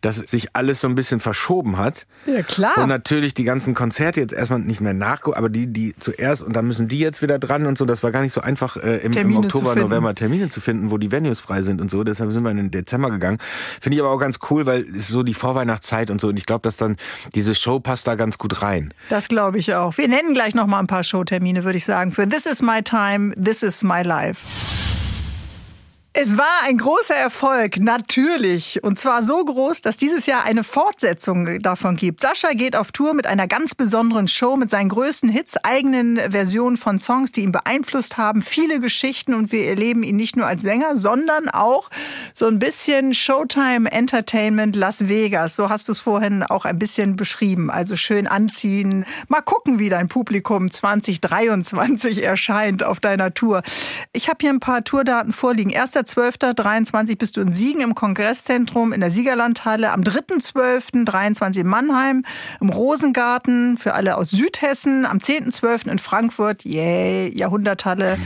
dass 0.00 0.16
sich 0.16 0.54
alles 0.54 0.80
so 0.80 0.88
ein 0.88 0.94
bisschen 0.94 1.20
verschoben 1.20 1.78
hat. 1.78 2.06
Ja, 2.26 2.42
klar. 2.42 2.78
Und 2.78 2.88
natürlich 2.88 3.34
die 3.34 3.44
ganzen 3.44 3.74
Konzerte 3.74 4.20
jetzt 4.20 4.32
erstmal 4.32 4.60
nicht 4.60 4.80
mehr 4.80 4.94
nachgucken, 4.94 5.36
aber 5.36 5.48
die, 5.48 5.72
die 5.72 5.94
zuerst 5.98 6.42
und 6.42 6.54
dann 6.54 6.66
müssen 6.66 6.88
die 6.88 6.98
jetzt 6.98 7.22
wieder 7.22 7.38
dran 7.38 7.66
und 7.66 7.78
so, 7.78 7.84
das 7.84 8.02
war 8.02 8.10
gar 8.10 8.22
nicht 8.22 8.32
so 8.32 8.40
einfach 8.40 8.76
äh, 8.76 8.98
im, 8.98 9.12
im, 9.12 9.36
Oktober, 9.36 9.74
November 9.74 10.14
Termine 10.14 10.48
zu 10.48 10.60
finden, 10.60 10.90
wo 10.90 10.98
die 10.98 11.10
Venues 11.10 11.40
frei 11.40 11.62
sind 11.62 11.80
und 11.80 11.90
so. 11.90 12.04
Deshalb 12.04 12.32
sind 12.32 12.44
wir 12.44 12.50
in 12.50 12.56
den 12.56 12.70
Dezember 12.70 13.10
gegangen. 13.10 13.38
Finde 13.80 13.96
ich 13.96 14.02
aber 14.02 14.10
auch 14.10 14.18
ganz 14.18 14.38
cool, 14.50 14.66
weil 14.66 14.86
es 14.94 15.08
so 15.08 15.22
die 15.22 15.34
Vorweihnachtszeit 15.34 16.10
und 16.10 16.20
so 16.20 16.28
und 16.28 16.38
ich 16.38 16.46
glaube, 16.46 16.62
dass 16.62 16.76
dann 16.76 16.96
diese 17.34 17.54
Show 17.54 17.80
passt 17.80 18.06
da 18.06 18.14
ganz 18.14 18.38
gut 18.38 18.62
rein. 18.62 18.92
Das 19.08 19.28
glaube 19.28 19.58
ich 19.58 19.74
auch. 19.74 19.96
Wir 19.96 20.08
nennen 20.08 20.34
gleich 20.34 20.54
noch 20.54 20.66
mal 20.66 20.78
ein 20.78 20.86
paar 20.86 21.04
Showtermine, 21.04 21.64
würde 21.64 21.78
ich 21.78 21.84
sagen, 21.84 22.12
für 22.12 22.28
This 22.28 22.46
is 22.46 22.62
my 22.62 22.82
time, 22.82 23.34
This 23.34 23.62
is 23.62 23.82
my 23.82 24.02
life. 24.02 24.42
Es 26.14 26.36
war 26.36 26.64
ein 26.66 26.76
großer 26.76 27.14
Erfolg, 27.14 27.78
natürlich. 27.80 28.84
Und 28.84 28.98
zwar 28.98 29.22
so 29.22 29.42
groß, 29.42 29.80
dass 29.80 29.96
dieses 29.96 30.26
Jahr 30.26 30.44
eine 30.44 30.62
Fortsetzung 30.62 31.58
davon 31.60 31.96
gibt. 31.96 32.20
Sascha 32.20 32.52
geht 32.52 32.76
auf 32.76 32.92
Tour 32.92 33.14
mit 33.14 33.26
einer 33.26 33.46
ganz 33.48 33.74
besonderen 33.74 34.28
Show, 34.28 34.58
mit 34.58 34.68
seinen 34.68 34.90
größten 34.90 35.30
Hits, 35.30 35.56
eigenen 35.64 36.18
Versionen 36.18 36.76
von 36.76 36.98
Songs, 36.98 37.32
die 37.32 37.40
ihn 37.40 37.52
beeinflusst 37.52 38.18
haben, 38.18 38.42
viele 38.42 38.78
Geschichten 38.78 39.32
und 39.32 39.52
wir 39.52 39.66
erleben 39.66 40.02
ihn 40.02 40.16
nicht 40.16 40.36
nur 40.36 40.46
als 40.46 40.60
Sänger, 40.60 40.98
sondern 40.98 41.48
auch 41.48 41.88
so 42.34 42.46
ein 42.46 42.58
bisschen 42.58 43.14
Showtime 43.14 43.90
Entertainment 43.90 44.76
Las 44.76 45.08
Vegas. 45.08 45.56
So 45.56 45.70
hast 45.70 45.88
du 45.88 45.92
es 45.92 46.00
vorhin 46.00 46.42
auch 46.42 46.66
ein 46.66 46.78
bisschen 46.78 47.16
beschrieben. 47.16 47.70
Also 47.70 47.96
schön 47.96 48.26
anziehen. 48.26 49.06
Mal 49.28 49.40
gucken, 49.40 49.78
wie 49.78 49.88
dein 49.88 50.08
Publikum 50.08 50.70
2023 50.70 52.22
erscheint 52.22 52.84
auf 52.84 53.00
deiner 53.00 53.32
Tour. 53.32 53.62
Ich 54.12 54.28
habe 54.28 54.36
hier 54.42 54.50
ein 54.50 54.60
paar 54.60 54.84
Tourdaten 54.84 55.32
vorliegen. 55.32 55.70
Erster 55.70 56.01
1.12.23 56.02 57.16
bist 57.16 57.36
du 57.36 57.40
in 57.40 57.52
Siegen 57.52 57.80
im 57.80 57.94
Kongresszentrum 57.94 58.92
in 58.92 59.00
der 59.00 59.12
Siegerlandhalle. 59.12 59.92
Am 59.92 60.00
3.12.23 60.00 61.60
in 61.60 61.66
Mannheim, 61.66 62.24
im 62.60 62.68
Rosengarten 62.68 63.78
für 63.78 63.94
alle 63.94 64.16
aus 64.16 64.30
Südhessen. 64.30 65.06
Am 65.06 65.18
10.12. 65.18 65.88
in 65.90 65.98
Frankfurt, 65.98 66.64
yay, 66.64 67.32
Jahrhunderthalle. 67.36 68.18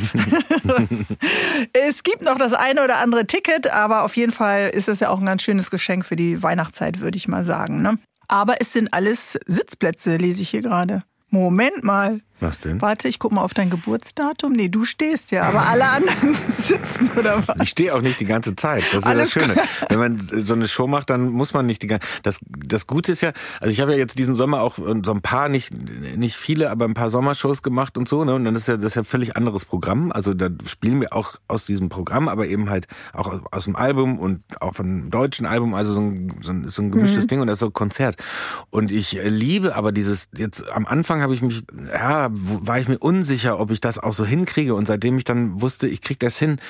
es 1.72 2.02
gibt 2.02 2.24
noch 2.24 2.38
das 2.38 2.54
eine 2.54 2.82
oder 2.82 2.96
andere 2.98 3.26
Ticket, 3.26 3.70
aber 3.70 4.04
auf 4.04 4.16
jeden 4.16 4.32
Fall 4.32 4.68
ist 4.68 4.88
es 4.88 5.00
ja 5.00 5.10
auch 5.10 5.18
ein 5.18 5.26
ganz 5.26 5.42
schönes 5.42 5.70
Geschenk 5.70 6.06
für 6.06 6.16
die 6.16 6.42
Weihnachtszeit, 6.42 7.00
würde 7.00 7.18
ich 7.18 7.28
mal 7.28 7.44
sagen. 7.44 7.82
Ne? 7.82 7.98
Aber 8.28 8.60
es 8.60 8.72
sind 8.72 8.92
alles 8.92 9.38
Sitzplätze, 9.46 10.16
lese 10.16 10.42
ich 10.42 10.50
hier 10.50 10.62
gerade. 10.62 11.00
Moment 11.30 11.84
mal. 11.84 12.20
Was 12.38 12.60
denn? 12.60 12.82
Warte, 12.82 13.08
ich 13.08 13.18
guck 13.18 13.32
mal 13.32 13.40
auf 13.40 13.54
dein 13.54 13.70
Geburtsdatum. 13.70 14.52
Nee, 14.52 14.68
du 14.68 14.84
stehst 14.84 15.30
ja, 15.30 15.44
aber 15.44 15.66
alle 15.68 15.86
anderen 15.86 16.36
sitzen 16.58 17.10
oder 17.16 17.42
was? 17.46 17.56
Ich 17.62 17.70
stehe 17.70 17.94
auch 17.94 18.02
nicht 18.02 18.20
die 18.20 18.26
ganze 18.26 18.54
Zeit. 18.54 18.84
Das 18.92 19.04
ist 19.04 19.06
Alles 19.06 19.34
ja 19.34 19.46
das 19.46 19.54
Schöne. 19.54 19.68
Wenn 19.88 19.98
man 19.98 20.18
so 20.18 20.52
eine 20.52 20.68
Show 20.68 20.86
macht, 20.86 21.08
dann 21.08 21.30
muss 21.30 21.54
man 21.54 21.64
nicht 21.64 21.80
die 21.82 21.86
ganze 21.86 22.06
das 22.22 22.40
das 22.46 22.86
Gute 22.86 23.12
ist 23.12 23.22
ja, 23.22 23.32
also 23.60 23.72
ich 23.72 23.80
habe 23.80 23.92
ja 23.92 23.98
jetzt 23.98 24.18
diesen 24.18 24.34
Sommer 24.34 24.60
auch 24.60 24.76
so 24.76 25.12
ein 25.12 25.22
paar 25.22 25.48
nicht 25.48 25.72
nicht 26.16 26.36
viele, 26.36 26.70
aber 26.70 26.84
ein 26.84 26.92
paar 26.92 27.08
Sommershows 27.08 27.62
gemacht 27.62 27.96
und 27.96 28.06
so, 28.06 28.24
ne? 28.24 28.34
Und 28.34 28.44
dann 28.44 28.54
ist 28.54 28.68
ja 28.68 28.76
das 28.76 28.92
ist 28.92 28.96
ja 28.96 29.04
völlig 29.04 29.34
anderes 29.36 29.64
Programm. 29.64 30.12
Also 30.12 30.34
da 30.34 30.50
spielen 30.66 31.00
wir 31.00 31.14
auch 31.14 31.36
aus 31.48 31.64
diesem 31.64 31.88
Programm, 31.88 32.28
aber 32.28 32.46
eben 32.48 32.68
halt 32.68 32.86
auch 33.14 33.40
aus 33.50 33.64
dem 33.64 33.76
Album 33.76 34.18
und 34.18 34.42
auch 34.60 34.74
von 34.74 35.08
deutschen 35.08 35.46
Album, 35.46 35.74
also 35.74 35.94
so 35.94 36.00
ein 36.00 36.34
so 36.42 36.52
ein, 36.52 36.68
so 36.68 36.82
ein 36.82 36.90
gemischtes 36.90 37.24
mhm. 37.24 37.28
Ding 37.28 37.40
und 37.40 37.46
das 37.46 37.54
ist 37.54 37.60
so 37.60 37.66
ein 37.66 37.72
Konzert. 37.72 38.22
Und 38.68 38.92
ich 38.92 39.18
liebe 39.24 39.74
aber 39.74 39.90
dieses 39.90 40.28
jetzt 40.36 40.68
am 40.70 40.84
Anfang 40.84 41.22
habe 41.22 41.32
ich 41.32 41.40
mich 41.40 41.64
ja 41.92 42.25
war 42.32 42.78
ich 42.78 42.88
mir 42.88 42.98
unsicher, 42.98 43.58
ob 43.58 43.70
ich 43.70 43.80
das 43.80 43.98
auch 43.98 44.12
so 44.12 44.24
hinkriege. 44.24 44.74
Und 44.74 44.86
seitdem 44.86 45.18
ich 45.18 45.24
dann 45.24 45.60
wusste, 45.60 45.88
ich 45.88 46.02
krieg 46.02 46.18
das 46.20 46.38
hin, 46.38 46.60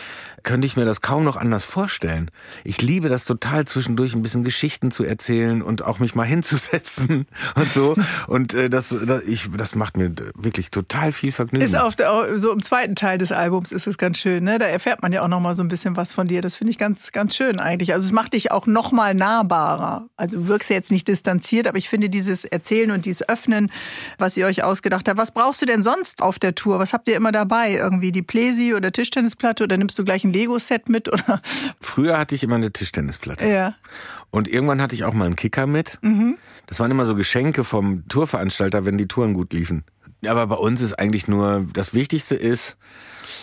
könnte 0.47 0.64
ich 0.64 0.76
mir 0.76 0.84
das 0.84 1.01
kaum 1.01 1.24
noch 1.24 1.36
anders 1.36 1.64
vorstellen. 1.64 2.30
Ich 2.62 2.80
liebe 2.80 3.09
das 3.09 3.24
total 3.24 3.66
zwischendurch 3.66 4.14
ein 4.14 4.22
bisschen 4.22 4.44
Geschichten 4.44 4.92
zu 4.92 5.03
erzählen 5.03 5.61
und 5.61 5.84
auch 5.84 5.99
mich 5.99 6.14
mal 6.14 6.24
hinzusetzen 6.24 7.26
und 7.57 7.72
so. 7.72 7.97
Und 8.28 8.55
äh, 8.55 8.70
das, 8.70 8.97
das, 9.05 9.24
ich, 9.24 9.51
das 9.55 9.74
macht 9.74 9.97
mir 9.97 10.14
wirklich 10.34 10.70
total 10.70 11.11
viel 11.11 11.32
Vergnügen. 11.32 11.64
Ist 11.64 11.76
auf 11.76 11.97
der, 11.97 12.38
so 12.38 12.53
im 12.53 12.62
zweiten 12.62 12.94
Teil 12.94 13.18
des 13.18 13.32
Albums 13.32 13.72
ist 13.72 13.88
es 13.88 13.99
ganz 13.99 14.18
schön. 14.18 14.44
Ne? 14.44 14.59
Da 14.61 14.66
erfährt 14.66 15.03
man 15.03 15.11
ja 15.11 15.22
auch 15.22 15.28
noch 15.28 15.40
mal 15.40 15.57
so 15.57 15.64
ein 15.64 15.68
bisschen 15.68 15.97
was 15.97 16.12
von 16.12 16.28
dir. 16.28 16.42
Das 16.42 16.55
finde 16.55 16.70
ich 16.70 16.78
ganz, 16.78 17.11
ganz 17.11 17.34
schön 17.34 17.59
eigentlich. 17.59 17.92
Also 17.92 18.07
es 18.07 18.12
macht 18.12 18.32
dich 18.34 18.53
auch 18.53 18.68
noch 18.68 18.92
mal 18.92 19.14
nahbarer. 19.14 20.07
Also 20.16 20.38
du 20.38 20.49
wirkst 20.49 20.70
ja 20.70 20.76
jetzt 20.76 20.92
nicht 20.92 21.09
distanziert, 21.09 21.66
aber 21.66 21.78
ich 21.78 21.88
finde 21.88 22.09
dieses 22.09 22.44
Erzählen 22.44 22.92
und 22.92 23.05
dieses 23.05 23.28
Öffnen, 23.28 23.72
was 24.18 24.36
ihr 24.36 24.47
euch 24.47 24.62
ausgedacht 24.62 25.09
habt. 25.09 25.18
Was 25.18 25.32
brauchst 25.32 25.61
du 25.61 25.66
denn 25.66 25.82
sonst 25.82 26.22
auf 26.22 26.38
der 26.38 26.55
Tour? 26.55 26.78
Was 26.78 26.92
habt 26.92 27.09
ihr 27.09 27.16
immer 27.16 27.32
dabei? 27.32 27.72
Irgendwie 27.72 28.12
die 28.12 28.22
Pläsi 28.22 28.74
oder 28.74 28.92
Tischtennisplatte 28.92 29.64
oder 29.64 29.76
nimmst 29.76 29.99
du 29.99 30.05
gleich 30.05 30.22
ein 30.22 30.36
Lego-Set 30.37 30.89
mit? 30.89 31.12
Oder? 31.12 31.41
Früher 31.80 32.18
hatte 32.18 32.34
ich 32.34 32.43
immer 32.43 32.57
eine 32.57 32.72
Tischtennisplatte. 32.72 33.47
Ja. 33.47 33.74
Und 34.30 34.49
irgendwann 34.49 34.82
hatte 34.82 34.95
ich 34.95 35.05
auch 35.05 35.14
mal 35.14 35.26
einen 35.26 35.37
Kicker 35.37 35.66
mit. 35.66 35.99
Mhm. 36.03 36.37
Das 36.66 36.80
waren 36.80 36.91
immer 36.91 37.07
so 37.07 37.14
Geschenke 37.14 37.64
vom 37.64 38.07
Tourveranstalter, 38.09 38.84
wenn 38.84 38.99
die 38.99 39.09
Touren 39.09 39.34
gut 39.34 39.53
liefen. 39.53 39.84
Aber 40.26 40.47
bei 40.47 40.57
uns 40.57 40.80
ist 40.80 40.95
eigentlich 40.95 41.28
nur, 41.28 41.66
das 41.72 41.95
Wichtigste 41.95 42.34
ist, 42.37 42.76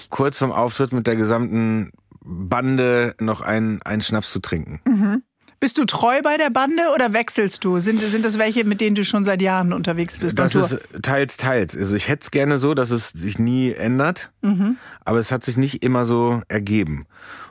kurz 0.09 0.37
vorm 0.37 0.51
Auftritt 0.51 0.91
mit 0.91 1.07
der 1.07 1.15
gesamten 1.15 1.91
Bande 2.23 3.15
noch 3.19 3.41
einen, 3.41 3.81
einen 3.81 4.01
Schnaps 4.01 4.31
zu 4.31 4.39
trinken. 4.39 4.81
Mhm. 4.85 5.23
Bist 5.63 5.77
du 5.77 5.85
treu 5.85 6.21
bei 6.21 6.35
der 6.35 6.49
Bande 6.49 6.83
oder 6.93 7.13
wechselst 7.13 7.63
du? 7.63 7.79
Sind, 7.79 8.01
sind 8.01 8.25
das 8.25 8.37
welche, 8.37 8.65
mit 8.65 8.81
denen 8.81 8.97
du 8.97 9.05
schon 9.05 9.23
seit 9.23 9.41
Jahren 9.41 9.71
unterwegs 9.71 10.17
bist? 10.17 10.37
Das 10.37 10.55
ist 10.55 10.77
teils, 11.01 11.37
teils. 11.37 11.77
Also 11.77 11.95
ich 11.95 12.09
hätte 12.09 12.23
es 12.23 12.31
gerne 12.31 12.57
so, 12.57 12.73
dass 12.73 12.91
es 12.91 13.11
sich 13.11 13.39
nie 13.39 13.71
ändert, 13.71 14.33
mhm. 14.41 14.75
aber 15.05 15.19
es 15.19 15.31
hat 15.31 15.45
sich 15.45 15.55
nicht 15.55 15.81
immer 15.81 16.03
so 16.03 16.41
ergeben. 16.49 17.05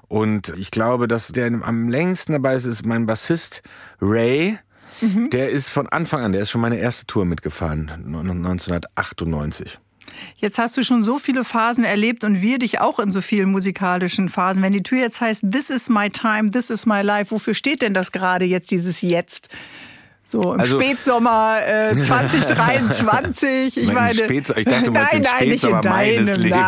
Und 0.09 0.53
ich 0.59 0.71
glaube, 0.71 1.09
dass 1.09 1.29
der 1.29 1.47
am 1.47 1.89
längsten 1.89 2.33
dabei 2.33 2.55
ist, 2.55 2.67
ist 2.67 2.85
mein 2.85 3.07
Bassist 3.07 3.63
Ray. 3.99 4.59
Mhm. 5.01 5.31
Der 5.31 5.49
ist 5.49 5.71
von 5.71 5.89
Anfang 5.89 6.23
an, 6.23 6.33
der 6.33 6.43
ist 6.43 6.51
schon 6.51 6.61
meine 6.61 6.77
erste 6.77 7.07
Tour 7.07 7.25
mitgefahren, 7.25 7.89
1998. 7.89 9.81
Jetzt 10.37 10.59
hast 10.59 10.77
du 10.77 10.83
schon 10.83 11.03
so 11.03 11.18
viele 11.18 11.45
Phasen 11.45 11.85
erlebt 11.85 12.25
und 12.25 12.43
wir 12.43 12.59
dich 12.59 12.81
auch 12.81 12.99
in 12.99 13.11
so 13.11 13.20
vielen 13.20 13.51
musikalischen 13.51 14.29
Phasen. 14.29 14.62
Wenn 14.62 14.73
die 14.73 14.83
Tür 14.83 14.99
jetzt 14.99 15.20
heißt, 15.20 15.45
This 15.51 15.70
is 15.70 15.89
my 15.89 16.11
time, 16.11 16.51
this 16.51 16.70
is 16.70 16.87
my 16.87 17.03
life, 17.03 17.31
wofür 17.31 17.55
steht 17.55 17.83
denn 17.83 17.95
das 17.95 18.12
gerade 18.12 18.45
jetzt, 18.45 18.70
dieses 18.70 19.01
Jetzt? 19.01 19.49
So 20.33 20.55
im 20.55 20.61
also, 20.61 20.80
Spätsommer 20.80 21.59
äh, 21.62 21.95
2023. 21.95 23.76
Ich 23.76 23.93
meine, 23.93 24.14
Spätsommer, 24.14 24.61
ich 24.61 24.64
dachte, 24.64 24.85
du 24.87 24.93
meinst 24.93 25.12
nein, 25.12 25.22
nein, 25.22 25.47
Spätsommer 25.47 25.76
nicht 25.76 25.85
in 25.85 25.91
deinem, 25.91 26.24
meines 26.24 26.37
Lebens. 26.39 26.61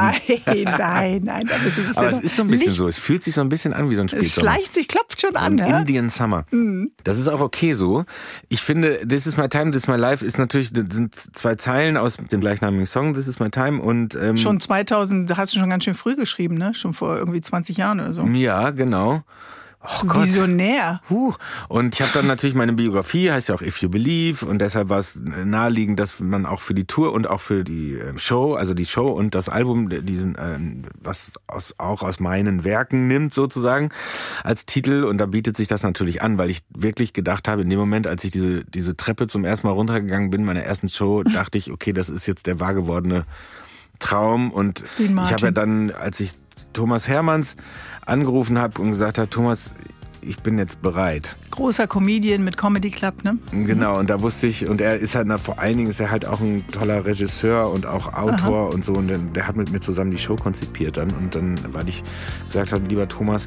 Nein, 0.45 0.65
nein, 0.79 1.23
nein. 1.25 1.51
Aber 1.95 2.11
es 2.11 2.21
ist 2.21 2.37
so 2.37 2.43
ein 2.43 2.49
bisschen 2.49 2.67
Licht. 2.67 2.77
so. 2.77 2.89
Es 2.89 2.99
fühlt 2.99 3.25
sich 3.25 3.35
so 3.35 3.41
ein 3.41 3.49
bisschen 3.49 3.73
an 3.73 3.89
wie 3.89 3.95
so 3.95 4.03
ein 4.03 4.11
Spätsommer. 4.11 4.49
Es 4.49 4.55
schleicht 4.55 4.75
sich, 4.75 4.87
klopft 4.87 5.19
schon 5.19 5.35
an. 5.35 5.59
Ein 5.59 5.81
Indian 5.81 6.11
Summer. 6.11 6.45
Mhm. 6.51 6.91
Das 7.05 7.19
ist 7.19 7.27
auch 7.27 7.41
okay 7.41 7.73
so. 7.73 8.05
Ich 8.51 8.61
finde, 8.61 9.09
This 9.09 9.27
is 9.27 9.39
my 9.39 9.49
time, 9.49 9.71
This 9.71 9.85
is 9.85 9.89
my 9.89 9.97
life 9.97 10.23
ist 10.23 10.37
natürlich 10.37 10.69
sind 10.69 11.15
zwei 11.15 11.55
Zeilen 11.55 11.97
aus 11.97 12.19
dem 12.19 12.43
gleichnamigen 12.43 12.85
Song 12.85 13.15
This 13.15 13.29
is 13.29 13.41
my 13.41 13.49
time 13.49 13.81
und 13.81 14.15
ähm, 14.15 14.37
schon 14.37 14.61
2000 14.61 15.39
hast 15.39 15.55
du 15.55 15.59
schon 15.59 15.71
ganz 15.71 15.85
schön 15.85 15.95
früh 15.95 16.17
geschrieben, 16.17 16.57
ne? 16.57 16.75
Schon 16.75 16.93
vor 16.93 17.17
irgendwie 17.17 17.41
20 17.41 17.79
Jahren 17.79 18.01
oder 18.01 18.13
so. 18.13 18.27
Ja, 18.27 18.73
genau. 18.73 19.23
Oh 19.87 20.07
Gott. 20.07 20.27
Visionär. 20.27 21.01
Huh. 21.11 21.35
Und 21.69 21.95
ich 21.95 22.01
habe 22.01 22.11
dann 22.15 22.27
natürlich 22.27 22.55
meine 22.55 22.73
Biografie, 22.73 23.31
heißt 23.31 23.51
ja 23.51 23.55
auch 23.55 23.61
If 23.61 23.83
You 23.83 23.91
Believe, 23.91 24.47
und 24.47 24.59
deshalb 24.61 24.89
war 24.89 24.99
es 24.99 25.21
naheliegend, 25.23 26.01
dass 26.01 26.21
man 26.21 26.47
auch 26.47 26.61
für 26.61 26.75
die 26.75 26.87
Tour 26.87 27.13
und 27.13 27.29
auch 27.29 27.41
für 27.41 27.65
die 27.65 27.95
ähm, 27.95 28.19
Show, 28.19 28.55
also 28.55 28.73
die 28.73 28.87
Show 28.87 29.09
und 29.09 29.35
das 29.35 29.49
Album, 29.49 29.91
diesen, 29.91 30.37
ähm, 30.41 30.85
was 30.99 31.33
aus, 31.47 31.75
auch 31.79 32.03
aus 32.03 32.19
meinen 32.19 32.65
Werken 32.65 33.09
nimmt 33.09 33.35
sozusagen 33.35 33.91
als 34.43 34.65
Titel. 34.65 35.05
Und 35.05 35.19
da 35.19 35.27
bietet 35.27 35.57
sich 35.57 35.69
das 35.69 35.83
natürlich 35.83 36.23
an, 36.23 36.39
weil 36.39 36.49
ich 36.49 36.63
wirklich 36.71 37.13
gedacht 37.13 37.47
habe, 37.47 37.63
in 37.63 37.71
dem 37.71 37.79
Moment, 37.79 38.07
als 38.07 38.25
ich 38.25 38.31
diese 38.31 38.65
diese 38.65 38.97
Treppe 38.97 39.27
zum 39.27 39.45
ersten 39.45 39.67
Mal 39.67 39.73
runtergegangen 39.75 40.31
bin, 40.31 40.45
meiner 40.45 40.63
ersten 40.63 40.89
Show, 40.89 41.23
dachte 41.25 41.59
ich, 41.59 41.71
okay, 41.71 41.93
das 41.93 42.09
ist 42.09 42.27
jetzt 42.27 42.47
der 42.47 42.59
wahr 42.59 42.75
gewordene 42.75 43.25
Traum. 43.99 44.51
Und 44.51 44.85
ich 44.99 45.11
habe 45.11 45.47
ja 45.47 45.51
dann, 45.51 45.91
als 45.91 46.21
ich 46.21 46.33
Thomas 46.73 47.09
Hermanns 47.09 47.57
angerufen 48.07 48.59
habe 48.59 48.81
und 48.81 48.91
gesagt 48.91 49.19
habe, 49.19 49.31
Thomas, 49.31 49.73
ich 50.27 50.43
bin 50.43 50.59
jetzt 50.59 50.83
bereit. 50.83 51.37
Großer 51.51 51.87
Comedian 51.87 52.43
mit 52.43 52.57
Comedy 52.57 52.91
Club, 52.91 53.25
ne? 53.25 53.39
Genau, 53.53 53.99
und 53.99 54.11
da 54.11 54.21
wusste 54.23 54.47
ich, 54.47 54.69
und 54.69 54.81
er 54.81 54.97
ist 54.97 55.15
halt, 55.15 55.27
na, 55.27 55.39
vor 55.39 55.59
allen 55.59 55.77
Dingen 55.77 55.91
ist 55.91 56.01
er 56.01 56.11
halt 56.11 56.27
auch 56.27 56.41
ein 56.41 56.67
toller 56.69 57.05
Regisseur 57.05 57.71
und 57.71 57.87
auch 57.87 58.15
Autor 58.15 58.69
Aha. 58.69 58.75
und 58.75 58.85
so. 58.85 58.93
Und 58.93 59.09
der, 59.09 59.19
der 59.19 59.47
hat 59.47 59.57
mit 59.57 59.71
mir 59.71 59.81
zusammen 59.81 60.11
die 60.11 60.19
Show 60.19 60.37
konzipiert 60.37 60.97
dann. 60.97 61.11
Und 61.13 61.35
dann, 61.35 61.55
weil 61.73 61.89
ich 61.89 62.03
gesagt 62.47 62.73
habe, 62.73 62.87
lieber 62.89 63.09
Thomas, 63.09 63.45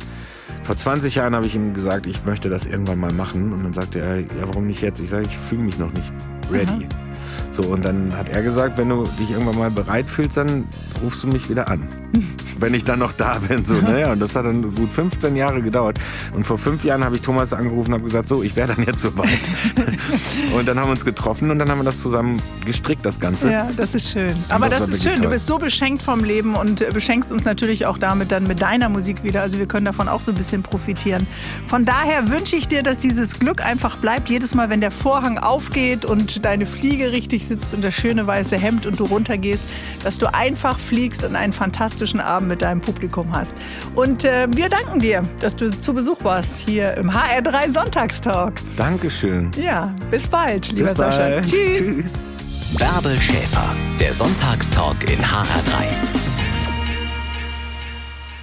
vor 0.64 0.78
20 0.78 1.16
Jahren 1.16 1.36
habe 1.36 1.45
ich 1.45 1.55
ihm 1.55 1.74
gesagt, 1.74 2.08
ich 2.08 2.24
möchte 2.26 2.49
das 2.49 2.66
irgendwann 2.66 2.99
mal 2.99 3.14
machen. 3.14 3.53
Und 3.53 3.64
dann 3.64 3.74
sagte 3.74 3.99
er, 3.99 4.20
ja, 4.20 4.26
warum 4.41 4.68
nicht 4.68 4.82
jetzt? 4.82 4.99
Ich 4.99 5.10
sage, 5.10 5.26
ich 5.28 5.38
fühle 5.38 5.64
mich 5.64 5.78
noch 5.78 5.91
nicht 5.93 6.14
ready. 6.51 6.88
Aha. 6.91 7.07
So, 7.51 7.69
und 7.69 7.83
dann 7.85 8.15
hat 8.15 8.29
er 8.29 8.41
gesagt, 8.41 8.77
wenn 8.77 8.89
du 8.89 9.03
dich 9.19 9.31
irgendwann 9.31 9.57
mal 9.57 9.71
bereit 9.71 10.09
fühlst, 10.09 10.38
dann 10.38 10.65
rufst 11.03 11.23
du 11.23 11.27
mich 11.27 11.49
wieder 11.49 11.69
an. 11.69 11.88
wenn 12.59 12.73
ich 12.73 12.83
dann 12.83 12.99
noch 12.99 13.13
da 13.13 13.39
bin. 13.39 13.65
So, 13.65 13.75
ne? 13.75 14.09
Und 14.09 14.19
das 14.19 14.35
hat 14.35 14.45
dann 14.45 14.73
gut 14.75 14.91
15 14.91 15.35
Jahre 15.35 15.61
gedauert. 15.61 15.99
Und 16.33 16.45
vor 16.45 16.57
fünf 16.57 16.83
Jahren 16.83 17.03
habe 17.03 17.15
ich 17.15 17.21
Thomas 17.21 17.53
angerufen 17.53 17.93
und 17.93 17.99
habe 17.99 18.03
gesagt, 18.03 18.29
so, 18.29 18.43
ich 18.43 18.55
wäre 18.55 18.73
dann 18.75 18.85
jetzt 18.85 19.01
soweit. 19.01 19.27
und 20.55 20.67
dann 20.67 20.79
haben 20.79 20.88
wir 20.88 20.91
uns 20.91 21.05
getroffen 21.05 21.51
und 21.51 21.59
dann 21.59 21.69
haben 21.69 21.79
wir 21.79 21.85
das 21.85 22.01
zusammen 22.01 22.41
gestrickt, 22.65 23.05
das 23.05 23.19
Ganze. 23.19 23.51
Ja, 23.51 23.69
das 23.75 23.95
ist 23.95 24.11
schön. 24.11 24.35
Aber 24.49 24.69
das, 24.69 24.79
das 24.79 24.89
ist 24.89 25.03
schön. 25.03 25.13
Toll. 25.13 25.25
Du 25.25 25.29
bist 25.29 25.45
so 25.45 25.57
beschenkt 25.57 26.01
vom 26.01 26.23
Leben 26.23 26.55
und 26.55 26.88
beschenkst 26.93 27.31
uns 27.31 27.45
natürlich 27.45 27.85
auch 27.85 27.97
damit 27.97 28.31
dann 28.31 28.43
mit 28.43 28.61
deiner 28.61 28.89
Musik 28.89 29.23
wieder. 29.23 29.41
Also 29.41 29.59
wir 29.59 29.67
können 29.67 29.85
davon 29.85 30.07
auch 30.07 30.21
so 30.21 30.31
ein 30.31 30.35
bisschen 30.35 30.63
profitieren. 30.63 31.25
Von 31.65 31.85
daher 31.85 32.29
wünsche 32.29 32.55
ich 32.55 32.67
dir, 32.67 32.83
dass 32.83 32.99
dieses 32.99 33.39
Glück 33.39 33.63
einfach 33.63 33.97
bleibt. 33.97 34.29
Jedes 34.29 34.53
Mal, 34.53 34.69
wenn 34.69 34.81
der 34.81 34.91
Vorhang 34.91 35.38
aufgeht 35.38 36.05
und 36.05 36.43
deine 36.45 36.65
Fliege 36.65 37.11
richtig 37.11 37.26
sitzt 37.32 37.73
und 37.73 37.84
das 37.84 37.93
schöne 37.93 38.25
weiße 38.25 38.57
Hemd 38.57 38.86
und 38.86 38.99
du 38.99 39.05
runtergehst, 39.05 39.65
dass 40.03 40.17
du 40.17 40.34
einfach 40.34 40.80
fliegst 40.80 41.23
und 41.23 41.36
einen 41.36 41.53
fantastischen 41.53 42.19
Abend 42.19 42.49
mit 42.49 42.61
deinem 42.61 42.82
Publikum 42.82 43.36
hast. 43.36 43.53
Und 43.95 44.23
äh, 44.23 44.47
wir 44.51 44.69
danken 44.69 44.99
dir, 44.99 45.23
dass 45.41 45.55
du 45.55 45.69
zu 45.69 45.93
Besuch 45.93 46.23
warst 46.23 46.57
hier 46.67 46.95
im 46.95 47.11
HR3 47.11 47.71
Sonntagstalk. 47.71 48.53
Dankeschön. 48.75 49.51
Ja, 49.57 49.93
bis 50.09 50.28
bald, 50.28 50.71
lieber 50.71 50.89
bis 50.89 50.97
Sascha. 50.97 51.17
Bald. 51.17 51.45
Tschüss. 51.45 51.78
Tschüss. 51.78 52.13
Bärbel 52.78 53.19
Schäfer, 53.19 53.75
der 53.99 54.13
Sonntagstalk 54.13 55.09
in 55.09 55.19
HR3. 55.19 56.26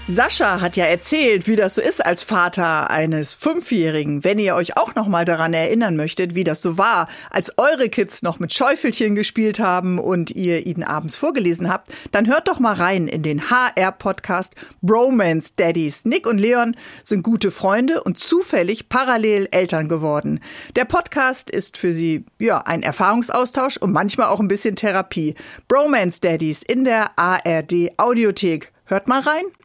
Sascha 0.06 0.60
hat 0.60 0.76
ja 0.76 0.84
erzählt, 0.84 1.48
wie 1.48 1.56
das 1.56 1.76
so 1.76 1.80
ist 1.80 2.04
als 2.04 2.24
Vater 2.24 2.90
eines 2.90 3.34
Fünfjährigen. 3.34 4.22
Wenn 4.22 4.38
ihr 4.38 4.54
euch 4.54 4.76
auch 4.76 4.94
noch 4.94 5.08
mal 5.08 5.24
daran 5.24 5.54
erinnern 5.54 5.96
möchtet, 5.96 6.34
wie 6.34 6.44
das 6.44 6.60
so 6.60 6.76
war, 6.76 7.08
als 7.30 7.56
eure 7.56 7.88
Kids 7.88 8.22
noch 8.22 8.38
mit 8.38 8.52
Schäufelchen 8.52 9.14
gespielt 9.14 9.60
haben 9.60 9.98
und 9.98 10.30
ihr 10.30 10.66
ihnen 10.66 10.82
abends 10.82 11.16
vorgelesen 11.16 11.72
habt, 11.72 11.88
dann 12.12 12.26
hört 12.26 12.48
doch 12.48 12.60
mal 12.60 12.74
rein 12.74 13.08
in 13.08 13.22
den 13.22 13.48
HR-Podcast 13.48 14.56
Bromance 14.82 15.54
Daddies. 15.56 16.04
Nick 16.04 16.26
und 16.26 16.36
Leon 16.36 16.76
sind 17.02 17.22
gute 17.22 17.50
Freunde 17.50 18.02
und 18.02 18.18
zufällig 18.18 18.90
parallel 18.90 19.48
Eltern 19.52 19.88
geworden. 19.88 20.40
Der 20.76 20.84
Podcast 20.84 21.48
ist 21.48 21.78
für 21.78 21.94
sie 21.94 22.26
ja 22.38 22.58
ein 22.58 22.82
Erfahrungsaustausch 22.82 23.78
und 23.78 23.92
manchmal 23.92 24.26
auch 24.26 24.40
ein 24.40 24.48
bisschen 24.48 24.76
Therapie. 24.76 25.34
Bromance 25.66 26.20
Daddies 26.20 26.62
in 26.62 26.84
der 26.84 27.18
ARD 27.18 27.92
Audiothek. 27.96 28.70
Hört 28.84 29.08
mal 29.08 29.20
rein. 29.20 29.44